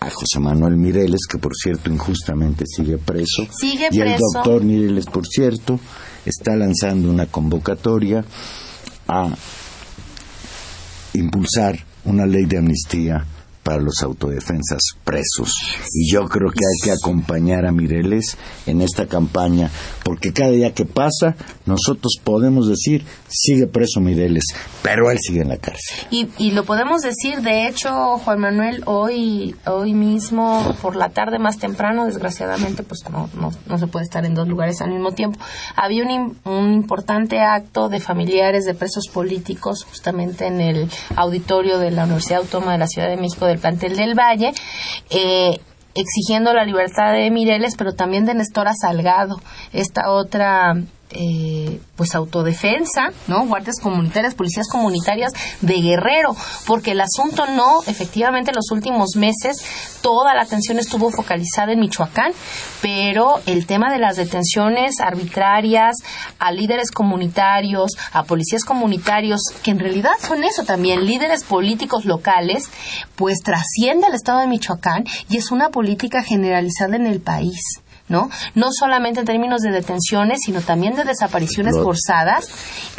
José 0.00 0.38
Manuel 0.38 0.76
Mireles, 0.76 1.22
que 1.28 1.38
por 1.38 1.52
cierto 1.56 1.90
injustamente 1.90 2.64
sigue 2.66 2.98
preso. 2.98 3.48
Sigue 3.50 3.88
y 3.90 4.00
el 4.00 4.16
doctor 4.16 4.62
Mireles, 4.62 5.06
por 5.06 5.26
cierto, 5.26 5.80
está 6.24 6.54
lanzando 6.54 7.10
una 7.10 7.26
convocatoria 7.26 8.24
a 9.08 9.34
impulsar 11.14 11.84
una 12.04 12.26
ley 12.26 12.44
de 12.46 12.58
amnistía 12.58 13.26
para 13.68 13.82
los 13.82 14.02
autodefensas 14.02 14.80
presos. 15.04 15.52
Y 15.92 16.10
yo 16.10 16.26
creo 16.26 16.50
que 16.50 16.64
hay 16.64 16.80
que 16.82 16.90
acompañar 16.90 17.66
a 17.66 17.70
Mireles 17.70 18.38
en 18.64 18.80
esta 18.80 19.06
campaña, 19.06 19.70
porque 20.04 20.32
cada 20.32 20.52
día 20.52 20.72
que 20.72 20.86
pasa, 20.86 21.36
nosotros 21.66 22.14
podemos 22.24 22.66
decir, 22.66 23.04
sigue 23.28 23.66
preso 23.66 24.00
Mireles, 24.00 24.44
pero 24.82 25.10
él 25.10 25.18
sigue 25.20 25.42
en 25.42 25.48
la 25.48 25.56
cárcel. 25.56 26.06
Y, 26.10 26.28
y 26.38 26.52
lo 26.52 26.64
podemos 26.64 27.02
decir, 27.02 27.42
de 27.42 27.66
hecho, 27.66 28.18
Juan 28.18 28.40
Manuel, 28.40 28.82
hoy, 28.86 29.54
hoy 29.66 29.94
mismo, 29.94 30.74
por 30.80 30.96
la 30.96 31.10
tarde 31.10 31.38
más 31.38 31.58
temprano, 31.58 32.06
desgraciadamente, 32.06 32.82
pues 32.82 33.00
no, 33.10 33.28
no, 33.34 33.50
no 33.66 33.78
se 33.78 33.86
puede 33.86 34.04
estar 34.04 34.24
en 34.24 34.34
dos 34.34 34.48
lugares 34.48 34.80
al 34.80 34.90
mismo 34.90 35.12
tiempo. 35.12 35.38
Había 35.76 36.04
un, 36.04 36.38
un 36.44 36.72
importante 36.72 37.40
acto 37.40 37.88
de 37.88 38.00
familiares 38.00 38.64
de 38.64 38.74
presos 38.74 39.04
políticos, 39.12 39.84
justamente 39.84 40.46
en 40.46 40.60
el 40.60 40.90
auditorio 41.16 41.78
de 41.78 41.90
la 41.90 42.04
Universidad 42.04 42.40
Autónoma 42.40 42.72
de 42.72 42.78
la 42.78 42.86
Ciudad 42.86 43.08
de 43.08 43.16
México 43.16 43.46
del 43.46 43.58
plantel 43.58 43.96
del 43.96 44.14
Valle, 44.14 44.52
eh, 45.10 45.60
exigiendo 45.94 46.52
la 46.52 46.64
libertad 46.64 47.12
de 47.12 47.30
Mireles, 47.30 47.74
pero 47.76 47.92
también 47.92 48.24
de 48.24 48.34
Nestora 48.34 48.72
Salgado, 48.74 49.40
esta 49.72 50.10
otra 50.10 50.74
eh, 51.10 51.80
pues 51.96 52.14
autodefensa, 52.14 53.12
¿no? 53.26 53.46
Guardias 53.46 53.80
comunitarias, 53.80 54.34
policías 54.34 54.68
comunitarias 54.68 55.32
de 55.60 55.80
Guerrero, 55.80 56.36
porque 56.66 56.92
el 56.92 57.00
asunto 57.00 57.46
no, 57.46 57.82
efectivamente, 57.86 58.50
en 58.50 58.56
los 58.56 58.70
últimos 58.70 59.16
meses 59.16 59.62
toda 60.02 60.34
la 60.34 60.42
atención 60.42 60.78
estuvo 60.78 61.10
focalizada 61.10 61.72
en 61.72 61.80
Michoacán, 61.80 62.32
pero 62.82 63.40
el 63.46 63.66
tema 63.66 63.92
de 63.92 63.98
las 63.98 64.16
detenciones 64.16 65.00
arbitrarias 65.00 65.96
a 66.38 66.52
líderes 66.52 66.90
comunitarios, 66.90 67.92
a 68.12 68.24
policías 68.24 68.64
comunitarios, 68.64 69.40
que 69.62 69.70
en 69.70 69.78
realidad 69.78 70.12
son 70.20 70.44
eso 70.44 70.64
también, 70.64 71.06
líderes 71.06 71.44
políticos 71.44 72.04
locales, 72.04 72.68
pues 73.16 73.40
trasciende 73.42 74.06
al 74.06 74.14
estado 74.14 74.40
de 74.40 74.46
Michoacán 74.46 75.04
y 75.28 75.38
es 75.38 75.50
una 75.50 75.70
política 75.70 76.22
generalizada 76.22 76.96
en 76.96 77.06
el 77.06 77.20
país. 77.20 77.60
¿No? 78.08 78.30
No 78.54 78.68
solamente 78.70 79.20
en 79.20 79.26
términos 79.26 79.60
de 79.60 79.70
detenciones, 79.70 80.40
sino 80.44 80.60
también 80.60 80.94
de 80.94 81.04
desapariciones 81.04 81.74
forzadas 81.76 82.46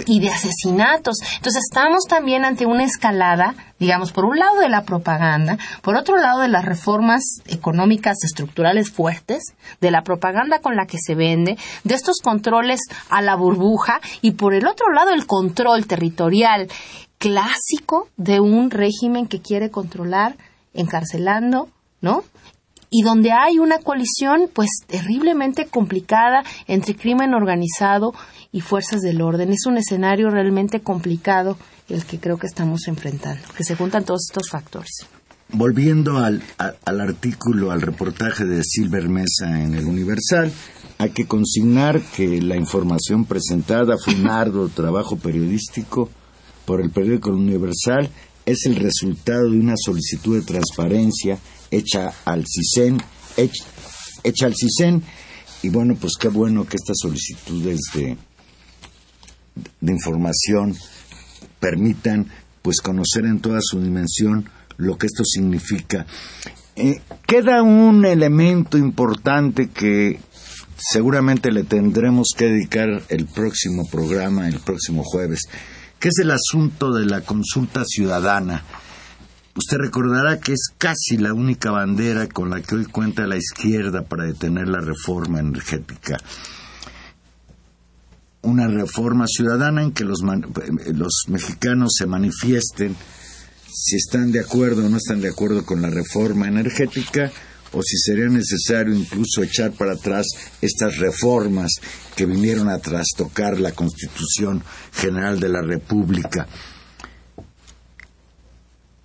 y 0.05 0.19
de 0.19 0.29
asesinatos. 0.29 1.17
Entonces 1.35 1.63
estamos 1.69 2.05
también 2.07 2.45
ante 2.45 2.65
una 2.65 2.83
escalada, 2.83 3.55
digamos, 3.79 4.11
por 4.11 4.25
un 4.25 4.37
lado 4.37 4.59
de 4.59 4.69
la 4.69 4.83
propaganda, 4.83 5.57
por 5.81 5.95
otro 5.95 6.17
lado 6.17 6.41
de 6.41 6.49
las 6.49 6.65
reformas 6.65 7.23
económicas 7.47 8.23
estructurales 8.23 8.91
fuertes, 8.91 9.53
de 9.81 9.91
la 9.91 10.03
propaganda 10.03 10.59
con 10.59 10.75
la 10.75 10.85
que 10.85 10.97
se 10.99 11.15
vende, 11.15 11.57
de 11.83 11.95
estos 11.95 12.17
controles 12.21 12.79
a 13.09 13.21
la 13.21 13.35
burbuja 13.35 13.99
y 14.21 14.31
por 14.31 14.53
el 14.53 14.67
otro 14.67 14.91
lado 14.91 15.11
el 15.11 15.25
control 15.25 15.87
territorial 15.87 16.67
clásico 17.17 18.07
de 18.17 18.39
un 18.39 18.71
régimen 18.71 19.27
que 19.27 19.41
quiere 19.41 19.69
controlar 19.69 20.37
encarcelando, 20.73 21.69
¿no? 22.01 22.23
Y 22.89 23.03
donde 23.03 23.31
hay 23.31 23.59
una 23.59 23.79
colisión 23.79 24.49
pues 24.53 24.69
terriblemente 24.87 25.67
complicada 25.67 26.43
entre 26.67 26.95
crimen 26.95 27.33
organizado 27.33 28.13
y 28.51 28.61
fuerzas 28.61 29.01
del 29.01 29.21
orden. 29.21 29.51
Es 29.51 29.65
un 29.65 29.77
escenario 29.77 30.29
realmente 30.29 30.81
complicado 30.81 31.57
el 31.87 32.05
que 32.05 32.19
creo 32.19 32.37
que 32.37 32.47
estamos 32.47 32.87
enfrentando, 32.87 33.41
que 33.55 33.63
se 33.63 33.75
juntan 33.75 34.05
todos 34.05 34.27
estos 34.29 34.49
factores. 34.49 35.05
Volviendo 35.51 36.19
al, 36.19 36.43
al 36.57 37.01
artículo, 37.01 37.71
al 37.71 37.81
reportaje 37.81 38.45
de 38.45 38.63
Silver 38.63 39.09
Mesa 39.09 39.61
en 39.61 39.73
el 39.73 39.85
Universal, 39.85 40.51
hay 40.99 41.09
que 41.09 41.25
consignar 41.25 42.01
que 42.15 42.39
la 42.41 42.55
información 42.55 43.25
presentada 43.25 43.95
fue 43.97 44.13
un 44.13 44.27
arduo 44.27 44.67
trabajo 44.67 45.15
periodístico 45.15 46.09
por 46.65 46.81
el 46.81 46.91
periódico 46.91 47.31
Universal, 47.31 48.11
es 48.45 48.65
el 48.65 48.75
resultado 48.75 49.49
de 49.49 49.59
una 49.59 49.73
solicitud 49.75 50.39
de 50.39 50.45
transparencia 50.45 51.39
hecha 51.71 52.13
al 52.25 52.45
CISEN, 52.45 53.01
hecha, 53.37 54.45
al 54.45 54.55
CISEN, 54.55 55.03
y 55.61 55.69
bueno, 55.69 55.95
pues 55.95 56.13
qué 56.19 56.29
bueno 56.29 56.65
que 56.65 56.77
estas 56.77 56.97
solicitudes 57.01 57.79
de, 57.93 58.17
de 59.81 59.91
información 59.91 60.75
permitan 61.59 62.27
pues 62.61 62.81
conocer 62.81 63.25
en 63.25 63.39
toda 63.39 63.59
su 63.61 63.81
dimensión 63.81 64.49
lo 64.77 64.97
que 64.97 65.07
esto 65.07 65.23
significa. 65.25 66.05
Eh, 66.75 67.01
queda 67.27 67.61
un 67.61 68.05
elemento 68.05 68.77
importante 68.77 69.69
que 69.69 70.19
seguramente 70.77 71.51
le 71.51 71.63
tendremos 71.63 72.29
que 72.35 72.45
dedicar 72.45 73.03
el 73.09 73.25
próximo 73.25 73.85
programa, 73.89 74.47
el 74.47 74.59
próximo 74.59 75.03
jueves, 75.03 75.41
que 75.99 76.07
es 76.07 76.19
el 76.21 76.31
asunto 76.31 76.93
de 76.93 77.05
la 77.05 77.21
consulta 77.21 77.83
ciudadana. 77.85 78.63
Usted 79.59 79.75
recordará 79.75 80.39
que 80.39 80.53
es 80.53 80.69
casi 80.77 81.17
la 81.17 81.33
única 81.33 81.69
bandera 81.69 82.27
con 82.27 82.49
la 82.49 82.61
que 82.61 82.75
hoy 82.75 82.85
cuenta 82.85 83.27
la 83.27 83.35
izquierda 83.35 84.03
para 84.03 84.23
detener 84.23 84.69
la 84.69 84.79
reforma 84.79 85.41
energética. 85.41 86.15
una 88.41 88.69
reforma 88.69 89.25
ciudadana 89.27 89.83
en 89.83 89.91
que 89.91 90.05
los, 90.05 90.21
mexicanos 91.27 91.91
se 91.97 92.05
manifiesten 92.05 92.95
si 93.69 93.97
están 93.97 94.31
de 94.31 94.39
acuerdo 94.39 94.85
o 94.85 94.89
no 94.89 94.95
están 94.95 95.19
de 95.19 95.27
acuerdo 95.27 95.65
con 95.65 95.81
la 95.81 95.89
reforma 95.89 96.47
energética 96.47 97.29
o 97.73 97.83
si 97.83 97.97
sería 97.97 98.29
necesario 98.29 98.95
incluso 98.95 99.43
echar 99.43 99.73
para 99.73 99.91
atrás 99.91 100.25
estas 100.61 100.99
reformas 100.99 101.73
que 102.15 102.25
vinieron 102.25 102.69
a 102.69 102.79
trastocar 102.79 103.59
la 103.59 103.73
Constitución 103.73 104.63
General 104.93 105.37
de 105.37 105.49
la 105.49 105.61
República. 105.61 106.47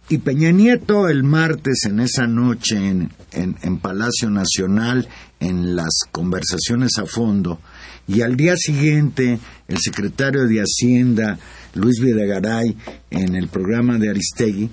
Y 0.09 0.19
Peña 0.19 0.53
Nieto 0.53 1.09
el 1.09 1.25
martes 1.25 1.87
en 1.87 1.99
esa 1.99 2.27
noche 2.27 2.77
en, 2.77 3.11
en, 3.33 3.79
Palacio 3.79 4.29
Nacional, 4.29 5.09
en 5.41 5.75
las 5.75 6.01
conversaciones 6.13 6.99
a 6.99 7.07
fondo, 7.07 7.59
y 8.07 8.21
al 8.21 8.37
día 8.37 8.55
siguiente 8.57 9.39
el 9.67 9.79
secretario 9.79 10.47
de 10.47 10.61
Hacienda, 10.61 11.39
Luis 11.73 12.01
Videgaray, 12.01 12.77
en 13.11 13.35
el 13.35 13.49
programa 13.49 13.99
de 13.99 14.11
Aristegui, 14.11 14.71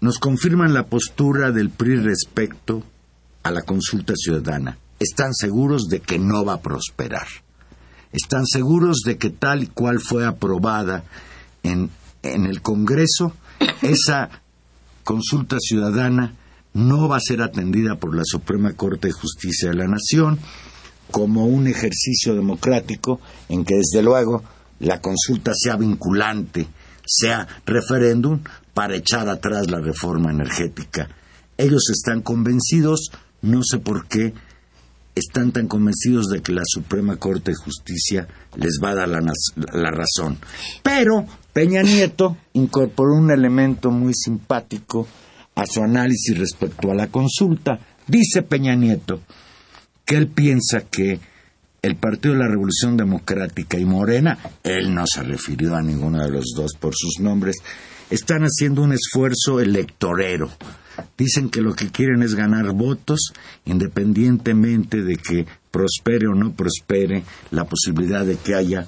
nos 0.00 0.18
confirman 0.18 0.72
la 0.72 0.86
postura 0.86 1.50
del 1.50 1.70
PRI 1.70 1.96
respecto 1.96 2.84
a 3.42 3.50
la 3.50 3.62
consulta 3.62 4.14
ciudadana. 4.16 4.78
Están 5.00 5.34
seguros 5.34 5.88
de 5.88 5.98
que 5.98 6.20
no 6.20 6.44
va 6.44 6.54
a 6.54 6.62
prosperar. 6.62 7.26
Están 8.12 8.46
seguros 8.46 8.98
de 9.04 9.18
que 9.18 9.30
tal 9.30 9.64
y 9.64 9.66
cual 9.66 9.98
fue 9.98 10.24
aprobada 10.24 11.02
en, 11.64 11.90
en 12.22 12.46
el 12.46 12.62
Congreso, 12.62 13.32
esa 13.82 14.43
consulta 15.04 15.58
ciudadana 15.60 16.34
no 16.72 17.08
va 17.08 17.16
a 17.16 17.20
ser 17.20 17.40
atendida 17.42 17.96
por 17.96 18.16
la 18.16 18.24
Suprema 18.24 18.72
Corte 18.72 19.08
de 19.08 19.12
Justicia 19.12 19.70
de 19.70 19.76
la 19.76 19.86
Nación 19.86 20.40
como 21.10 21.46
un 21.46 21.68
ejercicio 21.68 22.34
democrático 22.34 23.20
en 23.48 23.64
que 23.64 23.76
desde 23.76 24.02
luego 24.02 24.42
la 24.80 25.00
consulta 25.00 25.52
sea 25.54 25.76
vinculante, 25.76 26.66
sea 27.06 27.46
referéndum 27.64 28.40
para 28.72 28.96
echar 28.96 29.28
atrás 29.28 29.70
la 29.70 29.78
reforma 29.78 30.30
energética. 30.30 31.08
Ellos 31.56 31.88
están 31.90 32.22
convencidos, 32.22 33.12
no 33.42 33.62
sé 33.62 33.78
por 33.78 34.08
qué, 34.08 34.34
están 35.14 35.52
tan 35.52 35.68
convencidos 35.68 36.26
de 36.26 36.42
que 36.42 36.52
la 36.52 36.62
Suprema 36.64 37.16
Corte 37.16 37.52
de 37.52 37.56
Justicia 37.56 38.28
les 38.56 38.78
va 38.82 38.90
a 38.90 38.94
dar 38.94 39.08
la, 39.08 39.20
la 39.72 39.90
razón. 39.90 40.38
Pero 40.82 41.26
Peña 41.52 41.82
Nieto 41.82 42.36
incorporó 42.54 43.14
un 43.14 43.30
elemento 43.30 43.90
muy 43.90 44.12
simpático 44.14 45.06
a 45.54 45.66
su 45.66 45.82
análisis 45.82 46.36
respecto 46.36 46.90
a 46.90 46.94
la 46.94 47.08
consulta. 47.08 47.78
Dice 48.06 48.42
Peña 48.42 48.74
Nieto 48.74 49.20
que 50.04 50.16
él 50.16 50.28
piensa 50.28 50.82
que 50.82 51.20
el 51.82 51.96
Partido 51.96 52.34
de 52.34 52.40
la 52.40 52.48
Revolución 52.48 52.96
Democrática 52.96 53.78
y 53.78 53.84
Morena, 53.84 54.38
él 54.62 54.94
no 54.94 55.04
se 55.06 55.22
refirió 55.22 55.74
a 55.74 55.82
ninguno 55.82 56.22
de 56.22 56.30
los 56.30 56.52
dos 56.56 56.72
por 56.78 56.94
sus 56.96 57.20
nombres, 57.20 57.56
están 58.10 58.42
haciendo 58.42 58.82
un 58.82 58.92
esfuerzo 58.92 59.60
electorero. 59.60 60.50
Dicen 61.16 61.50
que 61.50 61.60
lo 61.60 61.74
que 61.74 61.90
quieren 61.90 62.22
es 62.22 62.34
ganar 62.34 62.72
votos 62.72 63.32
independientemente 63.64 65.02
de 65.02 65.16
que 65.16 65.46
prospere 65.70 66.26
o 66.26 66.34
no 66.34 66.52
prospere 66.52 67.24
la 67.50 67.64
posibilidad 67.64 68.24
de 68.24 68.36
que 68.36 68.54
haya 68.54 68.86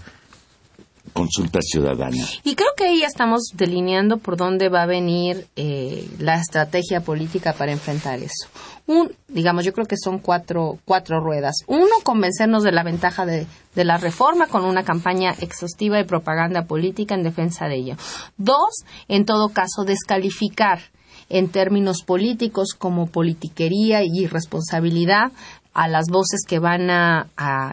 consulta 1.13 1.61
ciudadana. 1.63 2.25
Y 2.45 2.55
creo 2.55 2.71
que 2.77 2.85
ahí 2.85 3.01
ya 3.01 3.07
estamos 3.07 3.51
delineando 3.55 4.19
por 4.19 4.37
dónde 4.37 4.69
va 4.69 4.83
a 4.83 4.87
venir 4.87 5.47
eh, 5.57 6.09
la 6.19 6.39
estrategia 6.39 7.01
política 7.01 7.55
para 7.55 7.73
enfrentar 7.73 8.19
eso. 8.19 8.49
Un, 8.87 9.11
digamos, 9.29 9.65
yo 9.65 9.73
creo 9.73 9.87
que 9.87 9.97
son 9.97 10.19
cuatro, 10.19 10.79
cuatro 10.85 11.21
ruedas. 11.21 11.57
Uno, 11.67 11.91
convencernos 12.05 12.63
de 12.63 12.73
la 12.73 12.85
ventaja 12.85 13.25
de, 13.25 13.47
de 13.75 13.85
la 13.85 13.97
reforma 13.97 14.47
con 14.47 14.65
una 14.65 14.85
campaña 14.85 15.33
exhaustiva 15.41 15.97
de 15.97 16.05
propaganda 16.05 16.67
política 16.67 17.15
en 17.15 17.23
defensa 17.23 17.67
de 17.67 17.77
ello. 17.77 17.97
Dos, 18.37 18.85
en 19.09 19.25
todo 19.25 19.49
caso, 19.49 19.85
descalificar 19.85 20.81
en 21.29 21.49
términos 21.49 22.03
políticos 22.03 22.75
como 22.79 23.07
politiquería 23.07 24.03
y 24.05 24.25
irresponsabilidad 24.25 25.33
a 25.77 25.89
las 25.89 26.07
voces 26.09 26.41
que 26.49 26.59
van 26.59 26.89
a, 26.91 27.27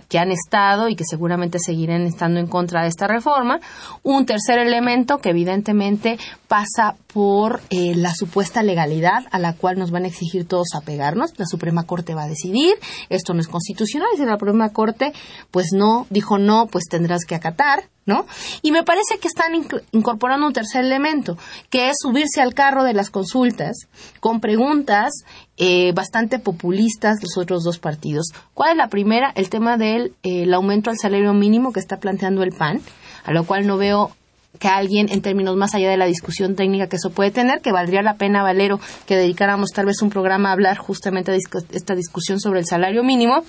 que 0.10 0.20
han 0.20 0.30
estado 0.32 0.90
y 0.90 0.96
que 0.96 1.06
seguramente 1.06 1.58
seguirán 1.58 2.02
estando 2.02 2.42
en 2.42 2.48
contra 2.48 2.82
de 2.82 2.90
esta 2.90 3.08
reforma. 3.08 3.62
Un 4.04 4.26
tercer 4.26 4.60
elemento 4.60 5.20
que 5.20 5.30
evidentemente 5.30 6.20
pasa 6.50 6.98
por 7.14 7.62
eh, 7.70 7.96
la 7.96 8.14
supuesta 8.14 8.62
legalidad 8.62 9.24
a 9.32 9.40
la 9.40 9.54
cual 9.54 9.80
nos 9.80 9.90
van 9.90 10.04
a 10.04 10.08
exigir 10.08 10.46
todos 10.46 10.76
apegarnos. 10.76 11.40
La 11.40 11.46
Suprema 11.46 11.84
Corte 11.84 12.14
va 12.14 12.24
a 12.24 12.28
decidir, 12.28 12.76
esto 13.08 13.34
no 13.34 13.40
es 13.40 13.48
constitucional, 13.48 14.10
y 14.14 14.18
si 14.18 14.26
la 14.26 14.34
Suprema 14.34 14.70
Corte 14.70 15.14
pues 15.50 15.68
no, 15.72 16.06
dijo 16.10 16.38
no, 16.38 16.68
pues 16.68 16.84
tendrás 16.90 17.24
que 17.26 17.36
acatar. 17.36 17.86
¿no? 18.06 18.26
Y 18.62 18.72
me 18.72 18.84
parece 18.84 19.18
que 19.20 19.30
están 19.30 19.54
incorporando 19.92 20.46
un 20.48 20.52
tercer 20.52 20.84
elemento, 20.84 21.38
que 21.70 21.90
es 21.90 21.96
subirse 22.02 22.42
al 22.42 22.54
carro 22.54 22.84
de 22.84 22.94
las 22.94 23.10
consultas 23.10 23.88
con 24.20 24.42
preguntas 24.42 25.24
eh, 25.58 25.92
bastante 25.94 26.40
populistas 26.40 27.18
los 27.22 27.38
otros 27.38 27.64
dos 27.64 27.80
partidos. 27.80 28.28
¿Cuál 28.54 28.72
es 28.72 28.78
la 28.78 28.88
primera? 28.88 29.32
El 29.36 29.50
tema 29.50 29.78
del 29.78 30.14
eh, 30.24 30.52
aumento 30.54 30.90
al 30.90 30.98
salario 30.98 31.34
mínimo 31.34 31.72
que 31.72 31.80
está 31.80 31.98
planteando 31.98 32.44
el 32.44 32.52
PAN, 32.52 32.82
a 33.24 33.32
lo 33.34 33.46
cual 33.46 33.68
no 33.68 33.78
veo 33.78 34.12
que 34.60 34.68
alguien, 34.68 35.12
en 35.12 35.22
términos 35.22 35.56
más 35.56 35.74
allá 35.74 35.90
de 35.90 35.98
la 35.98 36.06
discusión 36.06 36.56
técnica 36.56 36.88
que 36.88 36.98
eso 36.98 37.10
puede 37.10 37.32
tener, 37.32 37.62
que 37.62 37.72
valdría 37.72 38.02
la 38.02 38.18
pena, 38.18 38.44
Valero, 38.44 38.80
que 39.06 39.16
dedicáramos 39.16 39.72
tal 39.72 39.86
vez 39.86 40.02
un 40.02 40.10
programa 40.10 40.50
a 40.50 40.54
hablar 40.54 40.78
justamente 40.78 41.32
de 41.32 41.40
esta 41.72 41.96
discusión 41.96 42.40
sobre 42.40 42.60
el 42.60 42.66
salario 42.66 43.04
mínimo, 43.04 43.44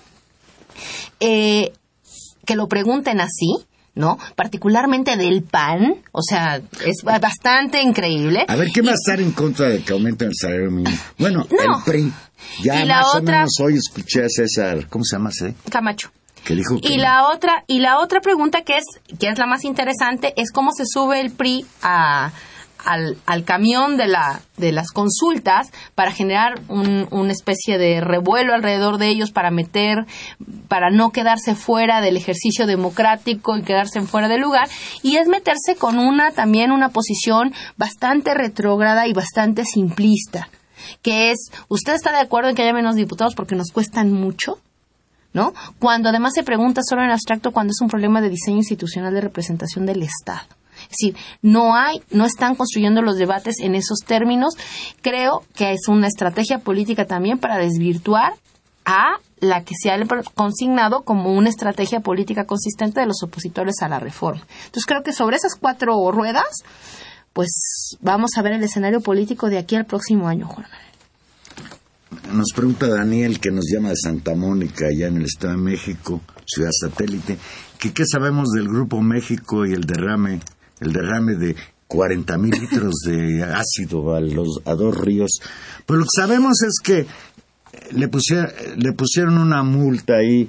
eh, 1.21 1.73
que 2.47 2.57
lo 2.57 2.69
pregunten 2.69 3.21
así, 3.21 3.65
¿no? 3.95 4.19
Particularmente 4.37 5.17
del 5.17 5.43
PAN, 5.43 5.97
o 6.13 6.23
sea, 6.23 6.61
es 6.85 7.03
bastante 7.03 7.81
increíble. 7.81 8.45
A 8.49 8.57
ver, 8.57 8.69
¿qué 8.73 8.83
va 8.83 8.91
a 8.91 8.95
estar 8.95 9.21
en 9.21 9.33
contra 9.33 9.69
de 9.69 9.83
que 9.83 9.93
aumenten 9.93 10.29
el 10.29 10.35
salario 10.35 10.71
mínimo? 10.71 10.97
Bueno, 11.19 11.47
el 11.51 11.83
PRI. 11.85 12.13
Ya 12.63 12.85
más 12.85 13.15
o 13.15 13.23
menos 13.23 13.51
hoy 13.63 13.75
escuché 13.75 14.25
a 14.25 14.29
César, 14.29 14.87
¿cómo 14.89 15.05
se 15.05 15.17
llama 15.17 15.31
ese? 15.31 15.55
Camacho. 15.71 16.11
Que 16.45 16.55
dijo 16.55 16.79
que 16.79 16.89
y 16.89 16.99
la 16.99 17.29
otra 17.29 17.65
y 17.67 17.79
la 17.79 17.99
otra 17.99 18.21
pregunta 18.21 18.63
que 18.63 18.77
es 18.77 18.85
que 19.19 19.29
es 19.29 19.39
la 19.39 19.47
más 19.47 19.65
interesante 19.65 20.35
es 20.37 20.53
cómo 20.53 20.73
se 20.73 20.85
sube 20.85 21.21
el 21.21 21.31
PRI 21.31 21.65
a 21.83 22.33
al, 22.85 23.17
al 23.27 23.45
camión 23.45 23.97
de, 23.97 24.07
la, 24.07 24.41
de 24.57 24.73
las 24.73 24.91
consultas 24.91 25.71
para 25.95 26.13
generar 26.13 26.61
un, 26.69 27.09
una 27.11 27.33
especie 27.33 27.79
de 27.79 28.01
revuelo 28.01 28.55
alrededor 28.55 28.99
de 28.99 29.09
ellos 29.09 29.31
para 29.31 29.51
meter, 29.51 30.07
para 30.69 30.91
no 30.91 31.11
quedarse 31.11 31.55
fuera 31.55 32.01
del 32.01 32.17
ejercicio 32.17 32.67
democrático 32.67 33.57
y 33.57 33.63
quedarse 33.63 34.01
fuera 34.03 34.29
del 34.29 34.41
lugar, 34.41 34.69
y 35.03 35.17
es 35.17 35.29
meterse 35.29 35.77
con 35.79 35.99
una 35.99 36.31
también 36.33 36.73
una 36.73 36.91
posición 36.91 37.53
bastante 37.77 38.35
retrógrada 38.35 39.07
y 39.07 39.13
bastante 39.13 39.65
simplista, 39.65 40.49
que 41.03 41.31
es, 41.31 41.51
¿usted 41.69 41.95
está 41.95 42.13
de 42.13 42.19
acuerdo 42.19 42.51
en 42.51 42.57
que 42.57 42.63
haya 42.63 42.73
menos 42.73 42.97
diputados 42.97 43.35
porque 43.35 43.57
nos 43.57 43.71
cuestan 43.71 44.13
mucho? 44.13 44.59
¿No? 45.33 45.53
Cuando 45.81 46.11
además 46.11 46.33
se 46.33 46.45
pregunta 46.45 46.83
solo 46.89 47.03
en 47.03 47.11
abstracto 47.11 47.51
cuando 47.51 47.73
es 47.73 47.81
un 47.81 47.89
problema 47.89 48.21
de 48.21 48.31
diseño 48.31 48.59
institucional 48.59 49.13
de 49.13 49.21
representación 49.21 49.85
del 49.85 50.03
Estado. 50.05 50.47
Es 50.83 50.97
decir, 50.99 51.17
no 51.43 51.75
hay, 51.75 52.03
no 52.11 52.25
están 52.25 52.55
construyendo 52.55 53.03
los 53.03 53.17
debates 53.17 53.57
en 53.61 53.75
esos 53.75 53.99
términos. 54.01 54.55
Creo 55.03 55.43
que 55.55 55.73
es 55.73 55.89
una 55.89 56.07
estrategia 56.07 56.59
política 56.59 57.07
también 57.07 57.39
para 57.39 57.59
desvirtuar 57.59 58.35
a 58.85 59.19
la 59.41 59.63
que 59.65 59.75
se 59.81 59.91
ha 59.91 59.99
consignado 60.35 61.03
como 61.03 61.33
una 61.33 61.49
estrategia 61.49 62.01
política 62.01 62.45
consistente 62.45 63.01
de 63.01 63.07
los 63.07 63.23
opositores 63.23 63.77
a 63.83 63.89
la 63.89 63.99
reforma. 63.99 64.43
Entonces 64.67 64.87
creo 64.87 65.03
que 65.03 65.13
sobre 65.13 65.37
esas 65.37 65.55
cuatro 65.55 66.11
ruedas, 66.11 66.63
pues 67.33 67.97
vamos 68.01 68.31
a 68.37 68.43
ver 68.43 68.53
el 68.53 68.63
escenario 68.63 69.01
político 69.01 69.49
de 69.49 69.59
aquí 69.59 69.77
al 69.77 69.87
próximo 69.87 70.29
año, 70.29 70.47
Juan. 70.47 70.67
Nos 72.33 72.53
pregunta 72.55 72.89
Daniel, 72.89 73.41
que 73.41 73.51
nos 73.51 73.65
llama 73.71 73.91
de 73.91 73.97
Santa 73.97 74.35
Mónica, 74.35 74.87
allá 74.87 75.09
en 75.09 75.19
el 75.19 75.25
Estado 75.25 75.55
de 75.55 75.63
México, 75.63 76.21
ciudad 76.47 76.71
satélite, 76.73 77.39
que 77.79 77.93
qué 77.93 78.07
sabemos 78.07 78.51
del 78.51 78.69
Grupo 78.69 79.03
México 79.03 79.67
y 79.67 79.73
el 79.73 79.83
derrame 79.83 80.41
el 80.81 80.93
derrame 80.93 81.35
de 81.35 81.57
40 81.87 82.39
mil 82.39 82.51
litros 82.51 82.95
de 83.07 83.43
ácido 83.43 84.15
a, 84.15 84.21
los, 84.21 84.61
a 84.65 84.75
dos 84.75 84.97
ríos. 84.97 85.31
Pero 85.87 86.01
lo 86.01 86.05
que 86.05 86.21
sabemos 86.21 86.63
es 86.63 86.81
que 86.83 87.07
le 87.93 88.09
pusieron, 88.09 88.51
le 88.77 88.93
pusieron 88.93 89.39
una 89.39 89.63
multa 89.63 90.15
ahí 90.15 90.49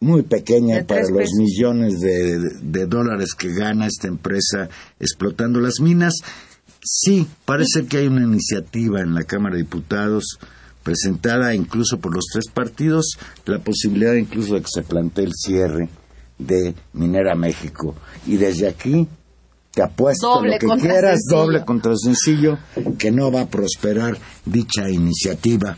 muy 0.00 0.22
pequeña 0.22 0.84
para 0.84 1.08
los 1.08 1.30
millones 1.38 2.00
de, 2.00 2.38
de, 2.62 2.86
dólares 2.86 3.34
que 3.34 3.52
gana 3.52 3.86
esta 3.86 4.08
empresa 4.08 4.68
explotando 5.00 5.60
las 5.60 5.80
minas. 5.80 6.14
Sí, 6.82 7.26
parece 7.46 7.86
que 7.86 7.98
hay 7.98 8.06
una 8.08 8.24
iniciativa 8.24 9.00
en 9.00 9.14
la 9.14 9.24
Cámara 9.24 9.56
de 9.56 9.62
Diputados 9.62 10.38
presentada 10.82 11.54
incluso 11.54 11.98
por 11.98 12.14
los 12.14 12.26
tres 12.30 12.44
partidos, 12.52 13.16
la 13.46 13.58
posibilidad 13.58 14.12
incluso 14.14 14.54
de 14.54 14.60
que 14.60 14.68
se 14.72 14.82
plantee 14.82 15.24
el 15.24 15.32
cierre 15.32 15.88
de 16.38 16.74
Minera 16.92 17.34
México. 17.34 17.94
Y 18.26 18.36
desde 18.36 18.68
aquí 18.68 19.08
te 19.74 19.82
apuesto 19.82 20.34
lo 20.52 20.58
que 20.58 20.66
quieras, 20.80 21.20
doble 21.30 21.64
contra 21.64 21.92
sencillo, 21.96 22.58
que 22.98 23.10
no 23.10 23.30
va 23.32 23.42
a 23.42 23.46
prosperar 23.46 24.16
dicha 24.44 24.88
iniciativa. 24.88 25.76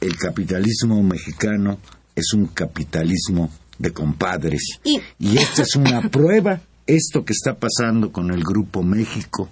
El 0.00 0.16
capitalismo 0.16 1.02
mexicano 1.02 1.78
es 2.14 2.32
un 2.34 2.46
capitalismo 2.46 3.50
de 3.78 3.92
compadres. 3.92 4.62
Y- 4.84 5.00
y 5.18 5.38
esta 5.38 5.62
es 5.62 5.76
una 5.76 6.00
prueba, 6.10 6.60
esto 6.86 7.24
que 7.24 7.32
está 7.32 7.54
pasando 7.54 8.12
con 8.12 8.30
el 8.32 8.42
Grupo 8.42 8.82
México, 8.82 9.48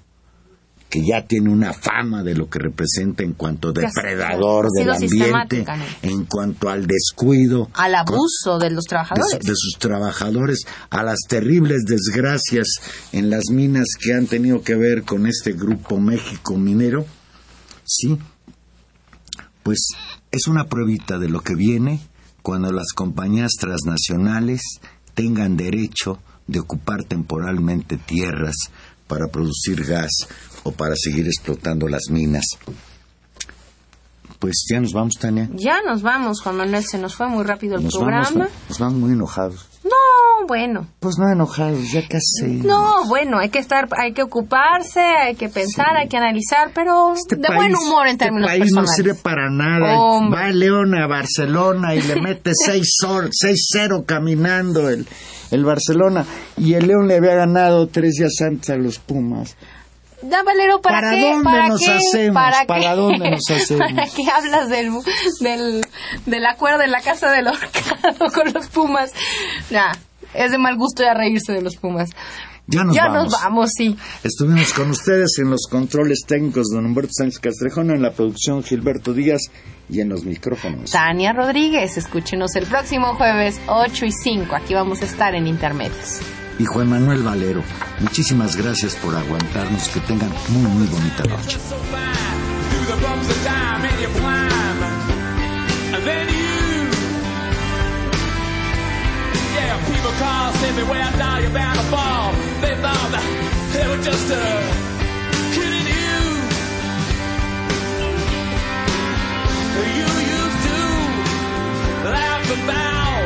que 0.95 1.05
ya 1.05 1.27
tiene 1.27 1.51
una 1.51 1.73
fama 1.73 2.23
de 2.23 2.37
lo 2.37 2.49
que 2.49 2.61
representa 2.61 3.25
en 3.25 3.33
cuanto 3.33 3.71
a 3.71 3.73
depredador 3.73 4.69
del 4.71 4.91
ambiente, 4.91 5.65
en 6.03 6.25
cuanto 6.27 6.69
al 6.69 6.87
descuido 6.87 7.69
Al 7.75 7.97
abuso 7.97 8.61
de 8.61 8.71
los 8.71 8.85
de, 8.85 8.91
trabajadores. 8.91 9.41
de 9.41 9.55
sus 9.57 9.77
trabajadores, 9.81 10.61
a 10.91 11.03
las 11.03 11.19
terribles 11.29 11.83
desgracias 11.85 12.69
en 13.11 13.29
las 13.29 13.43
minas 13.51 13.87
que 14.01 14.13
han 14.15 14.29
tenido 14.29 14.63
que 14.63 14.77
ver 14.77 15.03
con 15.03 15.27
este 15.27 15.51
Grupo 15.51 15.99
México 15.99 16.55
Minero, 16.57 17.05
sí, 17.85 18.17
pues 19.65 19.89
es 20.31 20.47
una 20.47 20.67
pruebita 20.67 21.19
de 21.19 21.29
lo 21.29 21.41
que 21.41 21.57
viene 21.57 21.99
cuando 22.43 22.71
las 22.71 22.93
compañías 22.95 23.51
transnacionales 23.59 24.61
tengan 25.15 25.57
derecho 25.57 26.21
de 26.47 26.61
ocupar 26.61 27.03
temporalmente 27.03 27.97
tierras 27.97 28.55
para 29.07 29.27
producir 29.29 29.85
gas 29.87 30.11
o 30.63 30.73
para 30.73 30.95
seguir 30.97 31.27
explotando 31.27 31.89
las 31.89 32.05
minas. 32.11 32.45
Pues 34.39 34.67
ya 34.71 34.79
nos 34.81 34.93
vamos, 34.93 35.15
Tania. 35.19 35.49
Ya 35.55 35.81
nos 35.87 36.03
vamos, 36.03 36.43
Juan 36.43 36.57
Manuel, 36.57 36.85
se 36.85 36.99
nos 36.99 37.15
fue 37.15 37.29
muy 37.29 37.45
rápido 37.45 37.77
el 37.77 37.85
Nos 37.85 37.95
programa. 37.95 38.29
vamos, 38.31 38.49
nos 38.69 38.79
vamos 38.79 38.99
muy 39.01 39.13
enojados. 39.13 39.69
No, 39.85 40.47
bueno. 40.47 40.87
Pues 41.01 41.17
no 41.19 41.31
enojados, 41.33 41.91
ya 41.93 42.03
casi. 42.07 42.47
No, 42.63 43.07
bueno, 43.07 43.39
hay 43.39 43.49
que 43.49 43.59
estar, 43.59 43.89
hay 43.97 44.13
que 44.13 44.23
ocuparse, 44.23 45.01
hay 45.01 45.35
que 45.35 45.49
pensar, 45.49 45.97
hay 45.97 46.09
que 46.09 46.17
analizar, 46.19 46.73
pero 46.75 47.15
Este 47.15 47.37
de 47.37 47.43
país- 47.43 47.57
buen 47.59 47.75
humor 47.77 48.07
en 48.07 48.19
términos 48.19 48.51
este 48.51 48.61
país 48.61 48.73
no 48.73 48.83
personales. 48.83 48.97
sirve 48.97 49.15
para 49.23 49.51
nada. 49.51 49.99
Hombre. 49.99 50.41
Va 50.41 50.49
León 50.51 50.95
a 50.95 51.07
Barcelona 51.07 51.95
y 51.95 52.03
le 52.03 52.21
mete 52.21 52.51
6-0 52.67 54.05
caminando 54.05 54.91
el, 54.91 55.07
el 55.51 55.65
Barcelona. 55.65 56.25
Y 56.57 56.75
el 56.75 56.87
León 56.87 57.09
le 57.09 57.17
había 57.17 57.35
ganado 57.35 57.87
tres 57.89 58.15
días 58.15 58.33
antes 58.41 58.71
a 58.71 58.77
los 58.77 58.99
Pumas. 58.99 59.57
Ya, 60.23 60.43
Valero, 60.43 60.81
¿para, 60.81 61.01
¿Para 61.03 61.11
qué? 61.17 61.31
dónde 61.33 61.45
¿Para 61.45 61.69
nos 61.69 61.81
qué? 61.81 61.91
hacemos? 61.93 62.35
¿Para, 62.35 62.65
¿Para 62.67 62.81
qué? 62.81 62.97
dónde 62.97 63.31
nos 63.31 63.51
hacemos? 63.51 63.93
¿Para 63.93 64.07
qué 64.07 64.23
hablas 64.35 64.69
del, 64.71 64.91
del, 65.41 65.85
del 66.25 66.47
acuerdo 66.47 66.83
en 66.83 66.91
la 66.93 67.01
casa 67.03 67.31
del 67.31 67.47
horcado 67.49 68.27
con 68.33 68.53
los 68.55 68.69
Pumas? 68.69 69.11
Nah, 69.71 69.93
es 70.33 70.51
de 70.51 70.57
mal 70.59 70.77
gusto 70.77 71.03
ya 71.03 71.13
reírse 71.13 71.53
de 71.53 71.61
los 71.61 71.77
Pumas. 71.77 72.09
Ya 72.67 72.83
nos 72.85 72.97
ya 72.97 73.09
vamos. 73.09 73.25
nos 73.25 73.33
vamos, 73.33 73.71
sí. 73.77 73.97
Estuvimos 74.23 74.73
con 74.73 74.91
ustedes 74.91 75.39
en 75.39 75.51
los 75.51 75.67
controles 75.69 76.25
técnicos 76.27 76.69
don 76.73 76.87
Humberto 76.87 77.11
Sánchez 77.13 77.39
Castrejón, 77.39 77.91
en 77.91 78.01
la 78.01 78.13
producción 78.13 78.63
Gilberto 78.63 79.13
Díaz 79.13 79.43
y 79.91 80.01
en 80.01 80.09
los 80.09 80.25
micrófonos. 80.25 80.91
Tania 80.91 81.33
Rodríguez, 81.33 81.99
escúchenos 81.99 82.57
el 82.57 82.67
próximo 82.67 83.15
jueves 83.15 83.61
8 83.67 84.07
y 84.07 84.13
5. 84.13 84.57
Aquí 84.57 84.75
vamos 84.75 85.03
a 85.03 85.05
estar 85.05 85.35
en 85.35 85.47
Intermedios. 85.47 86.21
Y 86.59 86.65
Juan 86.65 86.89
Manuel 86.89 87.23
Valero, 87.23 87.63
muchísimas 88.01 88.57
gracias 88.57 88.95
por 88.97 89.15
aguantarnos. 89.15 89.89
Que 89.89 90.01
tengan 90.01 90.31
muy, 90.49 90.71
muy 90.71 90.87
bonita 90.87 91.25
noche. 91.25 91.59
lost 100.45 100.65
everywhere. 100.65 101.11
Now 101.17 101.39
you're 101.39 101.51
bound 101.51 101.79
to 101.79 101.85
fall. 101.87 102.33
They 102.61 102.75
thought 102.85 103.09
that 103.15 103.25
they 103.73 103.85
were 103.89 104.03
just 104.03 104.29
a 104.31 104.45
kidding 105.55 105.89
you. 105.97 106.17
You 109.97 110.09
used 110.39 110.61
to 110.69 110.81
laugh 112.17 112.47
about 112.59 113.23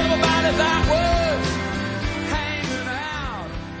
everybody 0.00 0.50
that 0.60 0.80
was. 0.88 1.23